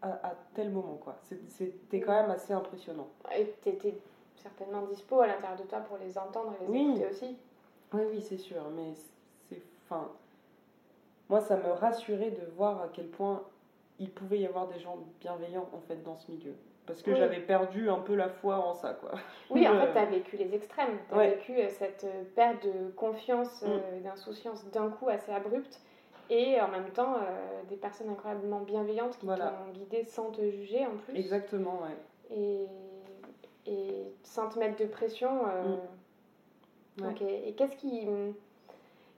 à, 0.02 0.28
à 0.28 0.34
tel 0.54 0.70
moment. 0.70 0.98
quoi. 1.02 1.16
C'était 1.48 2.00
quand 2.00 2.12
même 2.12 2.30
assez 2.30 2.52
impressionnant. 2.52 3.08
Et 3.36 3.52
tu 3.62 3.70
étais 3.70 3.94
certainement 4.36 4.82
dispo 4.82 5.20
à 5.20 5.26
l'intérieur 5.26 5.58
de 5.58 5.64
toi 5.64 5.78
pour 5.80 5.96
les 5.98 6.16
entendre 6.18 6.54
et 6.60 6.64
les 6.66 6.70
Oui. 6.70 6.90
écouter 6.90 7.06
aussi. 7.10 7.36
Oui, 7.92 8.02
oui, 8.10 8.20
c'est 8.22 8.36
sûr. 8.38 8.62
Mais 8.74 8.92
c'est. 9.48 9.60
Enfin. 9.88 10.08
Moi, 11.28 11.40
ça 11.40 11.56
me 11.56 11.70
rassurait 11.72 12.30
de 12.32 12.44
voir 12.56 12.82
à 12.82 12.88
quel 12.92 13.06
point 13.06 13.42
il 13.98 14.10
pouvait 14.10 14.38
y 14.40 14.46
avoir 14.46 14.66
des 14.68 14.78
gens 14.78 14.98
bienveillants 15.20 15.68
en 15.72 15.80
fait 15.80 16.02
dans 16.02 16.16
ce 16.16 16.30
milieu. 16.30 16.52
Parce 16.86 17.00
que 17.02 17.12
Oui. 17.12 17.16
j'avais 17.16 17.40
perdu 17.40 17.88
un 17.88 18.00
peu 18.00 18.14
la 18.14 18.28
foi 18.28 18.56
en 18.56 18.74
ça, 18.74 18.92
quoi. 18.92 19.12
Oui, 19.48 19.66
en 19.66 19.72
fait, 19.80 19.92
tu 19.92 19.98
as 19.98 20.04
vécu 20.04 20.36
les 20.36 20.54
extrêmes. 20.54 20.98
Tu 21.08 21.14
as 21.14 21.16
Ouais. 21.18 21.30
vécu 21.36 21.52
euh, 21.58 21.68
cette 21.70 22.04
euh, 22.04 22.24
perte 22.36 22.62
de 22.66 22.90
confiance, 22.90 23.64
euh, 23.66 24.00
d'insouciance 24.00 24.66
d'un 24.70 24.90
coup 24.90 25.08
assez 25.08 25.32
abrupte. 25.32 25.80
Et 26.28 26.60
en 26.60 26.68
même 26.68 26.90
temps, 26.90 27.14
euh, 27.16 27.62
des 27.70 27.76
personnes 27.76 28.10
incroyablement 28.10 28.60
bienveillantes 28.60 29.16
qui 29.18 29.24
Voilà. 29.26 29.46
t'ont 29.66 29.72
guidé 29.72 30.04
sans 30.04 30.30
te 30.30 30.42
juger 30.50 30.84
en 30.86 30.96
plus. 30.96 31.16
Exactement, 31.16 31.80
ouais. 31.82 32.36
Et, 32.36 32.66
et 33.66 34.12
sans 34.22 34.48
te 34.48 34.58
mettre 34.58 34.76
de 34.78 34.86
pression. 34.86 35.46
euh, 35.48 35.76
Mm. 36.96 37.06
Ouais. 37.06 37.14
Et 37.48 37.54
qu'est-ce 37.54 37.74
qui. 37.76 38.08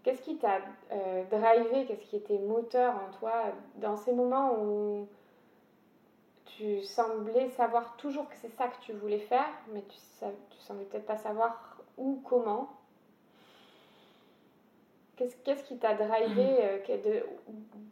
Qu'est-ce 0.02 0.22
qui 0.22 0.38
t'a 0.38 0.60
euh, 0.92 1.24
drivé, 1.24 1.84
qu'est-ce 1.84 2.04
qui 2.06 2.16
était 2.16 2.38
moteur 2.38 2.94
en 2.94 3.10
toi 3.18 3.32
dans 3.74 3.96
ces 3.96 4.12
moments 4.12 4.54
où 4.62 5.08
tu 6.44 6.80
semblais 6.82 7.48
savoir 7.50 7.96
toujours 7.96 8.28
que 8.28 8.36
c'est 8.36 8.48
ça 8.56 8.68
que 8.68 8.80
tu 8.82 8.92
voulais 8.92 9.18
faire, 9.18 9.48
mais 9.74 9.82
tu, 9.82 9.98
tu 10.50 10.58
semblais 10.60 10.84
peut-être 10.84 11.06
pas 11.06 11.16
savoir 11.18 11.76
où, 11.98 12.20
comment? 12.24 12.70
Qu'est-ce 15.16 15.36
qu'est-ce 15.38 15.64
qui 15.64 15.76
t'a 15.78 15.94
drivé 15.94 16.64
euh, 16.64 16.78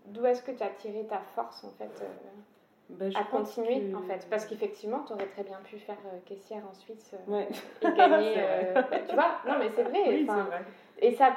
D'où 0.06 0.24
est-ce 0.24 0.42
que 0.42 0.52
tu 0.52 0.62
as 0.62 0.68
tiré 0.70 1.04
ta 1.06 1.18
force 1.34 1.64
en 1.64 1.70
fait 1.70 2.00
euh, 2.00 2.06
Ben, 2.90 3.10
à 3.16 3.24
continuer 3.24 3.80
que- 3.90 3.96
en 3.96 4.02
fait 4.02 4.26
Parce 4.28 4.44
qu'effectivement, 4.44 5.04
tu 5.06 5.14
aurais 5.14 5.26
très 5.26 5.42
bien 5.42 5.58
pu 5.64 5.78
faire 5.78 5.96
euh, 6.06 6.18
caissière 6.26 6.62
en 6.70 6.74
Suisse 6.74 7.14
euh, 7.14 7.30
Ouais. 7.32 7.48
et 7.82 7.92
gagner. 7.96 8.34
Euh, 8.38 8.74
bah, 8.74 8.98
tu 9.08 9.14
vois 9.14 9.38
Non, 9.46 9.58
mais 9.58 9.70
c'est 9.74 9.82
vrai. 9.84 10.08
Oui, 10.08 10.26
et 11.00 11.14
ça, 11.16 11.34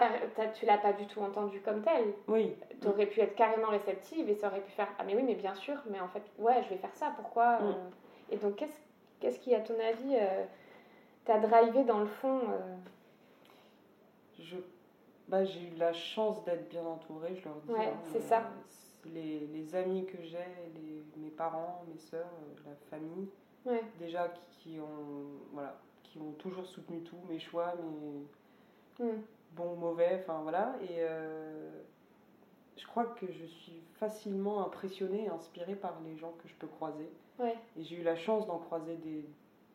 tu 0.53 0.65
l'as 0.65 0.77
pas 0.77 0.93
du 0.93 1.07
tout 1.07 1.21
entendu 1.21 1.61
comme 1.61 1.81
tel. 1.81 2.13
Oui. 2.27 2.55
Tu 2.81 2.87
aurais 2.87 3.05
pu 3.07 3.21
être 3.21 3.35
carrément 3.35 3.69
réceptive 3.69 4.29
et 4.29 4.35
ça 4.35 4.47
aurait 4.47 4.59
pu 4.61 4.71
faire 4.71 4.87
Ah, 4.99 5.03
mais 5.05 5.15
oui, 5.15 5.23
mais 5.23 5.35
bien 5.35 5.55
sûr, 5.55 5.77
mais 5.89 5.99
en 5.99 6.07
fait, 6.09 6.21
ouais, 6.37 6.61
je 6.63 6.69
vais 6.69 6.77
faire 6.77 6.93
ça, 6.95 7.13
pourquoi 7.15 7.59
Mm. 7.59 7.63
euh, 7.65 7.73
Et 8.31 8.37
donc, 8.37 8.55
qu'est-ce 8.57 8.79
qu'est-ce 9.19 9.39
qui, 9.39 9.55
à 9.55 9.61
ton 9.61 9.73
avis, 9.79 10.15
t'a 11.25 11.39
drivé 11.39 11.83
dans 11.85 11.99
le 11.99 12.05
fond 12.07 12.41
Je... 14.39 14.57
Bah, 15.27 15.43
j'ai 15.43 15.59
eu 15.61 15.75
la 15.77 15.91
chance 15.93 16.43
d'être 16.45 16.69
bien 16.69 16.85
entourée, 16.85 17.35
je 17.35 17.45
leur 17.45 17.55
dis. 17.55 17.71
Ouais, 17.71 17.87
hein, 17.87 17.99
c'est 18.13 18.21
ça. 18.21 18.43
Les, 19.13 19.47
les 19.47 19.75
amis 19.75 20.05
que 20.05 20.21
j'ai, 20.21 20.37
mes 21.17 21.29
parents, 21.29 21.83
mes 21.91 21.97
soeurs, 21.97 22.29
la 22.65 22.75
famille, 22.89 23.27
Ouais, 23.65 23.83
déjà 23.99 24.29
qui, 24.29 24.41
qui 24.59 24.79
ont, 24.79 25.25
voilà, 25.51 25.77
qui 26.03 26.19
ont 26.19 26.31
toujours 26.33 26.65
soutenu 26.65 27.01
tout, 27.01 27.17
mes 27.29 27.39
choix, 27.39 27.73
mes 27.75 28.25
Mm. 29.05 29.21
bons, 29.51 29.75
mauvais, 29.75 30.19
enfin 30.23 30.39
voilà. 30.41 30.75
Et 30.81 31.01
euh, 31.01 31.69
je 32.77 32.85
crois 32.87 33.05
que 33.05 33.31
je 33.31 33.45
suis 33.45 33.81
facilement 33.95 34.65
impressionnée 34.65 35.25
et 35.25 35.29
inspirée 35.29 35.75
par 35.75 35.99
les 36.05 36.15
gens 36.17 36.31
que 36.41 36.47
je 36.47 36.55
peux 36.55 36.67
croiser. 36.67 37.09
ouais, 37.39 37.55
Et 37.77 37.83
j'ai 37.83 37.97
eu 37.97 38.03
la 38.03 38.15
chance 38.15 38.47
d'en 38.47 38.57
croiser 38.57 38.95
des, 38.95 39.25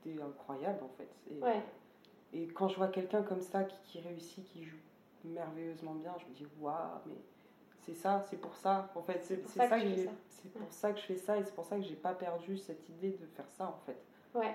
des 0.05 0.21
incroyables 0.21 0.83
en 0.83 0.89
fait. 0.97 1.09
Et, 1.31 1.41
ouais. 1.41 1.63
et 2.33 2.49
quand 2.49 2.67
je 2.69 2.77
vois 2.77 2.89
quelqu'un 2.89 3.23
comme 3.23 3.43
ça 3.43 3.63
qui, 3.65 3.77
qui 3.85 4.01
réussit, 4.01 4.45
qui 4.45 4.65
joue 4.65 4.79
merveilleusement 5.25 5.95
bien, 5.95 6.15
je 6.19 6.25
me 6.27 6.33
dis 6.35 6.47
waouh, 6.61 6.75
mais 7.07 7.15
c'est 7.83 7.95
ça, 7.95 8.21
c'est 8.31 8.41
pour 8.41 8.55
ça. 8.57 8.89
En 8.95 9.03
fait, 9.03 9.21
c'est 9.23 9.37
ça 9.49 9.69
que 9.69 9.85
que 9.85 10.11
c'est 10.31 10.53
pour 10.53 10.73
ça 10.73 10.93
que 10.93 10.99
je 10.99 11.05
fais 11.05 11.17
ça 11.17 11.37
et 11.39 11.45
c'est 11.45 11.55
pour 11.55 11.65
ça 11.67 11.77
que 11.77 11.83
j'ai 11.83 11.95
pas 11.95 12.15
perdu 12.15 12.57
cette 12.59 12.89
idée 12.89 13.11
de 13.11 13.27
faire 13.37 13.49
ça 13.51 13.67
en 13.67 13.79
fait. 13.87 13.97
Ouais. 14.39 14.55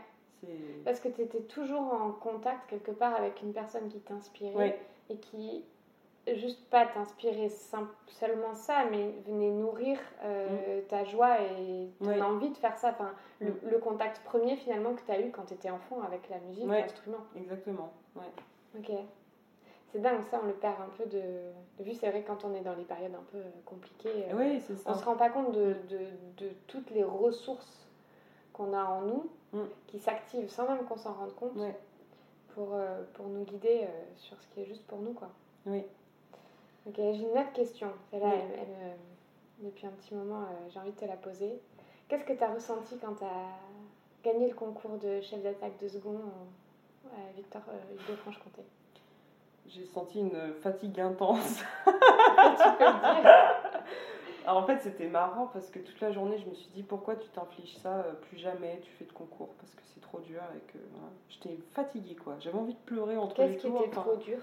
Parce 0.85 0.99
que 0.99 1.07
tu 1.09 1.21
étais 1.21 1.41
toujours 1.41 1.93
en 1.93 2.11
contact 2.11 2.69
quelque 2.69 2.91
part 2.91 3.15
avec 3.15 3.41
une 3.41 3.53
personne 3.53 3.87
qui 3.89 3.99
t'inspirait 3.99 4.53
Ouais. 4.55 4.79
et 5.09 5.17
qui, 5.17 5.63
juste 6.35 6.63
pas 6.69 6.85
t'inspirait 6.85 7.49
sim- 7.49 7.89
seulement 8.07 8.53
ça, 8.53 8.85
mais 8.91 9.13
venait 9.25 9.49
nourrir 9.49 9.97
euh, 10.23 10.81
ta 10.89 11.05
joie 11.05 11.41
et 11.41 11.89
ton 11.99 12.05
Mm. 12.05 12.07
Ouais. 12.09 12.21
envie 12.21 12.49
de 12.51 12.57
faire 12.57 12.77
ça. 12.77 12.89
Enfin, 12.91 13.13
le, 13.39 13.51
Mm. 13.51 13.59
le 13.71 13.77
contact 13.79 14.19
premier 14.25 14.55
finalement 14.57 14.93
que 14.93 15.01
tu 15.01 15.11
as 15.11 15.21
eu 15.21 15.31
quand 15.31 15.45
tu 15.45 15.53
étais 15.53 15.69
enfant 15.69 16.01
avec 16.01 16.29
la 16.29 16.37
musique, 16.39 16.67
Ouais. 16.69 16.81
l'instrument. 16.81 17.19
exactement. 17.35 17.91
Ouais. 18.15 18.23
Ok. 18.77 18.91
C'est 19.91 19.99
dingue, 19.99 20.21
ça, 20.29 20.39
on 20.43 20.47
le 20.47 20.53
perd 20.53 20.75
un 20.81 20.89
peu 20.97 21.05
de, 21.05 21.21
de 21.79 21.83
vue. 21.83 21.93
C'est 21.93 22.09
vrai, 22.09 22.23
quand 22.25 22.43
on 22.43 22.53
est 22.53 22.61
dans 22.61 22.75
les 22.75 22.83
périodes 22.83 23.15
un 23.15 23.23
peu 23.31 23.41
compliquées, 23.65 24.25
euh, 24.29 24.35
Oui, 24.35 24.61
c'est 24.67 24.75
ça. 24.75 24.91
on 24.91 24.95
se 24.97 25.05
rend 25.05 25.15
pas 25.15 25.29
compte 25.29 25.53
de, 25.53 25.75
de, 25.89 25.99
de 26.45 26.49
toutes 26.67 26.89
les 26.91 27.03
ressources 27.03 27.87
qu'on 28.53 28.73
a 28.73 28.83
en 28.83 29.01
nous 29.01 29.29
Mm. 29.53 29.61
qui 29.87 29.97
s'activent 29.97 30.49
sans 30.49 30.67
même 30.67 30.83
qu'on 30.83 30.97
s'en 30.97 31.13
rende 31.13 31.33
compte 31.35 31.53
pour, 32.53 32.73
euh, 32.73 33.01
pour 33.13 33.27
nous 33.27 33.45
guider 33.45 33.83
euh, 33.85 33.87
sur 34.17 34.35
ce 34.41 34.47
qui 34.49 34.59
est 34.61 34.65
juste 34.65 34.85
pour 34.87 34.99
nous. 34.99 35.13
Quoi. 35.13 35.29
Oui. 35.65 35.85
Ok, 36.85 36.95
j'ai 36.97 37.21
une 37.21 37.29
autre 37.37 37.53
question. 37.53 37.87
Celle-là, 38.11 38.27
Oui. 38.27 38.33
elle- 38.41 38.59
elle 38.59 38.89
me- 39.63 39.69
depuis 39.69 39.87
un 39.87 39.91
petit 39.91 40.13
moment, 40.15 40.41
euh, 40.41 40.69
j'ai 40.69 40.79
envie 40.81 40.91
de 40.91 40.97
te 40.99 41.05
la 41.05 41.15
poser. 41.15 41.61
Qu'est-ce 42.09 42.25
que 42.25 42.33
tu 42.33 42.43
as 42.43 42.53
ressenti 42.53 42.97
quand 42.97 43.13
tu 43.15 43.23
as 43.23 43.55
gagné 44.21 44.49
le 44.49 44.53
concours 44.55 44.97
de 44.97 45.21
chef 45.21 45.41
d'attaque 45.41 45.77
de 45.79 45.87
second 45.87 46.15
euh, 46.15 47.09
à 47.15 47.31
Victor 47.37 47.61
euh, 47.69 47.93
Hugo 47.93 48.17
Franche-Comté? 48.17 48.63
J'ai 49.67 49.85
senti 49.85 50.19
une 50.19 50.53
fatigue 50.61 50.99
intense. 50.99 51.61
Alors 54.45 54.63
en 54.63 54.65
fait, 54.65 54.79
c'était 54.81 55.07
marrant 55.07 55.47
parce 55.51 55.69
que 55.69 55.79
toute 55.79 55.99
la 55.99 56.11
journée, 56.11 56.37
je 56.37 56.49
me 56.49 56.53
suis 56.55 56.69
dit 56.69 56.83
pourquoi 56.83 57.17
tu 57.17 57.27
t'infliges 57.29 57.77
ça 57.79 57.95
euh, 57.97 58.13
plus 58.13 58.37
jamais 58.37 58.79
tu 58.81 58.89
fais 58.91 59.03
de 59.03 59.11
concours 59.11 59.49
parce 59.59 59.75
que 59.75 59.81
c'est 59.93 59.99
trop 59.99 60.19
dur 60.19 60.41
et 60.55 60.61
que 60.71 60.77
voilà. 60.93 61.09
j'étais 61.27 61.57
fatiguée 61.73 62.15
quoi. 62.15 62.35
J'avais 62.39 62.57
envie 62.57 62.73
de 62.75 62.79
pleurer 62.79 63.17
entre 63.17 63.35
Qu'est-ce 63.35 63.49
les 63.51 63.57
qui 63.57 63.67
tours. 63.67 63.81
était 63.81 63.89
enfin, 63.97 64.09
trop 64.09 64.15
dur? 64.15 64.37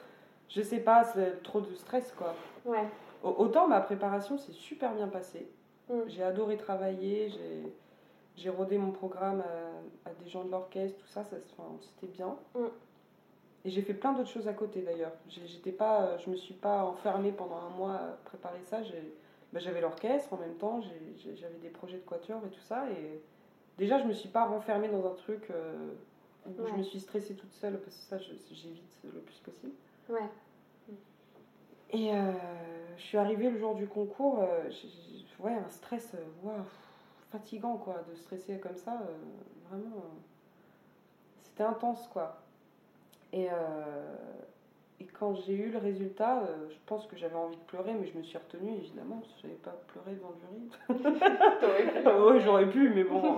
Je 0.50 0.60
sais 0.60 0.80
pas, 0.80 1.04
c'est 1.04 1.42
trop 1.42 1.62
de 1.62 1.74
stress 1.74 2.12
quoi. 2.18 2.34
Ouais. 2.66 2.84
Autant 3.22 3.66
ma 3.66 3.80
préparation 3.80 4.36
s'est 4.36 4.52
super 4.52 4.92
bien 4.92 5.08
passée. 5.08 5.48
Mm. 5.88 6.00
J'ai 6.08 6.22
adoré 6.22 6.58
travailler, 6.58 7.30
j'ai 7.30 7.62
j'ai 8.36 8.50
rodé 8.50 8.76
mon 8.76 8.90
programme 8.90 9.40
à, 10.04 10.10
à 10.10 10.12
des 10.22 10.28
gens 10.28 10.44
de 10.44 10.50
l'orchestre, 10.50 10.98
tout 10.98 11.06
ça, 11.06 11.24
ça 11.24 11.36
enfin, 11.56 11.68
c'était 11.80 12.12
bien. 12.12 12.36
Mm. 12.54 12.64
Et 13.64 13.70
j'ai 13.70 13.82
fait 13.82 13.94
plein 13.94 14.12
d'autres 14.12 14.28
choses 14.28 14.46
à 14.48 14.52
côté 14.52 14.82
d'ailleurs. 14.82 15.12
J'étais 15.28 15.72
pas, 15.72 16.18
je 16.18 16.28
me 16.28 16.36
suis 16.36 16.54
pas 16.54 16.84
enfermée 16.84 17.32
pendant 17.32 17.56
un 17.56 17.70
mois 17.70 17.94
à 17.94 18.08
préparer 18.26 18.60
ça. 18.64 18.80
Bah, 19.52 19.58
J'avais 19.60 19.80
l'orchestre 19.80 20.32
en 20.34 20.36
même 20.36 20.54
temps, 20.56 20.80
j'avais 20.82 21.58
des 21.62 21.70
projets 21.70 21.96
de 21.96 22.02
quatuor 22.02 22.42
et 22.44 22.50
tout 22.50 22.60
ça. 22.60 22.90
Et 22.90 23.20
déjà, 23.78 23.98
je 23.98 24.04
me 24.04 24.12
suis 24.12 24.28
pas 24.28 24.44
renfermée 24.44 24.88
dans 24.88 25.06
un 25.10 25.14
truc 25.14 25.48
euh, 25.50 25.92
où 26.46 26.66
je 26.66 26.72
me 26.74 26.82
suis 26.82 27.00
stressée 27.00 27.34
toute 27.34 27.52
seule 27.52 27.80
parce 27.80 27.96
que 27.96 28.02
ça, 28.02 28.18
j'évite 28.18 28.82
le 29.04 29.20
plus 29.20 29.38
possible. 29.38 29.72
Ouais. 30.10 30.28
Et 31.90 32.12
euh, 32.12 32.32
je 32.98 33.02
suis 33.02 33.16
arrivée 33.18 33.50
le 33.50 33.58
jour 33.58 33.74
du 33.76 33.86
concours, 33.86 34.40
euh, 34.42 34.68
ouais, 35.38 35.54
un 35.54 35.68
stress 35.70 36.12
euh, 36.14 36.50
fatigant 37.30 37.76
quoi, 37.76 38.02
de 38.10 38.14
stresser 38.16 38.58
comme 38.58 38.76
ça, 38.76 38.92
euh, 39.00 39.68
vraiment. 39.70 39.96
euh, 39.96 40.08
C'était 41.44 41.62
intense 41.62 42.08
quoi. 42.08 42.40
Et, 43.34 43.48
euh, 43.50 44.14
et 45.00 45.06
quand 45.06 45.34
j'ai 45.34 45.54
eu 45.54 45.70
le 45.72 45.78
résultat, 45.78 46.38
euh, 46.42 46.68
je 46.70 46.76
pense 46.86 47.04
que 47.08 47.16
j'avais 47.16 47.34
envie 47.34 47.56
de 47.56 47.62
pleurer, 47.62 47.92
mais 47.92 48.06
je 48.06 48.16
me 48.16 48.22
suis 48.22 48.38
retenue 48.38 48.76
évidemment, 48.76 49.16
parce 49.16 49.32
que 49.34 49.40
je 49.42 49.46
n'avais 49.48 49.58
pas 49.58 49.76
pleuré 49.88 50.12
devant 50.14 50.30
le 50.30 50.38
jury. 50.38 50.70
Pu. 51.60 52.08
ouais, 52.08 52.40
j'aurais 52.44 52.70
pu, 52.70 52.90
mais 52.94 53.02
bon. 53.02 53.36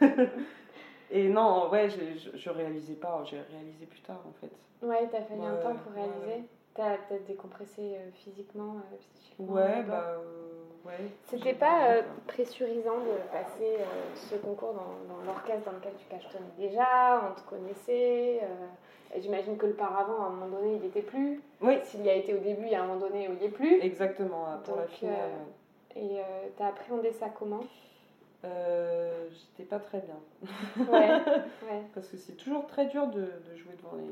et 1.12 1.28
non, 1.28 1.70
ouais, 1.70 1.88
j'ai- 1.88 2.18
je, 2.18 2.36
je 2.36 2.50
réalisais 2.50 2.94
pas, 2.94 3.22
j'ai 3.30 3.40
réalisé 3.52 3.86
plus 3.86 4.00
tard 4.00 4.22
en 4.26 4.32
fait. 4.40 4.50
Ouais, 4.84 5.08
t'as 5.10 5.22
fallu 5.22 5.42
un 5.42 5.56
temps 5.62 5.74
pour 5.76 5.92
réaliser. 5.92 6.48
T'as 6.76 6.96
peut-être 7.08 7.24
décompressé 7.24 7.80
euh, 7.80 8.10
physiquement, 8.12 8.74
euh, 8.76 8.96
psychiquement. 9.14 9.54
Ouais, 9.54 9.82
bah 9.82 10.16
euh, 10.18 10.18
ouais. 10.84 11.10
C'était 11.24 11.54
pas 11.54 12.02
pressurisant 12.26 12.98
de 12.98 13.32
passer 13.32 13.78
ce 14.14 14.34
concours 14.36 14.74
dans, 14.74 15.14
dans 15.14 15.22
l'orchestre 15.24 15.64
dans 15.70 15.76
lequel 15.78 15.92
tu 15.98 16.04
cachetonnais 16.06 16.44
déjà, 16.58 17.22
on 17.30 17.40
te 17.40 17.48
connaissait. 17.48 18.40
J'imagine 19.18 19.56
que 19.56 19.66
le 19.66 19.72
paravent, 19.72 20.22
à 20.22 20.26
un 20.26 20.30
moment 20.30 20.58
donné, 20.58 20.76
il 20.76 20.84
était 20.84 21.00
plus. 21.00 21.40
Oui, 21.62 21.78
S'il 21.84 22.04
y 22.04 22.10
a 22.10 22.14
été 22.14 22.34
au 22.34 22.38
début, 22.38 22.64
il 22.66 22.72
y 22.72 22.74
a 22.74 22.82
un 22.82 22.86
moment 22.86 23.00
donné 23.00 23.28
où 23.28 23.32
il 23.32 23.38
n'y 23.38 23.46
est 23.46 23.50
plus. 23.50 23.80
Exactement, 23.80 24.44
pour 24.64 24.76
la 24.76 24.86
finale. 24.86 25.30
Et 25.94 26.18
t'as 26.58 26.66
appréhendé 26.68 27.10
ça 27.12 27.30
comment? 27.30 27.64
Euh, 28.44 29.28
J'étais 29.30 29.68
pas 29.68 29.78
très 29.78 30.00
bien. 30.00 30.18
Ouais, 30.92 31.08
ouais. 31.70 31.82
Parce 31.94 32.08
que 32.08 32.16
c'est 32.16 32.36
toujours 32.36 32.66
très 32.66 32.86
dur 32.86 33.06
de, 33.06 33.20
de 33.20 33.56
jouer 33.56 33.74
devant 33.78 33.96
les, 33.96 34.04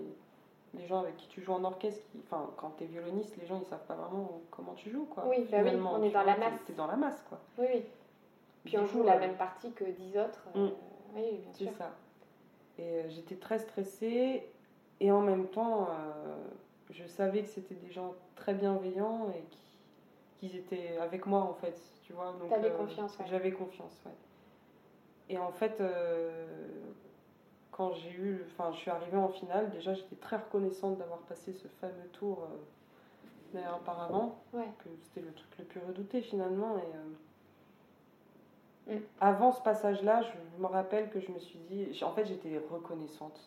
les 0.77 0.87
gens 0.87 1.01
avec 1.01 1.17
qui 1.17 1.29
tu 1.29 1.41
joues 1.43 1.53
en 1.53 1.65
orchestre. 1.65 2.03
Qui, 2.11 2.19
enfin, 2.25 2.51
quand 2.57 2.71
t'es 2.71 2.85
violoniste, 2.87 3.37
les 3.37 3.47
gens 3.47 3.59
ils 3.61 3.67
savent 3.67 3.85
pas 3.87 3.95
vraiment 3.95 4.41
comment 4.51 4.75
tu 4.75 4.91
joues. 4.91 5.07
Quoi. 5.07 5.25
Oui, 5.29 5.47
bah 5.51 5.59
oui, 5.63 5.71
on 5.75 6.03
est 6.03 6.09
tu 6.09 6.15
dans 6.15 6.25
la 6.25 6.35
vois, 6.37 6.51
masse. 6.51 6.61
T'es 6.67 6.73
dans 6.73 6.87
la 6.87 6.97
masse, 6.97 7.23
quoi. 7.29 7.39
Oui, 7.59 7.67
oui. 7.75 7.85
Puis 8.65 8.79
on 8.79 8.87
joue 8.87 9.01
coup, 9.01 9.05
la 9.07 9.17
euh, 9.17 9.21
même 9.21 9.37
partie 9.37 9.73
que 9.73 9.85
dix 9.85 10.17
autres. 10.19 10.45
euh, 10.57 10.67
Mm. 10.69 10.73
Oui, 11.17 11.23
bien 11.39 11.53
C'est 11.53 11.65
sûr. 11.65 11.73
ça. 11.77 11.91
Et 12.79 12.83
euh, 12.83 13.09
j'étais 13.09 13.37
très 13.37 13.59
stressée. 13.59 14.47
Et 15.01 15.11
en 15.13 15.21
même 15.21 15.47
temps, 15.49 15.89
euh, 15.91 16.35
je 16.91 17.05
savais 17.07 17.43
que 17.43 17.49
c'était 17.49 17.75
des 17.75 17.91
gens 17.91 18.15
très 18.37 18.55
bienveillants 18.55 19.29
et 19.31 19.43
qui 19.51 19.59
qu'ils 20.41 20.57
étaient 20.57 20.99
avec 20.99 21.27
moi, 21.27 21.41
en 21.41 21.55
fait. 21.55 21.81
Tu 22.03 22.13
vois, 22.13 22.33
donc, 22.39 22.51
T'avais 22.51 22.71
confiance, 22.73 23.17
ouais. 23.19 23.25
J'avais 23.29 23.53
confiance, 23.53 24.03
ouais. 24.05 24.13
Et 25.31 25.39
en 25.39 25.53
fait, 25.53 25.81
euh, 25.81 26.45
quand 27.77 27.93
j'ai 27.93 28.11
eu, 28.13 28.37
le- 28.39 28.47
enfin, 28.53 28.71
je 28.73 28.79
suis 28.79 28.91
arrivée 28.91 29.17
en 29.17 29.29
finale, 29.29 29.71
déjà 29.71 29.95
j'étais 29.95 30.17
très 30.17 30.37
reconnaissante 30.37 30.97
d'avoir 30.99 31.19
passé 31.21 31.53
ce 31.53 31.67
fameux 31.81 32.09
tour 32.13 32.47
euh, 33.55 33.61
auparavant, 33.77 34.37
Ouais. 34.53 34.69
que 34.79 34.89
c'était 35.03 35.21
le 35.27 35.33
truc 35.33 35.49
le 35.59 35.65
plus 35.65 35.81
redouté 35.81 36.21
finalement. 36.23 36.77
Et 36.79 36.81
euh, 38.91 38.97
Mm. 38.97 39.01
avant 39.21 39.51
ce 39.53 39.63
passage-là, 39.63 40.21
je 40.23 40.61
me 40.63 40.67
rappelle 40.67 41.09
que 41.11 41.19
je 41.21 41.31
me 41.33 41.39
suis 41.39 41.59
dit, 41.71 41.99
en 42.05 42.13
fait, 42.13 42.27
j'étais 42.27 42.61
reconnaissante. 42.71 43.41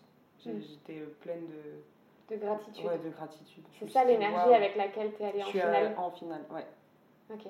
Mm. 0.45 0.59
J'étais 0.59 0.99
pleine 1.21 1.45
de, 1.47 2.35
De 2.35 2.39
gratitude. 2.41 2.85
ouais, 2.85 2.97
de 2.97 3.09
gratitude. 3.09 3.63
C'est 3.79 3.89
ça 3.89 4.03
l'énergie 4.03 4.53
avec 4.53 4.75
laquelle 4.75 5.13
t'es 5.13 5.25
allée 5.25 5.41
je 5.41 5.45
en 5.47 5.51
finale. 5.51 5.95
en 5.97 6.11
finale, 6.11 6.41
ouais. 6.51 6.65
Ok. 7.33 7.47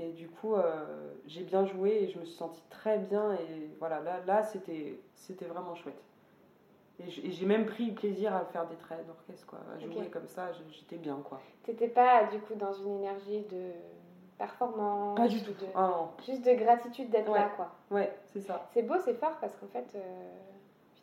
Et 0.00 0.12
du 0.12 0.28
coup, 0.28 0.54
euh, 0.54 1.12
j'ai 1.26 1.42
bien 1.44 1.64
joué 1.66 1.90
et 2.04 2.08
je 2.10 2.18
me 2.18 2.24
suis 2.24 2.36
sentie 2.36 2.62
très 2.70 2.98
bien. 2.98 3.32
Et 3.34 3.70
voilà, 3.78 4.00
là, 4.00 4.20
là 4.26 4.42
c'était, 4.42 4.98
c'était 5.14 5.44
vraiment 5.46 5.74
chouette. 5.74 6.00
Et 7.00 7.30
j'ai 7.30 7.46
même 7.46 7.64
pris 7.66 7.92
plaisir 7.92 8.34
à 8.34 8.44
faire 8.46 8.66
des 8.66 8.74
traits 8.76 9.06
d'orchestre, 9.06 9.46
quoi. 9.46 9.60
À 9.74 9.78
jouer 9.78 10.08
comme 10.08 10.26
ça, 10.26 10.50
j'étais 10.72 10.96
bien, 10.96 11.16
quoi. 11.24 11.40
T'étais 11.62 11.86
pas 11.88 12.24
du 12.24 12.40
coup 12.40 12.54
dans 12.56 12.72
une 12.72 12.96
énergie 12.98 13.42
de 13.50 13.70
performance 14.36 15.16
Pas 15.16 15.28
du 15.28 15.36
ou 15.36 15.40
tout. 15.40 15.50
de- 15.52 15.66
Ah 15.74 15.88
non, 15.88 16.08
Juste 16.26 16.44
de 16.44 16.52
gratitude 16.54 17.10
d'être 17.10 17.30
Ouais. 17.30 17.38
là, 17.38 17.50
quoi. 17.56 17.70
ouais, 17.90 18.12
c'est 18.26 18.40
ça. 18.40 18.68
C'est 18.72 18.82
beau, 18.82 18.94
c'est 19.04 19.14
fort 19.14 19.36
parce 19.40 19.54
qu'en 19.56 19.66
fait, 19.68 19.86
euh, 19.94 20.30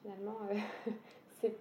finalement, 0.01 0.37
euh, 0.51 0.55
c'est... 1.41 1.55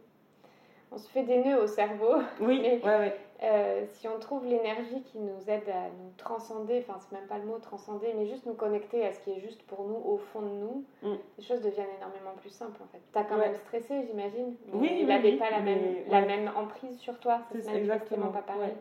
on 0.93 0.99
se 0.99 1.09
fait 1.09 1.23
des 1.25 1.43
nœuds 1.45 1.63
au 1.63 1.67
cerveau. 1.67 2.15
Oui, 2.41 2.59
Mais- 2.63 2.81
ouais, 2.85 2.99
ouais. 2.99 3.17
Euh, 3.45 3.85
si 3.93 4.09
on 4.09 4.19
trouve 4.19 4.47
l'énergie 4.47 5.03
qui 5.03 5.19
nous 5.19 5.39
aide 5.49 5.69
à 5.69 5.89
nous 5.91 6.11
transcender, 6.17 6.83
enfin 6.87 6.99
c'est 6.99 7.13
même 7.17 7.27
pas 7.29 7.37
le 7.39 7.45
mot 7.45 7.59
transcender, 7.59 8.15
mais 8.17 8.27
juste 8.27 8.47
nous 8.47 8.55
connecter 8.55 9.05
à 9.07 9.13
ce 9.13 9.21
qui 9.21 9.33
est 9.33 9.41
juste 9.41 9.63
pour 9.65 9.85
nous, 9.85 9.97
au 9.97 10.17
fond 10.17 10.41
de 10.41 10.49
nous, 10.49 10.85
Mm. 11.03 11.15
les 11.39 11.45
choses 11.45 11.61
deviennent 11.61 11.95
énormément 11.99 12.33
plus 12.41 12.51
simples 12.51 12.81
en 12.83 12.87
fait. 12.87 13.01
T'as 13.13 13.25
quand 13.25 13.37
Ouais. 13.37 13.49
même 13.51 13.57
stressé, 13.57 14.05
j'imagine, 14.07 14.55
mais 14.73 14.79
Oui, 14.79 14.97
il 15.01 15.07
n'avait 15.07 15.33
oui, 15.33 15.37
pas 15.37 15.51
la, 15.51 15.61
même, 15.61 15.79
la 16.09 16.21
ouais. 16.21 16.27
même 16.27 16.51
emprise 16.57 16.99
sur 16.99 17.19
toi, 17.21 17.43
C'est 17.53 17.77
exactement, 17.77 18.29
pas 18.29 18.43
pareil. 18.43 18.63
ouais. 18.71 18.77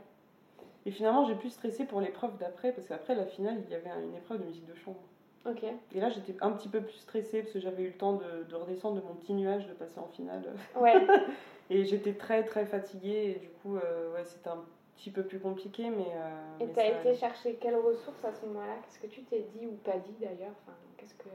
Et 0.85 0.91
finalement, 0.91 1.25
j'ai 1.25 1.35
pu 1.35 1.49
stresser 1.49 1.85
pour 1.85 1.99
l'épreuve 2.01 2.37
d'après, 2.37 2.71
parce 2.71 2.87
qu'après 2.87 3.15
la 3.15 3.25
finale, 3.25 3.61
il 3.65 3.71
y 3.71 3.75
avait 3.75 3.89
une 4.03 4.15
épreuve 4.15 4.39
de 4.39 4.45
musique 4.45 4.65
de 4.65 4.75
chambre. 4.75 4.99
Ok, 5.45 5.63
Et 5.93 5.99
là, 5.99 6.09
j'étais 6.09 6.35
un 6.41 6.51
petit 6.51 6.69
peu 6.69 6.81
plus 6.81 6.97
stressée, 6.97 7.41
parce 7.41 7.51
que 7.53 7.59
j'avais 7.59 7.83
eu 7.83 7.87
le 7.87 7.97
temps 7.97 8.13
de, 8.13 8.43
de 8.49 8.55
redescendre 8.55 9.01
de 9.01 9.05
mon 9.05 9.13
petit 9.15 9.33
nuage, 9.33 9.67
de 9.67 9.73
passer 9.73 9.99
en 9.99 10.07
finale. 10.07 10.53
ouais, 10.79 11.05
Et 11.69 11.85
j'étais 11.85 12.13
très, 12.13 12.43
très 12.45 12.65
fatiguée, 12.65 13.35
et 13.35 13.39
du 13.39 13.49
coup, 13.49 13.75
euh, 13.77 14.13
ouais, 14.13 14.23
c'était 14.23 14.49
un 14.49 14.63
petit 14.95 15.11
peu 15.11 15.23
plus 15.23 15.39
compliqué, 15.39 15.89
mais. 15.89 16.07
euh, 16.15 16.59
Et 16.61 16.67
t'as 16.69 16.81
ça 16.81 16.99
été 17.01 17.13
chercher 17.15 17.55
quelles 17.55 17.75
ressources 17.75 18.23
à 18.23 18.31
ce 18.31 18.45
moment-là? 18.45 18.75
Qu'est-ce 18.83 18.99
que 18.99 19.07
tu 19.07 19.23
t'es 19.23 19.45
dit 19.53 19.65
ou 19.67 19.73
pas 19.83 19.97
dit 19.97 20.15
d'ailleurs? 20.19 20.53
Enfin, 20.65 20.77
qu'est-ce 20.97 21.15
que... 21.15 21.27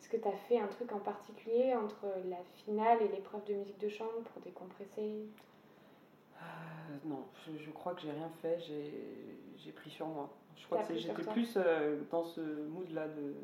Est-ce 0.00 0.08
que 0.08 0.16
t'as 0.16 0.36
fait 0.48 0.60
un 0.60 0.68
truc 0.68 0.92
en 0.92 1.00
particulier 1.00 1.74
entre 1.74 2.06
la 2.30 2.36
finale 2.64 3.02
et 3.02 3.08
l'épreuve 3.08 3.44
de 3.46 3.54
musique 3.54 3.78
de 3.80 3.88
chambre 3.88 4.22
pour 4.32 4.40
décompresser? 4.42 5.26
Euh, 6.40 6.40
non, 7.04 7.24
je, 7.44 7.58
je 7.62 7.70
crois 7.70 7.94
que 7.94 8.00
j'ai 8.02 8.12
rien 8.12 8.30
fait, 8.40 8.60
j'ai 8.60 8.92
j'ai 9.56 9.72
pris 9.72 9.90
sur 9.90 10.06
moi. 10.06 10.30
Je 10.58 10.66
crois 10.66 10.78
que 10.82 10.94
j'étais 10.96 11.22
plus 11.22 11.56
euh, 11.56 11.96
dans 12.10 12.24
ce 12.24 12.40
mood-là 12.40 13.06
de. 13.08 13.34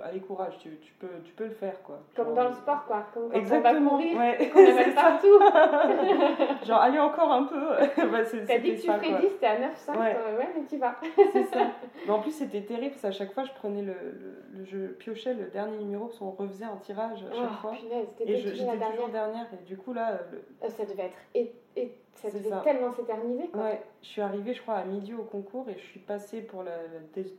Allez, 0.00 0.20
courage, 0.20 0.56
tu, 0.58 0.76
tu, 0.80 0.92
peux, 0.92 1.08
tu 1.24 1.32
peux 1.32 1.44
le 1.46 1.50
faire, 1.50 1.82
quoi. 1.82 1.98
Comme 2.14 2.32
dans 2.34 2.48
le 2.48 2.54
sport, 2.54 2.84
quoi. 2.86 3.06
Comme 3.12 3.30
quand 3.30 3.36
Exactement, 3.36 3.94
on 3.94 3.96
va 3.96 4.02
courir, 4.04 4.16
ouais. 4.18 4.50
amène 4.54 4.94
ça. 4.94 5.02
partout. 5.02 6.64
Genre, 6.66 6.80
allez, 6.80 6.98
encore 7.00 7.32
un 7.32 7.42
peu. 7.44 7.56
Bah, 8.12 8.18
T'as 8.46 8.58
dit 8.58 8.74
que 8.76 8.80
tu 8.80 8.86
ça, 8.86 8.94
ferais 8.98 9.08
quoi. 9.10 9.18
10, 9.20 9.26
t'es 9.40 9.46
à 9.46 9.56
9,5. 9.58 9.90
Ouais. 9.90 9.98
Ouais. 9.98 10.14
ouais, 10.38 10.48
mais 10.56 10.64
tu 10.68 10.76
vas. 10.76 10.94
C'est 11.32 11.44
ça. 11.46 11.66
Mais 12.06 12.10
en 12.12 12.20
plus, 12.20 12.30
c'était 12.30 12.60
terrible, 12.62 12.90
parce 12.90 13.02
qu'à 13.02 13.10
chaque 13.10 13.32
fois, 13.32 13.42
je 13.44 13.52
prenais 13.52 13.82
le, 13.82 13.92
le, 13.92 14.58
le- 14.60 14.64
je 14.64 14.78
piochais 14.92 15.34
le 15.34 15.46
dernier 15.46 15.78
numéro, 15.78 16.06
parce 16.06 16.18
qu'on 16.18 16.30
refaisait 16.30 16.64
un 16.64 16.76
tirage 16.76 17.24
à 17.24 17.34
chaque 17.34 17.50
Oh, 17.54 17.60
fois. 17.62 17.72
punaise, 17.72 18.06
Et 18.20 18.36
j'étais 18.36 18.50
toujours 18.52 18.76
dernière 18.76 19.08
dernière. 19.08 19.46
Et 19.52 19.64
du 19.64 19.76
coup, 19.76 19.92
là, 19.92 20.20
le- 20.30 20.44
Euh, 20.64 20.70
Ça 20.70 20.84
devait 20.84 21.04
être. 21.06 21.18
Et, 21.34 21.52
et 21.76 21.92
ça 22.18 22.30
devait 22.30 22.48
ça. 22.48 22.60
tellement 22.60 22.92
s'éterniser, 22.92 23.48
quoi. 23.48 23.62
Ouais, 23.62 23.82
je 24.02 24.06
suis 24.08 24.20
arrivée, 24.20 24.52
je 24.54 24.62
crois, 24.62 24.74
à 24.76 24.84
midi 24.84 25.14
au 25.14 25.22
concours 25.22 25.68
et 25.68 25.74
je 25.74 25.84
suis 25.84 26.00
passée 26.00 26.40
pour 26.42 26.62
la, 26.62 26.72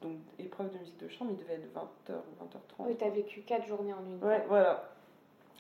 donc, 0.02 0.18
épreuve 0.38 0.72
de 0.74 0.78
musique 0.80 0.98
de 0.98 1.08
chambre. 1.08 1.32
Il 1.34 1.38
devait 1.38 1.56
être 1.56 1.74
20h 1.74 2.14
ou 2.14 2.44
20h30. 2.46 2.88
Oui, 2.88 2.96
t'as 2.98 3.10
vécu 3.10 3.42
4 3.42 3.66
journées 3.68 3.94
en 3.94 4.04
une. 4.06 4.24
Ouais, 4.24 4.44
voilà. 4.48 4.90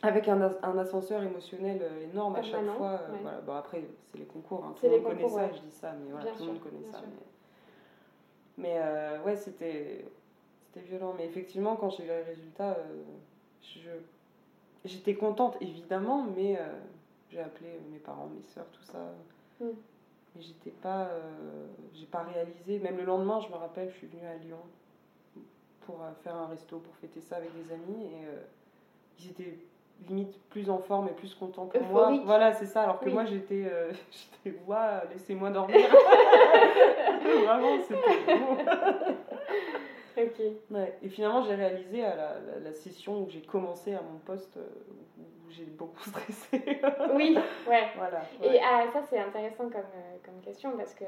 Avec 0.02 0.28
un, 0.30 0.42
un 0.64 0.78
ascenseur 0.78 1.22
émotionnel 1.24 1.80
euh, 1.82 2.04
énorme 2.12 2.38
à 2.38 2.42
chaque 2.42 2.66
fois. 2.78 3.02
euh. 3.02 3.16
Voilà. 3.22 3.42
Bon, 3.42 3.54
après, 3.56 3.84
c'est 4.12 4.18
les 4.18 4.26
concours, 4.26 4.64
hein, 4.64 4.74
tout 4.80 4.86
le 4.86 4.92
monde 4.94 5.04
connaît 5.04 5.28
ça, 5.30 5.52
je 5.52 5.60
dis 5.60 5.72
ça, 5.72 5.92
mais 5.92 6.10
voilà, 6.12 6.26
Bien 6.26 6.34
tout 6.36 6.46
le 6.46 6.52
monde 6.54 6.62
connaît 6.62 6.84
ça. 6.92 7.00
sûr. 7.00 7.08
Mais, 8.58 8.64
mais, 8.70 8.80
euh, 8.82 9.22
ouais, 9.24 9.36
c'était 9.36 10.06
violent. 10.78 11.14
Mais 11.18 11.26
effectivement, 11.26 11.76
quand 11.76 11.90
j'ai 11.90 12.04
eu 12.04 12.08
les 12.08 12.22
résultats, 12.24 12.78
euh, 12.80 13.04
je 13.62 13.90
j'étais 14.86 15.16
contente, 15.16 15.58
évidemment, 15.60 16.26
mais 16.38 16.58
j'ai 17.32 17.40
appelé 17.42 17.80
mes 17.92 18.00
parents, 18.00 18.28
mes 18.28 18.42
soeurs, 18.54 18.68
tout 18.72 18.84
ça. 18.84 19.00
Mm. 19.62 19.66
Mais 20.36 20.42
j'étais 20.42 20.72
pas. 20.72 21.06
euh, 21.06 21.66
j'ai 21.94 22.06
pas 22.06 22.24
réalisé. 22.24 22.80
Même 22.80 22.98
le 22.98 23.04
lendemain, 23.06 23.40
je 23.40 23.50
me 23.50 23.56
rappelle, 23.56 23.90
je 23.90 23.96
suis 23.98 24.08
venue 24.08 24.26
à 24.28 24.36
Lyon 24.36 24.60
pour 25.82 26.02
euh, 26.04 26.12
faire 26.24 26.36
un 26.36 26.48
resto, 26.48 26.78
pour 26.80 26.96
fêter 26.98 27.20
ça 27.22 27.38
avec 27.38 27.50
des 27.54 27.74
amis. 27.74 28.06
Et 28.06 28.26
euh, 28.26 28.42
ils 29.20 29.30
étaient 29.32 29.58
limite 30.08 30.40
plus 30.50 30.70
en 30.70 30.78
forme 30.80 31.08
et 31.10 31.12
plus 31.14 31.34
contents 31.36 31.66
que 31.66 31.78
moi. 31.80 32.12
Voilà, 32.24 32.54
c'est 32.54 32.68
ça. 32.68 32.84
Alors 32.84 33.00
que 33.00 33.06
Oui. 33.06 33.14
moi, 33.14 33.26
j'étais. 33.26 33.66
euh, 33.72 33.92
j'étais, 34.44 34.58
ouah, 34.68 35.04
laissez-moi 35.12 35.50
dormir. 35.50 35.78
Vraiment, 37.22 37.82
c'était 37.82 38.38
bon. 38.38 38.58
Ok. 40.18 40.42
Ouais. 40.72 40.98
Et 41.02 41.10
finalement, 41.10 41.44
j'ai 41.44 41.56
réalisé 41.56 42.04
à 42.04 42.16
la, 42.16 42.40
la- 42.40 42.60
la 42.60 42.74
session 42.74 43.24
où 43.24 43.30
j'ai 43.30 43.42
commencé 43.42 43.94
à 43.94 44.02
mon 44.02 44.20
poste, 44.20 44.58
euh, 44.58 44.68
où 45.18 45.39
j'ai 45.50 45.66
beaucoup 45.66 46.00
stressé. 46.10 46.62
Oui, 47.14 47.38
ouais. 47.68 47.88
voilà. 47.98 48.22
Et 48.44 48.60
ah, 48.64 48.86
ça, 48.94 49.02
c'est 49.10 49.20
intéressant 49.20 49.64
comme, 49.70 49.82
euh, 49.96 50.18
comme 50.26 50.40
question 50.42 50.72
parce 50.78 50.94
que 50.94 51.06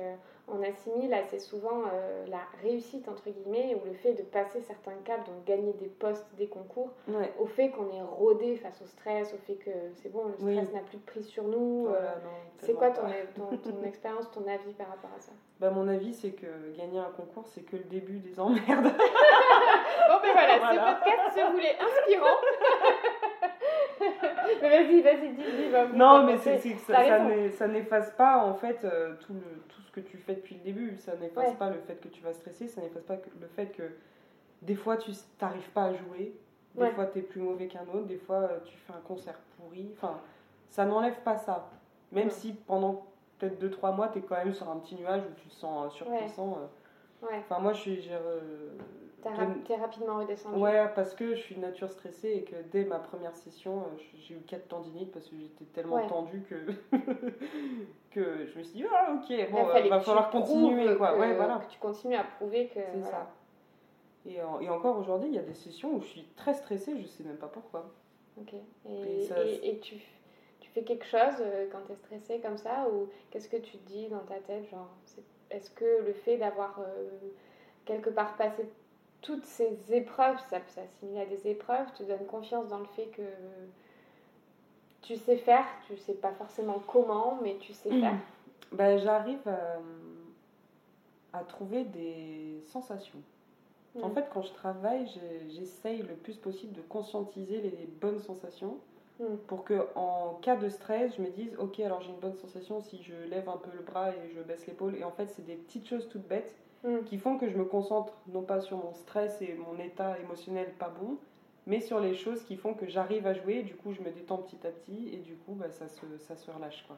on 0.47 0.61
assimile 0.63 1.13
assez 1.13 1.39
souvent 1.39 1.83
euh, 1.93 2.25
la 2.27 2.39
réussite, 2.61 3.07
entre 3.07 3.29
guillemets, 3.29 3.75
ou 3.75 3.85
le 3.87 3.93
fait 3.93 4.13
de 4.13 4.23
passer 4.23 4.59
certains 4.61 4.95
caps, 5.05 5.23
donc 5.25 5.45
gagner 5.45 5.71
des 5.73 5.87
postes, 5.87 6.27
des 6.37 6.47
concours, 6.47 6.89
Ouais. 7.07 7.31
au 7.39 7.45
fait 7.45 7.69
qu'on 7.69 7.87
est 7.89 8.01
rodé 8.01 8.55
face 8.57 8.81
au 8.81 8.87
stress, 8.87 9.33
au 9.33 9.37
fait 9.37 9.55
que 9.55 9.69
c'est 9.95 10.09
bon, 10.11 10.25
le 10.25 10.33
Oui. 10.45 10.53
stress 10.57 10.73
n'a 10.73 10.81
plus 10.81 10.97
de 10.97 11.03
prise 11.05 11.27
sur 11.27 11.43
nous. 11.45 11.85
euh, 11.87 11.91
Voilà, 11.91 12.15
c'est 12.57 12.73
quoi 12.73 12.89
ton, 12.89 13.03
ton 13.63 13.83
expérience, 13.85 14.29
ton 14.31 14.45
avis 14.47 14.73
par 14.73 14.87
rapport 14.89 15.11
à 15.15 15.21
ça? 15.21 15.31
Bah, 15.59 15.69
mon 15.69 15.87
avis, 15.87 16.13
c'est 16.13 16.31
que 16.31 16.47
gagner 16.75 16.99
un 16.99 17.11
concours, 17.15 17.47
c'est 17.47 17.61
que 17.61 17.77
le 17.77 17.83
début 17.83 18.17
des 18.19 18.39
emmerdes. 18.39 18.91
Bon, 20.09 20.17
ben 20.21 20.31
voilà, 20.33 20.57
Voilà. 20.57 20.99
ce 20.99 20.99
podcast 20.99 21.37
se 21.37 21.51
voulait 21.51 21.77
inspirant. 21.79 22.35
Vas-y, 24.71 25.01
vas-y, 25.01 25.29
dis, 25.35 25.43
dis. 25.43 25.97
non, 25.97 26.23
mais 26.25 26.37
c'est 26.37 26.57
c'est 26.59 26.75
ça, 27.51 27.67
n'efface 27.67 28.11
pas, 28.11 28.37
en 28.43 28.53
fait, 28.55 28.83
euh, 28.83 29.15
tout, 29.25 29.33
le, 29.33 29.41
tout 29.69 29.81
ce 29.81 29.91
que 29.91 29.99
tu 29.99 30.17
fais 30.17 30.35
depuis 30.35 30.55
le 30.55 30.61
début. 30.61 30.97
Ça 30.97 31.15
n'efface 31.17 31.49
Ouais. 31.49 31.55
pas 31.55 31.69
le 31.69 31.79
fait 31.79 31.95
que 32.01 32.07
tu 32.07 32.21
vas 32.23 32.33
stresser, 32.33 32.67
ça 32.67 32.81
n'efface 32.81 33.03
pas 33.03 33.17
le 33.39 33.47
fait 33.47 33.67
que 33.67 33.83
des 34.61 34.75
fois, 34.75 34.97
tu 34.97 35.11
n'arrives 35.41 35.69
pas 35.71 35.85
à 35.85 35.93
jouer. 35.93 36.35
Des 36.75 36.81
Ouais. 36.81 36.91
fois, 36.91 37.05
tu 37.07 37.19
es 37.19 37.21
plus 37.21 37.41
mauvais 37.41 37.67
qu'un 37.67 37.81
autre. 37.93 38.05
Des 38.05 38.17
fois, 38.17 38.37
euh, 38.37 38.59
tu 38.63 38.77
fais 38.77 38.93
un 38.93 39.01
concert 39.05 39.37
pourri. 39.57 39.89
Enfin, 39.97 40.19
ça 40.69 40.85
n'enlève 40.85 41.19
pas 41.23 41.37
ça. 41.37 41.69
Même 42.11 42.25
Ouais. 42.25 42.29
si 42.31 42.53
pendant 42.53 43.05
peut-être 43.39 43.59
2-3 43.59 43.91
mois, 43.95 44.07
tu 44.09 44.19
es 44.19 44.21
quand 44.21 44.37
même 44.37 44.53
sur 44.53 44.69
un 44.69 44.77
petit 44.77 44.95
nuage 44.95 45.21
où 45.29 45.33
tu 45.41 45.47
te 45.47 45.53
sens 45.53 45.87
euh, 45.87 45.89
surpuissant. 45.89 46.57
Enfin, 47.23 47.59
moi, 47.59 47.73
je 47.73 47.79
suis. 47.81 48.01
j'ai, 48.01 48.13
euh, 48.13 48.39
t'es 49.65 49.75
rapidement 49.75 50.19
redescendu. 50.19 50.57
Ouais, 50.59 50.85
parce 50.95 51.13
que 51.15 51.35
je 51.35 51.39
suis 51.41 51.55
de 51.55 51.61
nature 51.61 51.89
stressée 51.89 52.29
et 52.31 52.43
que 52.43 52.55
dès 52.71 52.83
ma 52.85 52.99
première 52.99 53.35
session, 53.35 53.79
euh, 53.81 54.01
j'ai 54.15 54.35
eu 54.35 54.39
4 54.41 54.67
tendinites 54.67 55.11
parce 55.11 55.27
que 55.27 55.35
j'étais 55.37 55.65
tellement 55.65 55.95
Ouais. 55.97 56.07
tendue 56.07 56.41
que, 56.49 56.55
que 58.11 58.45
je 58.45 58.57
me 58.57 58.63
suis 58.63 58.73
dit, 58.79 58.85
ah 58.93 59.13
ok, 59.15 59.51
bon, 59.51 59.65
fallait 59.65 59.89
va 59.89 59.99
falloir 59.99 60.29
continuer. 60.29 60.95
Quoi. 60.97 61.13
que- 61.13 61.19
Ouais, 61.19 61.33
voilà. 61.35 61.59
que 61.65 61.71
tu 61.71 61.79
continues 61.79 62.15
à 62.15 62.23
prouver 62.23 62.67
que. 62.67 62.79
C'est 62.79 62.97
voilà. 62.99 63.09
ça. 63.11 63.31
Et, 64.25 64.41
en- 64.41 64.59
et 64.59 64.69
encore 64.69 64.97
aujourd'hui, 64.97 65.29
il 65.29 65.35
y 65.35 65.39
a 65.39 65.43
des 65.43 65.53
sessions 65.53 65.95
où 65.95 66.01
je 66.01 66.07
suis 66.07 66.23
très 66.35 66.53
stressée, 66.53 66.99
je 67.01 67.07
sais 67.07 67.23
même 67.23 67.37
pas 67.37 67.47
pourquoi. 67.47 67.89
Ok. 68.39 68.53
Et, 68.89 69.01
Et 69.21 69.21
ça, 69.23 69.43
et- 69.43 69.69
et 69.71 69.79
tu, 69.79 69.95
tu 70.59 70.69
fais 70.71 70.83
quelque 70.83 71.05
chose 71.05 71.35
euh, 71.41 71.67
quand 71.71 71.79
tu 71.87 71.93
es 71.93 71.95
stressé 71.95 72.39
comme 72.39 72.57
ça 72.57 72.87
Ou 72.93 73.09
qu'est-ce 73.29 73.49
que 73.49 73.57
tu 73.57 73.77
te 73.77 73.87
dis 73.87 74.07
dans 74.09 74.19
ta 74.19 74.35
tête 74.35 74.69
genre, 74.69 74.89
Est-ce 75.49 75.69
que 75.71 76.03
le 76.05 76.13
fait 76.13 76.37
d'avoir 76.37 76.79
euh, 76.79 77.09
quelque 77.85 78.09
part 78.09 78.35
passé 78.37 78.63
toutes 79.21 79.45
ces 79.45 79.93
épreuves, 79.93 80.37
ça 80.49 80.59
peut 80.59 80.69
s'assimiler 80.69 81.21
à 81.21 81.25
des 81.25 81.47
épreuves, 81.47 81.91
te 81.97 82.03
donne 82.03 82.25
confiance 82.25 82.67
dans 82.69 82.79
le 82.79 82.85
fait 82.85 83.05
que 83.07 83.21
tu 85.01 85.15
sais 85.17 85.37
faire, 85.37 85.65
tu 85.87 85.97
sais 85.97 86.13
pas 86.13 86.31
forcément 86.33 86.81
comment, 86.87 87.39
mais 87.41 87.57
tu 87.59 87.73
sais 87.73 87.89
faire 87.99 88.15
Ben, 88.71 88.97
J'arrive 88.99 89.45
à, 89.47 91.37
à 91.39 91.43
trouver 91.43 91.83
des 91.83 92.61
sensations. 92.65 93.19
En 94.01 94.07
Mm. 94.09 94.13
fait, 94.13 94.25
quand 94.33 94.41
je 94.41 94.53
travaille, 94.53 95.05
j'essaye 95.49 96.01
le 96.01 96.13
plus 96.15 96.37
possible 96.37 96.71
de 96.73 96.81
conscientiser 96.81 97.59
les 97.61 97.85
bonnes 97.99 98.19
sensations 98.19 98.77
Mm. 99.19 99.35
pour 99.47 99.65
que 99.65 99.85
en 99.95 100.35
cas 100.41 100.55
de 100.55 100.69
stress, 100.69 101.13
je 101.17 101.21
me 101.21 101.29
dise 101.29 101.53
ok, 101.59 101.79
alors 101.81 102.01
j'ai 102.01 102.09
une 102.11 102.19
bonne 102.19 102.35
sensation 102.37 102.79
si 102.81 103.03
je 103.03 103.13
lève 103.29 103.49
un 103.49 103.57
peu 103.57 103.69
le 103.75 103.81
bras 103.83 104.11
et 104.11 104.31
je 104.33 104.39
baisse 104.41 104.65
l'épaule. 104.65 104.95
Et 104.95 105.03
en 105.03 105.11
fait, 105.11 105.27
c'est 105.27 105.45
des 105.45 105.55
petites 105.55 105.85
choses 105.87 106.07
toutes 106.09 106.25
bêtes 106.27 106.55
Mm. 106.83 107.03
qui 107.05 107.17
font 107.17 107.37
que 107.37 107.47
je 107.47 107.55
me 107.57 107.65
concentre 107.65 108.13
non 108.27 108.41
pas 108.41 108.59
sur 108.59 108.77
mon 108.77 108.93
stress 108.93 109.41
et 109.41 109.53
mon 109.53 109.77
état 109.83 110.17
émotionnel 110.19 110.71
pas 110.79 110.89
bon, 110.89 111.17
mais 111.67 111.79
sur 111.79 111.99
les 111.99 112.15
choses 112.15 112.43
qui 112.43 112.55
font 112.55 112.73
que 112.73 112.87
j'arrive 112.87 113.27
à 113.27 113.33
jouer. 113.35 113.61
Du 113.61 113.75
coup, 113.75 113.93
je 113.93 114.01
me 114.01 114.09
détends 114.09 114.37
petit 114.37 114.57
à 114.65 114.71
petit 114.71 115.13
et 115.13 115.17
du 115.17 115.35
coup, 115.35 115.53
bah, 115.53 115.69
ça, 115.69 115.87
se, 115.87 116.01
ça 116.17 116.35
se 116.35 116.49
relâche. 116.49 116.83
Quoi. 116.87 116.97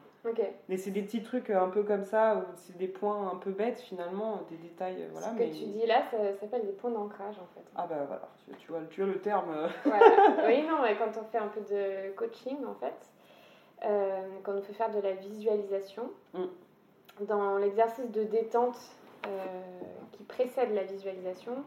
Mais 0.70 0.78
c'est 0.78 0.90
des 0.90 1.02
petits 1.02 1.22
trucs 1.22 1.50
euh, 1.50 1.60
un 1.62 1.68
peu 1.68 1.82
comme 1.82 2.04
ça, 2.04 2.46
c'est 2.56 2.78
des 2.78 2.88
points 2.88 3.30
un 3.30 3.36
peu 3.36 3.50
bêtes 3.50 3.78
finalement, 3.80 4.40
des 4.48 4.56
détails. 4.56 5.02
euh, 5.02 5.08
Voilà, 5.12 5.28
Ce 5.28 5.34
mais... 5.34 5.50
que 5.50 5.54
tu 5.54 5.64
dis 5.66 5.86
là, 5.86 6.02
ça 6.10 6.32
s'appelle 6.40 6.64
des 6.64 6.72
points 6.72 6.90
d'ancrage 6.90 7.34
en 7.38 7.46
fait. 7.54 7.64
Ah 7.76 7.86
bah 7.86 8.04
voilà, 8.06 8.26
tu, 8.46 8.56
tu 8.56 8.70
vois, 8.72 8.80
tu 8.88 9.02
as 9.02 9.06
le 9.06 9.20
terme. 9.20 9.50
euh, 9.54 9.68
Voilà. 9.84 10.46
Oui, 10.46 10.62
non, 10.66 10.80
mais 10.82 10.96
quand 10.96 11.20
on 11.20 11.24
fait 11.24 11.36
un 11.38 11.48
peu 11.48 11.60
de 11.60 12.12
coaching, 12.16 12.56
en 12.64 12.74
fait, 12.74 12.94
euh, 13.84 14.22
quand 14.44 14.52
on 14.54 14.62
fait 14.62 14.72
faire 14.72 14.90
de 14.90 15.00
la 15.00 15.12
visualisation, 15.12 16.04
Mm. 16.32 17.24
dans 17.26 17.58
l'exercice 17.58 18.10
de 18.10 18.24
détente 18.24 18.78
qui 20.12 20.22
précède 20.24 20.72
la 20.74 20.84
visualisation, 20.84 21.64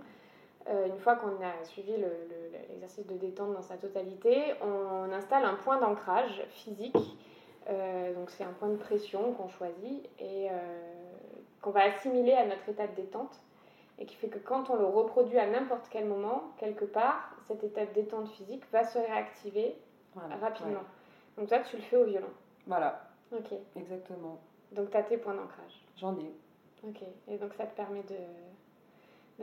euh, 0.70 0.88
une 0.88 0.98
fois 1.00 1.16
qu'on 1.16 1.42
a 1.44 1.64
suivi 1.64 1.94
le- 1.94 2.08
le- 2.08 2.68
l'exercice 2.70 3.06
de 3.08 3.16
détente 3.16 3.54
dans 3.54 3.62
sa 3.62 3.78
totalité, 3.78 4.54
on 4.62 5.12
installe 5.12 5.46
un 5.46 5.56
point 5.56 5.80
d'ancrage 5.80 6.42
physique. 6.50 6.96
Euh, 7.70 8.14
donc 8.14 8.30
c'est 8.30 8.44
un 8.46 8.54
point 8.54 8.70
de 8.70 8.78
pression 8.78 9.34
qu'on 9.34 9.50
choisit 9.50 10.06
et 10.20 10.48
euh, 10.50 10.54
qu'on 11.62 11.72
va 11.72 11.82
assimiler 11.84 12.32
à 12.34 12.46
notre 12.46 12.70
état 12.70 12.88
de 12.88 12.96
détente 12.96 13.36
et 14.00 14.06
qui 14.06 14.16
fait 14.16 14.30
que 14.30 14.40
quand 14.40 14.70
on 14.70 14.76
le 14.78 14.86
reproduit 14.86 15.38
à 15.38 15.48
n'importe 15.48 15.88
quel 15.90 16.06
moment, 16.06 16.44
quelque 16.58 16.86
part, 16.86 17.36
cet 17.48 17.64
état 17.64 17.86
de 17.86 17.92
détente 17.94 18.30
physique 18.30 18.64
va 18.72 18.86
se 18.86 18.98
réactiver 19.00 19.76
voilà, 20.16 20.36
rapidement. 20.38 20.72
ouais. 20.80 21.38
Donc 21.38 21.50
toi, 21.50 21.60
tu 21.60 21.76
le 21.76 21.82
fais 21.82 21.98
au 21.98 22.06
violon. 22.06 22.30
Voilà, 22.68 23.02
Ok. 23.34 23.52
exactement. 23.76 24.40
Donc 24.72 24.90
tu 24.92 24.98
as 24.98 25.04
tes 25.04 25.18
points 25.18 25.34
d'ancrage. 25.34 25.84
J'en 25.98 26.18
ai. 26.20 26.32
Ok. 26.84 27.02
Et 27.28 27.38
donc 27.38 27.54
ça 27.54 27.66
te 27.66 27.76
permet 27.76 28.04
de, 28.04 28.16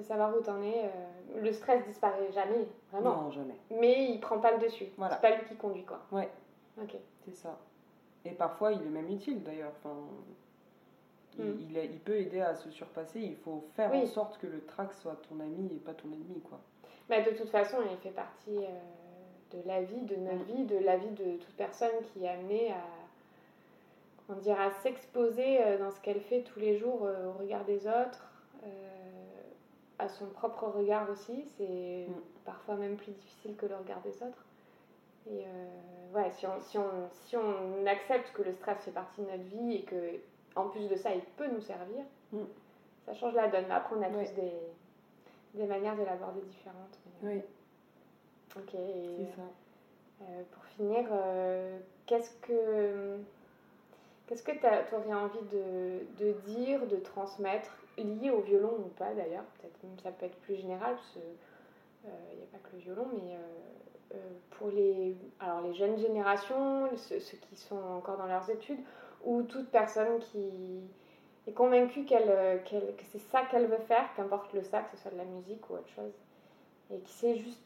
de 0.01 0.03
savoir 0.03 0.37
où 0.37 0.41
t'en 0.41 0.63
es. 0.63 0.85
euh, 0.85 1.41
Le 1.41 1.53
stress 1.53 1.85
disparaît 1.87 2.31
jamais, 2.33 2.67
vraiment. 2.93 3.23
Non, 3.25 3.31
jamais. 3.31 3.57
Mais 3.71 4.11
il 4.11 4.21
prend 4.21 4.39
pas 4.39 4.53
le 4.53 4.59
dessus. 4.59 4.87
Voilà. 4.97 5.15
C'est 5.17 5.21
pas 5.29 5.37
lui 5.37 5.45
qui 5.47 5.57
conduit, 5.57 5.85
quoi. 5.85 6.01
Ouais. 6.13 6.29
Ok. 6.81 6.95
C'est 7.25 7.35
ça. 7.35 7.59
Et 8.25 8.31
parfois, 8.31 8.73
il 8.73 8.81
est 8.83 8.91
même 8.91 9.11
utile 9.11 9.43
d'ailleurs. 9.43 9.73
Enfin, 9.83 9.97
il, 11.39 11.45
Mm. 11.45 11.61
il 11.93 11.99
peut 12.01 12.17
aider 12.17 12.41
à 12.41 12.55
se 12.55 12.71
surpasser. 12.71 13.21
Il 13.21 13.37
faut 13.37 13.65
faire 13.75 13.91
Oui. 13.93 14.03
en 14.03 14.07
sorte 14.07 14.39
que 14.39 14.47
le 14.47 14.65
trac 14.65 14.93
soit 14.95 15.17
ton 15.29 15.41
ami 15.41 15.67
et 15.75 15.79
pas 15.81 15.93
ton 15.95 16.09
ennemi. 16.13 16.41
Quoi. 16.49 16.61
Bah, 17.09 17.21
de 17.21 17.31
toute 17.37 17.49
façon, 17.51 17.79
il 17.91 17.97
fait 17.99 18.11
partie 18.15 18.59
euh, 18.59 19.57
de 19.57 19.67
la 19.67 19.83
vie, 19.83 20.01
de 20.03 20.17
notre 20.17 20.37
Mm. 20.45 20.57
vie, 20.57 20.65
de 20.65 20.79
la 20.79 20.97
vie 20.97 21.11
de 21.11 21.37
toute 21.39 21.55
personne 21.57 21.91
qui 22.13 22.25
est 22.25 22.29
amenée 22.29 22.71
à, 22.73 22.77
dire, 24.33 24.59
à 24.61 24.71
s'exposer 24.83 25.63
euh, 25.63 25.79
dans 25.79 25.91
ce 25.91 26.01
qu'elle 26.01 26.21
fait 26.21 26.43
tous 26.43 26.59
les 26.59 26.79
jours 26.79 27.05
euh, 27.05 27.27
au 27.29 27.33
regard 27.33 27.65
des 27.65 27.87
autres, 27.87 28.31
euh, 28.65 28.67
à 29.99 30.09
son 30.09 30.27
propre 30.27 30.65
regard 30.67 31.09
aussi. 31.11 31.45
C'est 31.59 32.07
Mm. 32.09 32.21
parfois 32.45 32.77
même 32.77 32.97
plus 32.97 33.13
difficile 33.13 33.57
que 33.57 33.67
le 33.67 33.77
regard 33.77 34.01
des 34.03 34.15
autres. 34.23 34.45
Et 35.27 35.45
euh, 35.47 36.13
ouais, 36.15 36.31
si 36.33 36.47
on, 36.47 36.61
si, 36.61 36.77
on, 36.79 37.09
si 37.13 37.37
on 37.37 37.87
accepte 37.87 38.33
que 38.33 38.43
le 38.43 38.53
stress 38.53 38.79
fait 38.85 38.91
partie 38.91 39.23
de 39.23 39.27
notre 39.31 39.43
vie 39.45 39.77
et 39.77 39.83
que 39.83 39.97
en 40.57 40.69
plus 40.69 40.89
de 40.89 40.97
ça, 40.97 41.13
il 41.15 41.23
peut 41.37 41.49
nous 41.49 41.61
servir, 41.61 42.05
Mm. 42.33 42.39
ça 43.07 43.15
change 43.15 43.35
la 43.35 43.49
donne. 43.49 43.65
Mais 43.69 43.75
après, 43.75 43.95
on 43.97 44.03
a 44.03 44.09
Ouais. 44.09 44.25
tous 44.27 44.35
des, 44.35 44.53
des 45.55 45.67
manières 45.67 45.97
de 45.97 46.03
l'aborder 46.05 46.41
différentes. 46.43 46.99
mais- 47.23 47.35
Oui, 47.37 47.43
Ok. 48.57 48.75
et, 48.75 49.17
c'est 49.31 49.37
ça. 49.37 49.43
euh, 50.23 50.43
pour 50.53 50.65
finir, 50.65 51.07
qu'est-ce 52.07 52.31
que 52.41 53.19
qu'est-ce 54.27 54.43
que 54.43 54.53
tu 54.53 54.95
aurais 54.95 55.15
envie 55.15 55.43
de, 55.53 56.25
de 56.25 56.33
dire, 56.47 56.87
de 56.87 56.97
transmettre, 56.97 57.71
lié 57.99 58.31
au 58.31 58.41
violon 58.41 58.75
ou 58.79 58.89
pas 58.99 59.13
d'ailleurs? 59.15 59.45
Peut-être 59.61 59.83
même 59.83 59.99
ça 60.03 60.11
peut 60.11 60.27
être 60.27 60.39
plus 60.41 60.57
général, 60.57 60.95
parce 60.95 61.11
qu'il 61.13 61.23
n'y 62.37 62.43
a 62.43 62.47
pas 62.53 62.59
que 62.59 62.75
le 62.77 62.79
violon, 62.83 63.07
mais 63.13 63.35
euh, 63.35 64.15
euh, 64.15 64.17
pour 64.51 64.69
les, 64.69 65.17
alors 65.41 65.61
les 65.63 65.75
jeunes 65.75 65.99
générations, 65.99 66.89
ceux, 66.97 67.17
qui 67.19 67.57
sont 67.57 67.77
encore 67.97 68.17
dans 68.17 68.27
leurs 68.27 68.49
études, 68.51 68.81
ou 69.25 69.43
toute 69.43 69.69
personne 69.71 70.19
qui 70.21 70.81
est 71.47 71.53
convaincue 71.53 72.05
qu'elle, 72.05 72.29
euh, 72.29 72.59
qu'elle- 72.65 72.95
que 72.97 73.05
c'est 73.05 73.19
ça 73.19 73.43
qu'elle 73.51 73.67
veut 73.67 73.79
faire, 73.79 74.07
qu'importe 74.17 74.53
le 74.53 74.63
ça, 74.63 74.81
que 74.81 74.97
ce 74.97 75.03
soit 75.03 75.11
de 75.11 75.19
la 75.19 75.25
musique 75.25 75.69
ou 75.71 75.75
autre 75.75 75.89
chose, 75.89 76.13
et 76.91 76.99
qui 77.01 77.13
sait 77.13 77.37
juste 77.37 77.61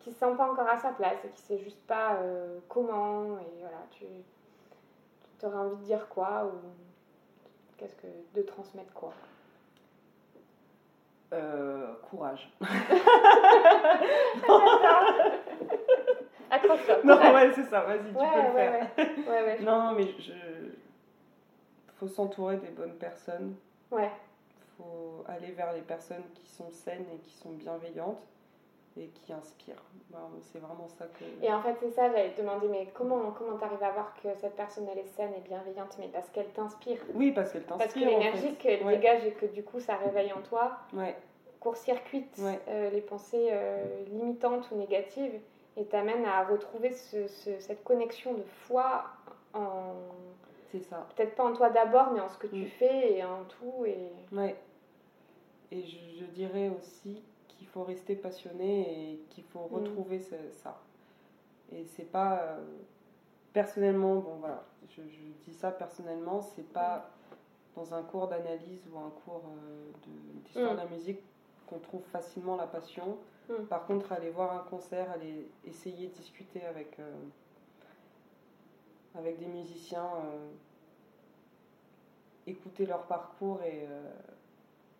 qui 0.00 0.12
se 0.12 0.18
sent 0.18 0.34
pas 0.36 0.50
encore 0.50 0.68
à 0.68 0.76
sa 0.78 0.90
place 0.90 1.16
et 1.24 1.28
qui 1.30 1.40
sait 1.40 1.58
juste 1.58 1.80
pas 1.86 2.16
euh, 2.16 2.58
comment 2.68 3.38
et 3.38 3.60
voilà 3.60 3.78
tu 3.90 4.04
tu 5.38 5.46
aurais 5.46 5.56
envie 5.58 5.76
de 5.76 5.82
dire 5.82 6.08
quoi 6.08 6.46
ou 6.46 6.52
qu'est-ce 7.76 7.96
que 7.96 8.06
de 8.34 8.42
transmettre 8.42 8.92
quoi? 8.92 9.12
Euh, 11.32 11.94
courage. 12.08 12.48
accroche-toi 16.50 16.96
non, 17.04 17.16
ouais, 17.34 17.52
c'est 17.54 17.64
ça, 17.64 17.80
vas-y, 17.82 18.10
tu 18.10 18.16
ouais, 18.16 18.28
peux 18.34 18.42
le 18.42 18.54
ouais, 18.54 18.80
faire. 18.96 19.08
ouais 19.28 19.58
Non, 19.62 19.92
mais 19.92 20.14
je. 20.18 20.32
Faut 21.96 22.08
s'entourer 22.08 22.56
des 22.58 22.70
bonnes 22.70 22.94
personnes. 22.96 23.54
ouais 23.90 24.10
faut 24.76 25.24
aller 25.28 25.52
vers 25.52 25.72
les 25.72 25.82
personnes 25.82 26.24
qui 26.34 26.48
sont 26.48 26.70
saines 26.70 27.06
et 27.14 27.18
qui 27.18 27.32
sont 27.34 27.52
bienveillantes 27.52 28.20
et 28.96 29.08
qui 29.08 29.32
inspirent. 29.32 29.82
Voilà, 30.10 30.26
c'est 30.40 30.60
vraiment 30.60 30.86
ça 30.88 31.06
que. 31.06 31.24
et 31.44 31.52
en 31.52 31.60
fait 31.62 31.74
c'est 31.80 31.90
ça 31.90 32.08
j'allais 32.10 32.30
te 32.32 32.40
demander 32.40 32.68
mais 32.68 32.86
comment 32.94 33.32
comment 33.32 33.56
t'arrives 33.56 33.82
à 33.82 33.90
voir 33.90 34.14
que 34.22 34.28
cette 34.40 34.54
personne 34.54 34.86
elle 34.92 34.98
est 34.98 35.06
saine 35.16 35.32
et 35.36 35.40
bienveillante 35.40 35.96
mais 35.98 36.06
parce 36.08 36.28
qu'elle 36.30 36.48
t'inspire? 36.50 36.98
Oui, 37.14 37.32
parce 37.32 37.50
qu'elle 37.52 37.62
parce 37.64 37.80
que 37.80 37.84
t'inspire. 37.88 38.08
l'énergie 38.08 38.54
qu'elle 38.56 38.84
Ouais. 38.84 38.96
dégage 38.96 39.24
et 39.26 39.32
que 39.32 39.46
du 39.46 39.64
coup 39.64 39.80
ça 39.80 39.96
réveille 39.96 40.32
en 40.32 40.40
toi 40.42 40.76
Ouais, 40.92 41.16
court-circuite 41.58 42.36
Ouais. 42.38 42.60
euh, 42.68 42.90
les 42.90 43.00
pensées 43.00 43.48
euh, 43.50 44.04
limitantes 44.06 44.70
ou 44.70 44.76
négatives 44.76 45.40
et 45.76 45.84
t'amène 45.86 46.24
à 46.24 46.44
retrouver 46.44 46.92
ce- 46.92 47.26
ce- 47.26 47.58
cette 47.58 47.82
connexion 47.82 48.34
de 48.34 48.42
foi 48.44 49.04
en 49.54 49.94
c'est 50.70 50.80
ça. 50.80 51.06
peut-être 51.16 51.34
pas 51.34 51.44
en 51.44 51.52
toi 51.52 51.70
d'abord 51.70 52.12
mais 52.12 52.20
en 52.20 52.28
ce 52.28 52.38
que 52.38 52.46
tu 52.46 52.62
Mm. 52.62 52.66
fais 52.66 53.12
et 53.18 53.24
en 53.24 53.42
tout 53.48 53.84
et 53.86 53.98
Ouais. 54.32 54.54
Et 55.72 55.82
je, 55.82 55.98
je 56.20 56.24
dirais 56.26 56.70
aussi 56.78 57.24
faut 57.74 57.82
rester 57.82 58.14
passionné 58.14 59.12
et 59.12 59.18
qu'il 59.30 59.42
faut 59.44 59.66
Mm. 59.68 59.74
retrouver 59.74 60.20
ça. 60.52 60.80
Et 61.72 61.84
c'est 61.84 62.10
pas. 62.10 62.38
euh, 62.40 62.64
personnellement, 63.52 64.16
bon 64.16 64.36
voilà, 64.40 64.64
je, 64.90 65.02
je 65.02 65.20
dis 65.44 65.54
ça 65.54 65.70
personnellement, 65.70 66.40
c'est 66.40 66.68
pas 66.72 67.08
dans 67.76 67.92
un 67.94 68.02
cours 68.02 68.26
d'analyse 68.28 68.82
ou 68.92 68.98
un 68.98 69.10
cours 69.24 69.42
euh, 69.46 69.90
de- 70.06 70.40
d'histoire 70.44 70.72
Mm. 70.74 70.76
de 70.76 70.82
la 70.82 70.86
musique 70.88 71.20
qu'on 71.68 71.78
trouve 71.80 72.02
facilement 72.12 72.56
la 72.56 72.66
passion. 72.66 73.16
Mm. 73.48 73.64
Par 73.68 73.86
contre, 73.86 74.12
aller 74.12 74.30
voir 74.30 74.52
un 74.52 74.64
concert, 74.70 75.10
aller 75.10 75.48
essayer 75.64 76.08
de 76.08 76.14
discuter 76.14 76.64
avec, 76.64 76.98
euh, 77.00 77.12
avec 79.16 79.38
des 79.38 79.46
musiciens, 79.46 80.10
écouter 82.46 82.86
leur 82.86 83.02
parcours 83.06 83.62
et, 83.62 83.86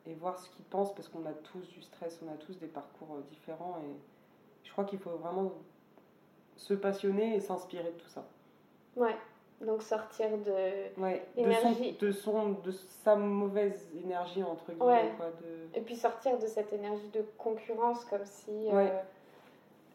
et 0.07 0.14
voir 0.14 0.38
ce 0.38 0.48
qu'ils 0.50 0.64
pensent, 0.66 0.94
parce 0.94 1.09
qu'on 1.09 1.24
a 1.26 1.32
tous 1.32 1.66
du 1.68 1.80
stress, 1.82 2.20
on 2.26 2.32
a 2.32 2.36
tous 2.36 2.59
des 2.59 2.66
parcours 2.66 3.09
euh, 3.16 3.20
différents. 3.30 3.78
Et 3.82 3.94
je 4.64 4.72
crois 4.72 4.84
qu'il 4.84 4.98
faut 4.98 5.11
vraiment 5.16 5.52
se 6.57 6.74
passionner 6.74 7.36
et 7.36 7.40
s'inspirer 7.40 7.84
de 7.92 7.98
tout 7.98 8.09
ça. 8.09 8.24
ouais 8.96 9.16
donc 9.61 9.82
sortir 9.82 10.28
de 10.38 11.00
Ouais, 11.00 11.24
de, 11.38 11.52
son, 11.52 11.96
de, 12.00 12.12
son, 12.12 12.48
de 12.64 12.70
sa 12.72 13.14
mauvaise 13.16 13.88
énergie, 13.96 14.42
entre 14.42 14.72
guillemets. 14.72 14.84
Ouais. 14.84 15.12
Quoi, 15.16 15.26
de... 15.40 15.78
et 15.78 15.80
puis 15.80 15.96
sortir 15.96 16.38
de 16.38 16.46
cette 16.46 16.72
énergie 16.72 17.09
de 17.11 17.24
concurrence 17.38 18.05
comme 18.05 18.24
si 18.26 18.50
euh, 18.72 18.88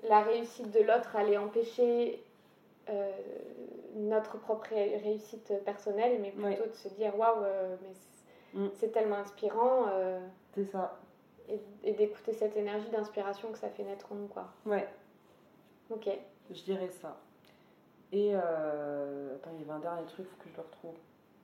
la 0.08 0.22
réussite 0.22 0.72
de 0.72 0.80
l'autre 0.80 1.16
allait 1.16 1.38
empêcher 1.38 2.24
euh, 2.90 3.12
notre 3.96 4.38
propre 4.40 4.70
ré- 4.70 4.98
réussite 5.04 5.54
personnelle 5.66 6.20
mais 6.22 6.32
plutôt 6.32 6.66
de 6.66 6.74
se 6.76 6.88
dire 6.90 7.16
waouh 7.20 7.42
mais 7.42 7.94
c'est- 7.94 8.09
Mm. 8.54 8.68
c'est 8.76 8.92
tellement 8.92 9.18
inspirant 9.18 9.86
euh, 9.92 10.20
C'est 10.56 10.66
ça. 10.66 11.00
et, 11.48 11.60
et 11.84 11.94
d'écouter 11.94 12.34
cette 12.34 12.56
énergie 12.58 12.90
d'inspiration 12.90 13.52
que 13.52 13.58
ça 13.58 13.70
fait 13.70 13.84
naître 13.84 14.12
en 14.12 14.16
nous 14.16 14.28
quoi 14.28 14.48
Ouais, 14.66 14.88
ok 15.90 16.10
je 16.52 16.64
dirais 16.64 16.90
ça. 16.90 17.18
Et 18.12 18.32
euh... 18.34 19.36
attends, 19.36 19.52
il 19.54 19.60
y 19.60 19.64
avait 19.64 19.74
un 19.74 19.80
dernier 19.80 20.06
truc, 20.08 20.26
faut 20.26 20.44
que 20.44 20.50
je 20.50 20.56
le 20.56 20.64
retrouve. 20.64 20.96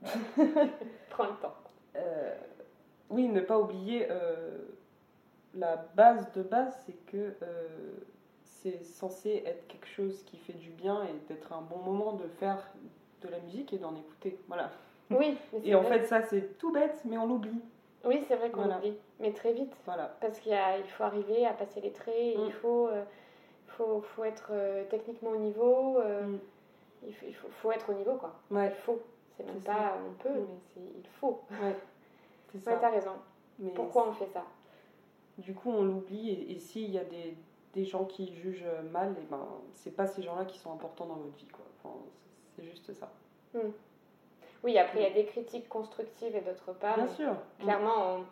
prends 1.12 1.26
le 1.28 1.36
temps 1.40 1.54
Euh, 1.96 2.36
oui, 3.12 3.28
ne 3.28 3.40
pas 3.40 3.60
oublier 3.60 4.08
euh, 4.10 4.58
la 5.54 5.76
base 5.96 6.32
de 6.32 6.42
base, 6.42 6.76
c'est 6.88 7.06
que 7.06 7.36
c'est 8.44 8.84
censé 8.84 9.44
être 9.46 9.68
quelque 9.68 9.86
chose 9.88 10.24
qui 10.24 10.38
fait 10.38 10.54
du 10.54 10.72
bien 10.72 11.04
et 11.04 11.14
d'être 11.28 11.54
un 11.54 11.62
bon 11.62 11.78
moment 11.78 12.14
de 12.14 12.28
faire 12.40 12.58
de 13.22 13.28
la 13.28 13.38
musique 13.42 13.72
et 13.74 13.78
d'en 13.78 13.96
écouter. 13.96 14.40
Voilà. 14.48 14.72
Oui 15.12 15.38
mais 15.54 15.60
c'est 15.62 15.68
Et 15.68 15.76
en 15.76 15.82
vrai. 15.82 16.00
fait, 16.00 16.06
ça, 16.06 16.22
c'est 16.24 16.58
tout 16.58 16.72
bête, 16.72 17.02
mais 17.06 17.18
on 17.18 17.28
l'oublie. 17.28 17.62
oui 18.06 18.24
c'est 18.28 18.36
vrai 18.36 18.50
qu'on 18.50 18.62
Voilà. 18.62 18.78
oublie 18.78 18.94
mais 19.20 19.32
très 19.32 19.54
vite 19.54 19.74
Voilà. 19.86 20.16
parce 20.22 20.40
qu'il 20.40 20.52
il 20.54 20.90
faut 20.92 21.04
arriver 21.04 21.46
à 21.46 21.54
passer 21.54 21.82
les 21.82 21.92
traits 21.92 22.16
et 22.18 22.38
Mm. 22.38 22.46
il 22.48 22.52
faut 22.54 22.88
euh, 22.88 23.04
faut, 23.68 24.02
faut 24.02 24.24
être 24.24 24.50
euh, 24.52 24.84
techniquement 24.90 25.32
au 25.32 25.38
niveau 25.38 25.98
euh, 26.00 26.24
Mm. 26.28 26.40
il, 27.08 27.14
faut, 27.14 27.26
il 27.28 27.34
faut, 27.36 27.48
faut 27.50 27.72
être 27.72 27.90
au 27.90 27.94
niveau 27.94 28.14
quoi 28.16 28.34
Ouais, 28.52 28.68
il 28.68 28.76
faut 28.84 29.00
c'est 29.38 29.46
même 29.46 29.60
pas 29.62 29.98
on 30.10 30.14
peut 30.22 30.30
Mm. 30.30 30.48
mais 30.48 30.60
c'est 30.74 30.82
il 31.00 31.08
faut 31.20 31.42
ouais. 31.52 31.76
C'est 32.54 32.68
ouais 32.72 32.78
t'as 32.80 32.90
raison 32.90 33.12
Mais 33.60 33.72
pourquoi 33.72 34.08
on 34.10 34.14
fait 34.14 34.28
ça? 34.28 34.44
Du 35.38 35.54
coup, 35.54 35.70
on 35.70 35.84
l'oublie. 35.84 36.30
Et, 36.30 36.54
et 36.54 36.60
s'il 36.60 36.90
y 36.92 36.98
a 36.98 37.04
des, 37.04 37.36
des 37.74 37.84
gens 37.84 38.06
qui 38.06 38.34
jugent 38.34 38.64
mal, 38.94 39.14
et 39.22 39.26
ben, 39.30 39.46
c'est 39.74 39.92
pas 39.94 40.08
ces 40.08 40.22
gens-là 40.22 40.46
qui 40.46 40.58
sont 40.58 40.72
importants 40.72 41.06
dans 41.08 41.16
votre 41.16 41.36
vie. 41.36 41.48
Quoi. 41.48 41.66
Enfin, 41.84 41.94
c'est 42.56 42.62
c'est 42.62 42.70
juste 42.70 42.94
ça. 42.94 43.12
Oui 44.64 44.78
après 44.78 45.00
il 45.00 45.04
y 45.04 45.12
a 45.12 45.14
des 45.14 45.26
critiques 45.26 45.68
constructives 45.70 46.36
et 46.36 46.42
d'autres 46.42 46.74
pas 46.74 46.96
Bien 46.96 47.08
sûr. 47.08 47.34
clairement 47.60 48.16
on, 48.18 48.26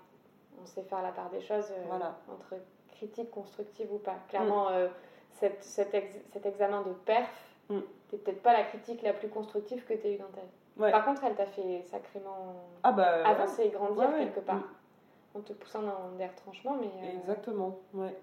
on 0.61 0.65
sait 0.65 0.83
faire 0.83 1.01
la 1.01 1.11
part 1.11 1.29
des 1.29 1.41
choses 1.41 1.69
euh, 1.71 1.83
Voilà. 1.87 2.15
entre 2.31 2.55
critiques 2.91 3.31
constructives 3.31 3.91
ou 3.93 3.97
pas 3.99 4.15
clairement 4.29 4.69
euh, 4.69 4.87
cette, 5.31 5.63
cet, 5.63 5.93
ex- 5.93 6.19
cet 6.31 6.45
examen 6.45 6.81
de 6.81 6.93
perf 6.93 7.29
Mm. 7.69 7.79
c'est 8.09 8.21
peut-être 8.21 8.41
pas 8.43 8.51
la 8.51 8.63
critique 8.65 9.01
la 9.03 9.13
plus 9.13 9.29
constructive 9.29 9.85
que 9.85 9.93
tu 9.93 10.07
eu 10.09 10.17
dans 10.17 10.27
ta 10.27 10.41
vie 10.41 10.47
Ouais. 10.77 10.91
par 10.91 11.05
contre 11.05 11.23
elle 11.23 11.35
t'a 11.35 11.45
fait 11.45 11.81
sacrément 11.83 12.55
Ah 12.83 12.91
bah. 12.91 13.19
ouais. 13.19 13.23
avancer 13.25 13.63
et 13.63 13.69
grandir 13.69 14.09
Ouais, 14.09 14.17
quelque 14.25 14.41
part 14.41 14.57
Mm. 14.57 15.37
en 15.37 15.39
te 15.39 15.53
poussant 15.53 15.81
dans 15.81 16.11
des 16.17 16.25
retranchements 16.27 16.75
mais 16.81 16.87
euh, 16.87 17.17
Exactement, 17.19 17.77
ouais. 17.93 18.13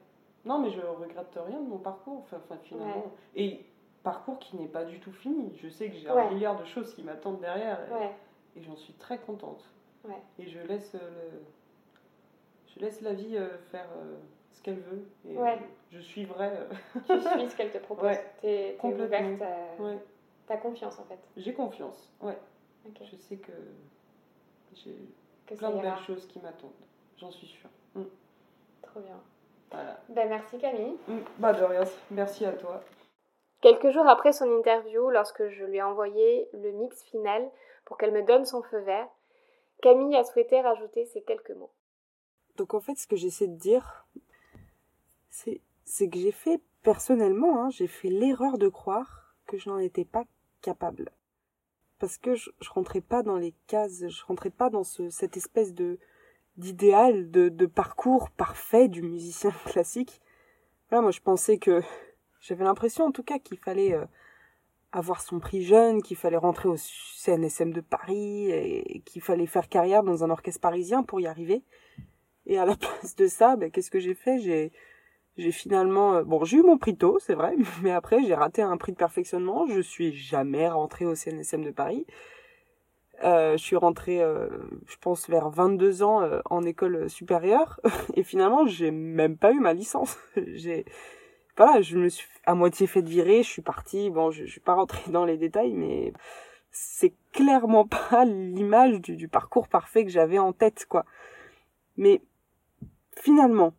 Non, 0.44 0.59
mais 0.59 0.70
je 0.70 0.80
regrette 0.82 1.38
rien 1.46 1.59
de 1.59 1.68
mon 1.68 1.78
parcours, 1.78 2.18
enfin, 2.20 2.38
finalement. 2.64 3.05
Et 3.34 3.64
parcours 4.03 4.38
qui 4.38 4.57
n'est 4.57 4.68
pas 4.68 4.84
du 4.84 4.98
tout 5.01 5.12
fini. 5.12 5.53
Je 5.62 5.68
sais 5.68 5.88
que 5.90 5.96
j'ai 5.96 6.11
Ouais. 6.11 6.22
un 6.22 6.30
milliard 6.30 6.59
de 6.59 6.64
choses 6.64 6.94
qui 6.94 7.03
m'attendent 7.03 7.40
derrière 7.40 7.78
et, 7.88 7.92
ouais 7.92 8.11
et 8.57 8.62
j'en 8.62 8.76
suis 8.76 8.92
très 8.94 9.18
contente. 9.18 9.62
Ouais. 10.05 10.14
Et 10.38 10.46
je 10.48 10.59
laisse, 10.61 10.94
euh, 10.94 10.98
le... 11.32 11.40
je 12.74 12.80
laisse 12.80 13.01
la 13.03 13.12
vie 13.12 13.36
euh, 13.36 13.59
faire 13.70 13.86
euh, 13.96 14.16
ce 14.53 14.62
qu'elle 14.62 14.80
veut. 14.80 15.07
Et 15.28 15.36
je 15.90 16.01
suivrai. 16.01 16.51
tu 17.07 17.20
suis 17.20 17.51
ce 17.51 17.57
qu'elle 17.57 17.70
te 17.70 17.78
propose 17.78 18.16
ouverte 18.82 19.42
à- 19.42 19.82
ouais. 19.82 19.98
t'as 20.46 20.57
confiance 20.57 20.98
en 20.98 21.05
fait 21.05 21.18
J'ai 21.36 21.53
confiance, 21.53 22.11
ouais. 22.22 22.38
Je 23.03 23.16
sais 23.16 23.36
que 23.36 23.53
j'ai 24.74 24.96
plein 25.57 25.70
de 25.70 25.80
belles 25.80 25.98
choses 26.07 26.26
qui 26.26 26.38
m'attendent. 26.40 26.70
J'en 27.18 27.30
suis 27.30 27.46
sûre. 27.46 27.68
Mm. 27.94 28.03
trop 28.82 29.01
bien 29.01 29.20
Voilà. 29.70 30.01
ben 30.09 30.28
merci 30.28 30.59
Camille 30.59 30.96
Mm. 31.07 31.18
Bah 31.38 31.53
de 31.53 31.62
rien, 31.64 31.82
merci 32.11 32.44
à 32.46 32.53
toi. 32.53 32.82
Quelques 33.61 33.90
jours 33.90 34.06
après 34.06 34.32
son 34.32 34.50
interview, 34.58 35.11
lorsque 35.11 35.48
je 35.48 35.64
lui 35.64 35.76
ai 35.78 35.82
envoyé 35.82 36.48
le 36.54 36.72
mix 36.72 37.02
final 37.04 37.50
pour 37.84 37.98
qu'elle 37.98 38.12
me 38.12 38.22
donne 38.22 38.46
son 38.46 38.62
feu 38.62 38.78
vert, 38.80 39.08
Camille 39.82 40.16
a 40.16 40.24
souhaité 40.24 40.61
rajouter 40.61 41.04
ces 41.06 41.22
quelques 41.22 41.50
mots. 41.50 41.72
Donc 42.56 42.74
en 42.74 42.80
fait, 42.80 42.96
ce 42.96 43.06
que 43.06 43.16
j'essaie 43.16 43.48
de 43.48 43.56
dire, 43.56 44.06
c'est 45.30 45.61
c'est 45.84 46.08
que 46.08 46.18
j'ai 46.18 46.32
fait 46.32 46.61
personnellement, 46.82 47.64
hein, 47.64 47.70
j'ai 47.70 47.88
fait 47.88 48.08
l'erreur 48.08 48.58
de 48.58 48.68
croire 48.68 49.34
que 49.46 49.58
je 49.58 49.68
n'en 49.68 49.78
étais 49.78 50.04
pas 50.04 50.24
capable. 50.62 51.11
Parce 51.98 52.16
que 52.16 52.34
je, 52.34 52.50
je 52.61 52.70
rentrais 52.70 53.00
pas 53.00 53.22
dans 53.22 53.36
les 53.36 53.54
cases, 53.66 54.08
je 54.08 54.24
rentrais 54.24 54.50
pas 54.50 54.70
dans 54.70 54.84
ce, 54.84 55.11
cette 55.11 55.36
espèce 55.36 55.74
de 55.74 55.98
d'idéal, 56.56 57.30
de, 57.30 57.48
de 57.48 57.66
parcours 57.66 58.30
parfait 58.30 58.88
du 58.88 59.02
musicien 59.02 59.50
classique. 59.66 60.20
Voilà, 60.88 61.02
moi 61.02 61.11
je 61.11 61.20
pensais 61.20 61.58
que 61.58 61.82
j'avais 62.41 62.64
l'impression 62.64 63.05
en 63.05 63.12
tout 63.12 63.22
cas 63.22 63.38
qu'il 63.38 63.59
fallait 63.59 63.93
euh, 63.93 64.07
avoir 64.93 65.20
son 65.20 65.38
prix 65.38 65.62
jeune, 65.62 66.03
qu'il 66.03 66.16
fallait 66.16 66.38
rentrer 66.38 66.68
au 66.68 66.76
CNSM 66.76 67.72
de 67.72 67.80
Paris 67.80 68.51
et 68.51 69.03
qu'il 69.05 69.22
fallait 69.22 69.47
faire 69.47 69.68
carrière 69.68 70.03
dans 70.03 70.24
un 70.24 70.30
orchestre 70.30 70.61
parisien 70.61 71.03
pour 71.03 71.20
y 71.20 71.26
arriver. 71.26 71.62
Et 72.47 72.59
à 72.59 72.64
la 72.64 72.76
place 72.76 73.14
de 73.14 73.26
ça, 73.26 73.57
ben, 73.57 73.70
qu'est-ce 73.70 73.91
que 73.91 74.01
j'ai 74.01 74.14
fait? 74.14 74.38
J'ai 75.36 75.53
finalement 75.53 76.14
euh, 76.16 76.24
bon 76.24 76.45
j'ai 76.45 76.59
eu 76.59 76.62
mon 76.62 76.76
prix 76.76 76.97
tôt 76.97 77.18
c'est 77.18 77.34
vrai 77.34 77.55
mais 77.82 77.93
après 77.93 78.22
j'ai 78.24 78.34
raté 78.34 78.62
un 78.62 78.76
prix 78.78 78.93
de 78.93 78.97
perfectionnement. 78.97 79.66
Je 79.66 79.80
suis 79.80 80.12
jamais 80.14 80.68
rentrée 80.68 81.05
au 81.05 81.14
CNSM 81.14 81.62
de 81.62 81.70
Paris. 81.70 82.07
Euh, 83.22 83.53
je 83.59 83.62
suis 83.62 83.76
rentrée 83.76 84.18
je 84.18 84.97
pense 84.99 85.28
vers 85.28 85.51
22 85.51 86.03
ans 86.03 86.22
en 86.47 86.64
école 86.64 87.11
supérieure. 87.11 87.80
Et 88.14 88.22
finalement 88.22 88.66
j'ai 88.66 88.91
même 88.91 89.36
pas 89.36 89.53
eu 89.53 89.61
ma 89.61 89.74
licence. 89.74 90.18
J'ai 90.36 90.86
voilà 91.57 91.82
je 91.82 91.96
me 91.96 92.09
suis 92.09 92.28
à 92.44 92.55
moitié 92.55 92.86
fait 92.86 93.03
virer 93.03 93.42
je 93.42 93.48
suis 93.48 93.62
partie 93.62 94.11
bon 94.11 94.30
je, 94.30 94.44
je 94.44 94.51
suis 94.51 94.61
pas 94.61 94.74
rentrée 94.74 95.11
dans 95.11 95.24
les 95.24 95.36
détails 95.36 95.72
mais 95.72 96.12
c'est 96.70 97.14
clairement 97.32 97.86
pas 98.11 98.24
l'image 98.24 99.01
du, 99.01 99.16
du 99.16 99.28
parcours 99.28 99.68
parfait 99.68 100.05
que 100.05 100.11
j'avais 100.11 100.38
en 100.38 100.53
tête 100.53 100.86
quoi 100.88 101.05
mais 101.96 102.22
finalement 103.16 103.74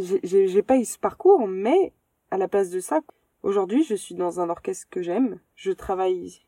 j'ai 0.00 0.62
pas 0.62 0.78
eu 0.78 0.84
ce 0.84 0.98
parcours, 0.98 1.46
mais 1.46 1.92
à 2.30 2.38
la 2.38 2.48
place 2.48 2.70
de 2.70 2.80
ça, 2.80 3.00
aujourd'hui, 3.42 3.84
je 3.84 3.94
suis 3.94 4.14
dans 4.14 4.40
un 4.40 4.50
orchestre 4.50 4.86
que 4.90 5.02
j'aime. 5.02 5.40
Je 5.54 5.72
travaille 5.72 6.42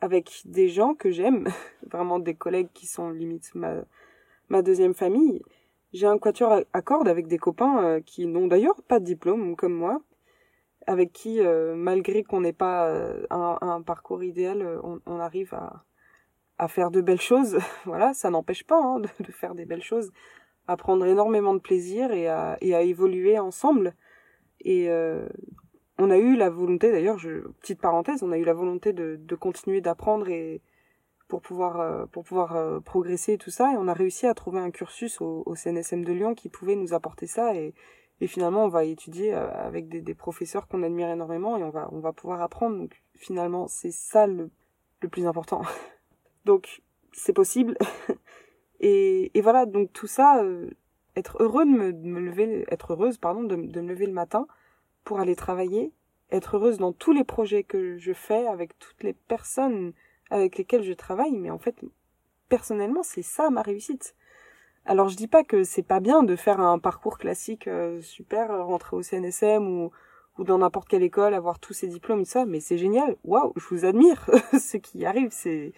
avec 0.00 0.42
des 0.44 0.68
gens 0.68 0.94
que 0.94 1.10
j'aime, 1.10 1.48
vraiment 1.90 2.18
des 2.18 2.34
collègues 2.34 2.70
qui 2.72 2.86
sont 2.86 3.10
limite 3.10 3.54
ma, 3.54 3.82
ma 4.48 4.62
deuxième 4.62 4.94
famille. 4.94 5.42
J'ai 5.92 6.06
un 6.06 6.18
quatuor 6.18 6.62
à 6.72 6.82
cordes 6.82 7.08
avec 7.08 7.26
des 7.26 7.38
copains 7.38 7.84
euh, 7.84 8.00
qui 8.00 8.26
n'ont 8.26 8.46
d'ailleurs 8.46 8.80
pas 8.82 9.00
de 9.00 9.04
diplôme 9.04 9.56
comme 9.56 9.74
moi, 9.74 10.00
avec 10.86 11.12
qui, 11.12 11.40
euh, 11.40 11.74
malgré 11.74 12.22
qu'on 12.22 12.40
n'ait 12.40 12.52
pas 12.52 12.86
euh, 12.86 13.26
un, 13.30 13.82
parcours 13.82 14.22
idéal, 14.22 14.80
on, 14.84 15.18
arrive 15.18 15.52
à, 16.58 16.68
faire 16.68 16.90
de 16.92 17.00
belles 17.00 17.20
choses. 17.20 17.58
voilà, 17.86 18.14
ça 18.14 18.30
n'empêche 18.30 18.64
pas 18.64 18.80
hein, 18.80 19.00
de, 19.00 19.32
faire 19.32 19.54
des 19.54 19.66
belles 19.66 19.82
choses 19.82 20.12
à 20.68 20.76
prendre 20.76 21.04
énormément 21.06 21.54
de 21.54 21.58
plaisir 21.58 22.12
et 22.12 22.28
à, 22.28 22.56
évoluer 22.60 23.38
ensemble. 23.38 23.94
Et 24.60 24.88
on 25.98 26.10
a 26.10 26.18
eu 26.18 26.36
la 26.36 26.50
volonté, 26.50 26.92
d'ailleurs, 26.92 27.18
petite 27.60 27.80
parenthèse, 27.80 28.22
on 28.22 28.30
a 28.30 28.38
eu 28.38 28.44
la 28.44 28.54
volonté 28.54 28.92
de, 28.92 29.16
de 29.18 29.34
continuer 29.34 29.80
d'apprendre 29.80 30.28
et 30.28 30.62
pour 31.30 31.40
pouvoir, 31.40 31.80
euh, 31.80 32.04
pour 32.06 32.24
pouvoir 32.24 32.56
euh, 32.56 32.80
progresser 32.80 33.34
et 33.34 33.38
tout 33.38 33.50
ça. 33.50 33.72
Et 33.72 33.76
on 33.76 33.88
a 33.88 33.94
réussi 33.94 34.26
à 34.26 34.34
trouver 34.34 34.58
un 34.58 34.70
cursus 34.70 35.22
au, 35.22 35.54
CNSM 35.54 36.04
de 36.04 36.12
Lyon 36.12 36.34
qui 36.34 36.50
pouvait 36.50 36.76
nous 36.76 36.92
apporter 36.92 37.26
ça. 37.26 37.54
Et, 37.54 37.72
et 38.20 38.26
finalement, 38.26 38.64
on 38.64 38.68
va 38.68 38.84
étudier 38.84 39.32
euh, 39.32 39.48
avec 39.54 39.88
des, 39.88 40.14
professeurs 40.14 40.68
qu'on 40.68 40.82
admire 40.82 41.08
énormément 41.08 41.56
et 41.56 41.62
on 41.62 41.70
va, 41.70 41.88
on 41.92 42.00
va 42.00 42.12
pouvoir 42.12 42.42
apprendre. 42.42 42.76
Donc 42.76 43.00
finalement, 43.14 43.68
c'est 43.68 43.92
ça 43.92 44.26
le, 44.26 44.50
le 45.00 45.08
plus 45.08 45.26
important. 45.26 45.62
Donc 46.44 46.82
c'est 47.12 47.32
possible. 47.32 47.78
Et, 48.82 49.30
et 49.34 49.42
voilà, 49.42 49.66
donc 49.66 49.92
tout 49.92 50.06
ça, 50.06 50.42
être 51.14 51.36
heureux 51.42 51.66
de 51.66 51.70
me, 51.70 52.18
lever, 52.18 52.64
être 52.70 52.94
heureuse, 52.94 53.18
pardon, 53.18 53.42
de 53.42 53.54
me 53.54 53.88
lever 53.88 54.06
le 54.06 54.12
matin 54.14 54.46
pour 55.04 55.20
aller 55.20 55.36
travailler, 55.36 55.92
être 56.30 56.56
heureuse 56.56 56.78
dans 56.78 56.94
tous 56.94 57.12
les 57.12 57.24
projets 57.24 57.62
que 57.62 57.98
je 57.98 58.14
fais, 58.14 58.46
avec 58.46 58.78
toutes 58.78 59.02
les 59.02 59.12
personnes 59.12 59.92
avec 60.30 60.58
lesquelles 60.58 60.82
je 60.82 60.92
travaille, 60.92 61.36
mais 61.36 61.50
en 61.50 61.58
fait, 61.58 61.76
personnellement, 62.48 63.02
c'est 63.02 63.22
ça 63.22 63.50
ma 63.50 63.62
réussite. 63.62 64.14
Alors 64.86 65.08
je 65.08 65.16
dis 65.16 65.28
pas 65.28 65.44
que 65.44 65.62
c'est 65.62 65.82
pas 65.82 66.00
bien 66.00 66.22
de 66.22 66.36
faire 66.36 66.60
un 66.60 66.78
parcours 66.78 67.18
classique 67.18 67.68
euh, 67.68 68.00
super, 68.00 68.64
rentrer 68.66 68.96
au 68.96 69.02
CNSM 69.02 69.66
ou, 69.68 69.92
dans 70.38 70.58
n'importe 70.58 70.88
quelle 70.88 71.02
école, 71.02 71.34
avoir 71.34 71.58
tous 71.58 71.74
ces 71.74 71.86
diplômes 71.86 72.20
et 72.20 72.24
ça, 72.24 72.46
mais 72.46 72.60
c'est 72.60 72.78
génial. 72.78 73.16
Waouh, 73.24 73.52
je 73.56 73.66
vous 73.68 73.84
admire. 73.84 74.30
Ce 74.58 74.78
qui 74.78 75.04
arrive, 75.04 75.30
c'est 75.32 75.74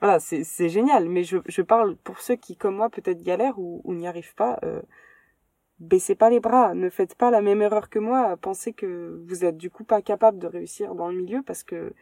voilà, 0.00 0.18
c'est 0.20 0.68
génial. 0.70 1.08
Mais 1.08 1.22
je, 1.24 1.62
parle 1.62 1.96
pour 1.96 2.20
ceux 2.20 2.36
qui, 2.36 2.56
comme 2.56 2.76
moi, 2.76 2.88
peut-être 2.88 3.22
galèrent 3.22 3.58
ou, 3.58 3.82
ou 3.84 3.92
n'y 3.94 4.06
arrivent 4.06 4.34
pas. 4.34 4.58
Euh, 4.64 4.80
baissez 5.80 6.14
pas 6.14 6.30
les 6.30 6.40
bras, 6.40 6.74
ne 6.74 6.90
faites 6.90 7.14
pas 7.14 7.30
la 7.30 7.40
même 7.40 7.62
erreur 7.62 7.88
que 7.88 7.98
moi, 7.98 8.36
pensez 8.36 8.72
que 8.72 9.22
vous 9.26 9.44
êtes 9.44 9.56
du 9.56 9.70
coup 9.70 9.84
pas 9.84 10.02
capable 10.02 10.38
de 10.38 10.46
réussir 10.46 10.94
dans 10.94 11.08
le 11.08 11.16
milieu 11.16 11.42
parce 11.42 11.62
que 11.64 11.94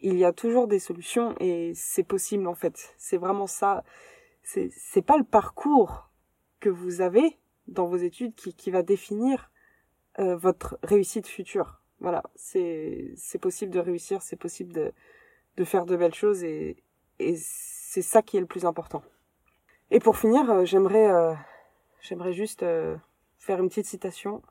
il 0.00 0.16
y 0.16 0.24
a 0.24 0.32
toujours 0.32 0.68
des 0.68 0.78
solutions 0.78 1.34
et 1.40 1.72
c'est 1.74 2.04
possible 2.04 2.46
en 2.46 2.54
fait. 2.54 2.94
C'est 2.98 3.16
vraiment 3.16 3.46
ça. 3.46 3.84
C'est 4.42 5.02
pas 5.02 5.18
le 5.18 5.24
parcours 5.24 6.10
que 6.60 6.68
vous 6.68 7.00
avez 7.00 7.38
dans 7.66 7.86
vos 7.86 7.96
études 7.96 8.34
qui 8.34 8.70
va 8.70 8.82
définir 8.82 9.50
euh, 10.18 10.36
votre 10.36 10.78
réussite 10.82 11.26
future. 11.26 11.80
Voilà, 12.00 12.22
c'est 12.34 13.14
possible 13.40 13.72
de 13.72 13.78
réussir, 13.78 14.22
c'est 14.22 14.36
possible 14.36 14.72
de 14.72 14.92
de 15.56 15.64
faire 15.64 15.86
de 15.86 15.96
belles 15.96 16.14
choses 16.14 16.44
et 16.44 16.76
c'est 17.18 18.02
ça 18.02 18.22
qui 18.22 18.36
est 18.36 18.40
le 18.40 18.46
plus 18.46 18.64
important. 18.64 19.02
Et 19.90 19.98
pour 19.98 20.16
finir, 20.16 20.48
euh, 20.50 20.64
j'aimerais 20.64 21.10
euh, 21.10 21.34
j'aimerais 22.00 22.32
juste 22.32 22.64
faire 23.38 23.60
une 23.60 23.68
petite 23.68 23.86
citation 23.86 24.42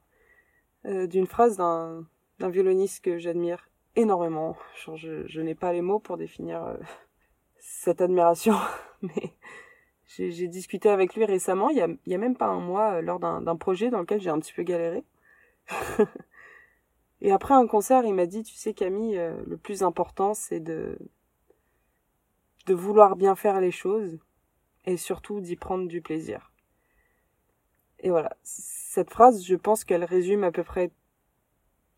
d'une 0.86 1.28
phrase 1.28 1.58
d'un 1.58 2.06
violoniste 2.50 3.04
que 3.04 3.18
j'admire 3.18 3.70
énormément. 3.98 4.56
Je, 4.96 5.42
n'ai 5.42 5.56
pas 5.56 5.74
les 5.74 5.82
mots 5.82 6.00
pour 6.00 6.18
définir 6.18 6.64
euh, 6.64 6.78
cette 7.60 8.02
admiration, 8.02 8.56
mais 9.02 9.34
j'ai 10.06 10.48
discuté 10.48 10.90
avec 10.90 11.16
lui 11.16 11.26
récemment, 11.26 11.70
il 11.70 11.98
y 12.06 12.16
a, 12.16 12.18
même 12.18 12.38
pas 12.38 12.48
un 12.48 12.62
mois, 12.62 12.94
euh, 12.94 13.02
lors 13.02 13.20
d'un 13.20 13.56
projet 13.58 13.90
dans 13.90 14.00
lequel 14.00 14.22
j'ai 14.22 14.30
un 14.30 14.40
petit 14.40 14.54
peu 14.54 14.64
galéré. 14.64 15.04
Et 17.22 17.32
après 17.32 17.56
un 17.56 17.66
concert, 17.66 18.06
il 18.06 18.14
m'a 18.14 18.28
dit, 18.28 18.44
tu 18.44 18.56
sais 18.56 18.74
Camille, 18.74 19.20
le 19.46 19.58
plus 19.58 19.82
important, 19.82 20.36
c'est 20.36 20.60
de 20.60 20.98
de 22.68 22.74
vouloir 22.74 23.16
bien 23.16 23.36
faire 23.36 23.60
les 23.60 23.72
choses 23.72 24.20
et 24.86 24.98
surtout 24.98 25.40
d'y 25.40 25.56
prendre 25.56 25.88
du 25.88 26.02
plaisir. 26.02 26.52
Et 28.00 28.10
voilà, 28.10 28.38
cette 28.44 29.10
phrase, 29.10 29.44
je 29.44 29.56
pense 29.56 29.84
qu'elle 29.84 30.04
résume 30.04 30.44
à 30.44 30.52
peu 30.52 30.64
près 30.64 30.92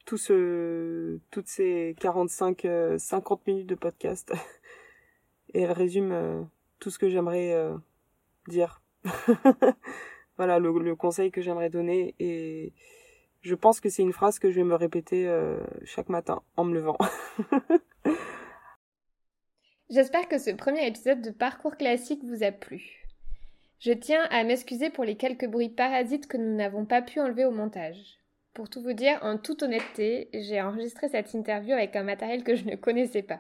tout 0.06 0.18
ce, 0.18 1.20
toutes 1.32 1.47
ces 1.47 1.95
45, 2.00 2.68
50 2.97 3.47
minutes 3.47 3.68
de 3.68 3.76
podcast. 3.76 4.34
Et 5.54 5.62
elle 5.62 5.72
résume 5.72 6.12
euh, 6.12 6.41
tout 6.80 6.89
ce 6.89 7.00
que 7.00 7.10
j'aimerais 7.10 7.54
euh, 7.54 7.76
dire. 8.47 8.82
voilà 10.38 10.60
le, 10.60 10.72
le, 10.80 10.95
conseil 10.95 11.32
que 11.32 11.41
j'aimerais 11.41 11.70
donner. 11.70 12.16
Et 12.20 12.74
je 13.41 13.56
pense 13.56 13.80
que 13.80 13.89
c'est 13.89 14.04
une 14.04 14.14
phrase 14.14 14.38
que 14.39 14.52
je 14.52 14.58
vais 14.58 14.64
me 14.64 14.76
répéter 14.76 15.28
euh, 15.28 15.60
chaque 15.84 16.10
matin 16.10 16.41
en 16.58 16.66
me 16.66 16.74
levant. 16.74 16.97
J'espère 19.89 20.28
que 20.28 20.38
ce 20.38 20.52
premier 20.52 20.86
épisode 20.86 21.22
de 21.22 21.32
Parcours 21.32 21.76
classique 21.76 22.24
vous 22.24 22.43
a 22.43 22.52
plu. 22.52 23.08
Je 23.80 23.91
tiens 23.91 24.24
à 24.30 24.43
m'excuser 24.43 24.89
pour 24.91 25.04
les 25.04 25.16
quelques 25.16 25.47
bruits 25.47 25.70
parasites 25.70 26.28
que 26.28 26.38
nous 26.38 26.56
n'avons 26.56 26.86
pas 26.86 27.02
pu 27.02 27.20
enlever 27.20 27.45
au 27.45 27.52
montage. 27.52 28.19
Pour 28.60 28.70
tout 28.70 28.82
vous 28.82 28.91
dire, 28.91 29.20
en 29.22 29.38
toute 29.38 29.64
honnêteté, 29.64 30.28
j'ai 30.34 30.62
enregistré 30.62 31.07
cette 31.07 31.34
interview 31.34 31.72
avec 31.72 31.95
un 31.95 32.03
matériel 32.03 32.43
que 32.43 32.55
je 32.55 32.66
ne 32.66 32.76
connaissais 32.76 33.22
pas. 33.22 33.39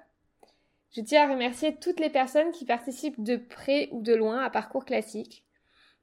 Je 0.95 1.01
tiens 1.01 1.27
à 1.27 1.33
remercier 1.33 1.75
toutes 1.75 1.99
les 1.99 2.09
personnes 2.09 2.51
qui 2.51 2.63
participent 2.63 3.21
de 3.21 3.35
près 3.35 3.89
ou 3.91 4.01
de 4.01 4.15
loin 4.15 4.39
à 4.39 4.49
Parcours 4.49 4.85
classique. 4.85 5.43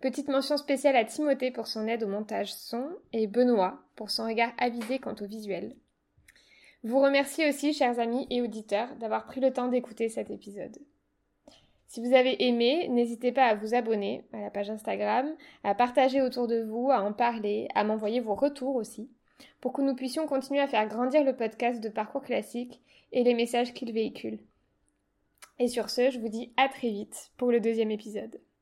Petite 0.02 0.28
mention 0.28 0.58
spéciale 0.58 0.96
à 0.96 1.06
Timothée 1.06 1.50
pour 1.50 1.66
son 1.66 1.88
aide 1.88 2.02
au 2.02 2.08
montage 2.08 2.52
son 2.52 2.90
et 3.14 3.26
Benoît 3.26 3.86
pour 3.94 4.10
son 4.10 4.26
regard 4.26 4.52
avisé 4.58 4.98
quant 4.98 5.16
au 5.18 5.24
visuel. 5.24 5.74
Vous 6.82 7.00
remercie 7.00 7.48
aussi, 7.48 7.72
chers 7.72 7.98
amis 7.98 8.26
et 8.28 8.42
auditeurs, 8.42 8.94
d'avoir 8.96 9.24
pris 9.24 9.40
le 9.40 9.50
temps 9.50 9.68
d'écouter 9.68 10.10
cet 10.10 10.28
épisode. 10.28 10.76
Si 11.88 12.00
vous 12.00 12.14
avez 12.14 12.44
aimé, 12.46 12.88
n'hésitez 12.88 13.32
pas 13.32 13.46
à 13.46 13.54
vous 13.54 13.74
abonner 13.74 14.24
à 14.32 14.40
la 14.40 14.50
page 14.50 14.70
Instagram, 14.70 15.34
à 15.62 15.74
partager 15.74 16.20
autour 16.20 16.48
de 16.48 16.62
vous, 16.62 16.90
à 16.90 17.00
en 17.02 17.12
parler, 17.12 17.68
à 17.74 17.84
m'envoyer 17.84 18.20
vos 18.20 18.34
retours 18.34 18.74
aussi, 18.76 19.08
pour 19.60 19.72
que 19.72 19.82
nous 19.82 19.94
puissions 19.94 20.26
continuer 20.26 20.60
à 20.60 20.66
faire 20.66 20.88
grandir 20.88 21.22
le 21.24 21.36
podcast 21.36 21.82
de 21.82 21.88
Parcours 21.88 22.22
Classique 22.22 22.80
et 23.12 23.22
les 23.22 23.34
messages 23.34 23.72
qu'il 23.72 23.92
véhicule. 23.92 24.40
Et 25.58 25.68
sur 25.68 25.88
ce, 25.88 26.10
je 26.10 26.18
vous 26.18 26.28
dis 26.28 26.52
à 26.56 26.68
très 26.68 26.90
vite 26.90 27.30
pour 27.36 27.50
le 27.50 27.60
deuxième 27.60 27.90
épisode. 27.90 28.40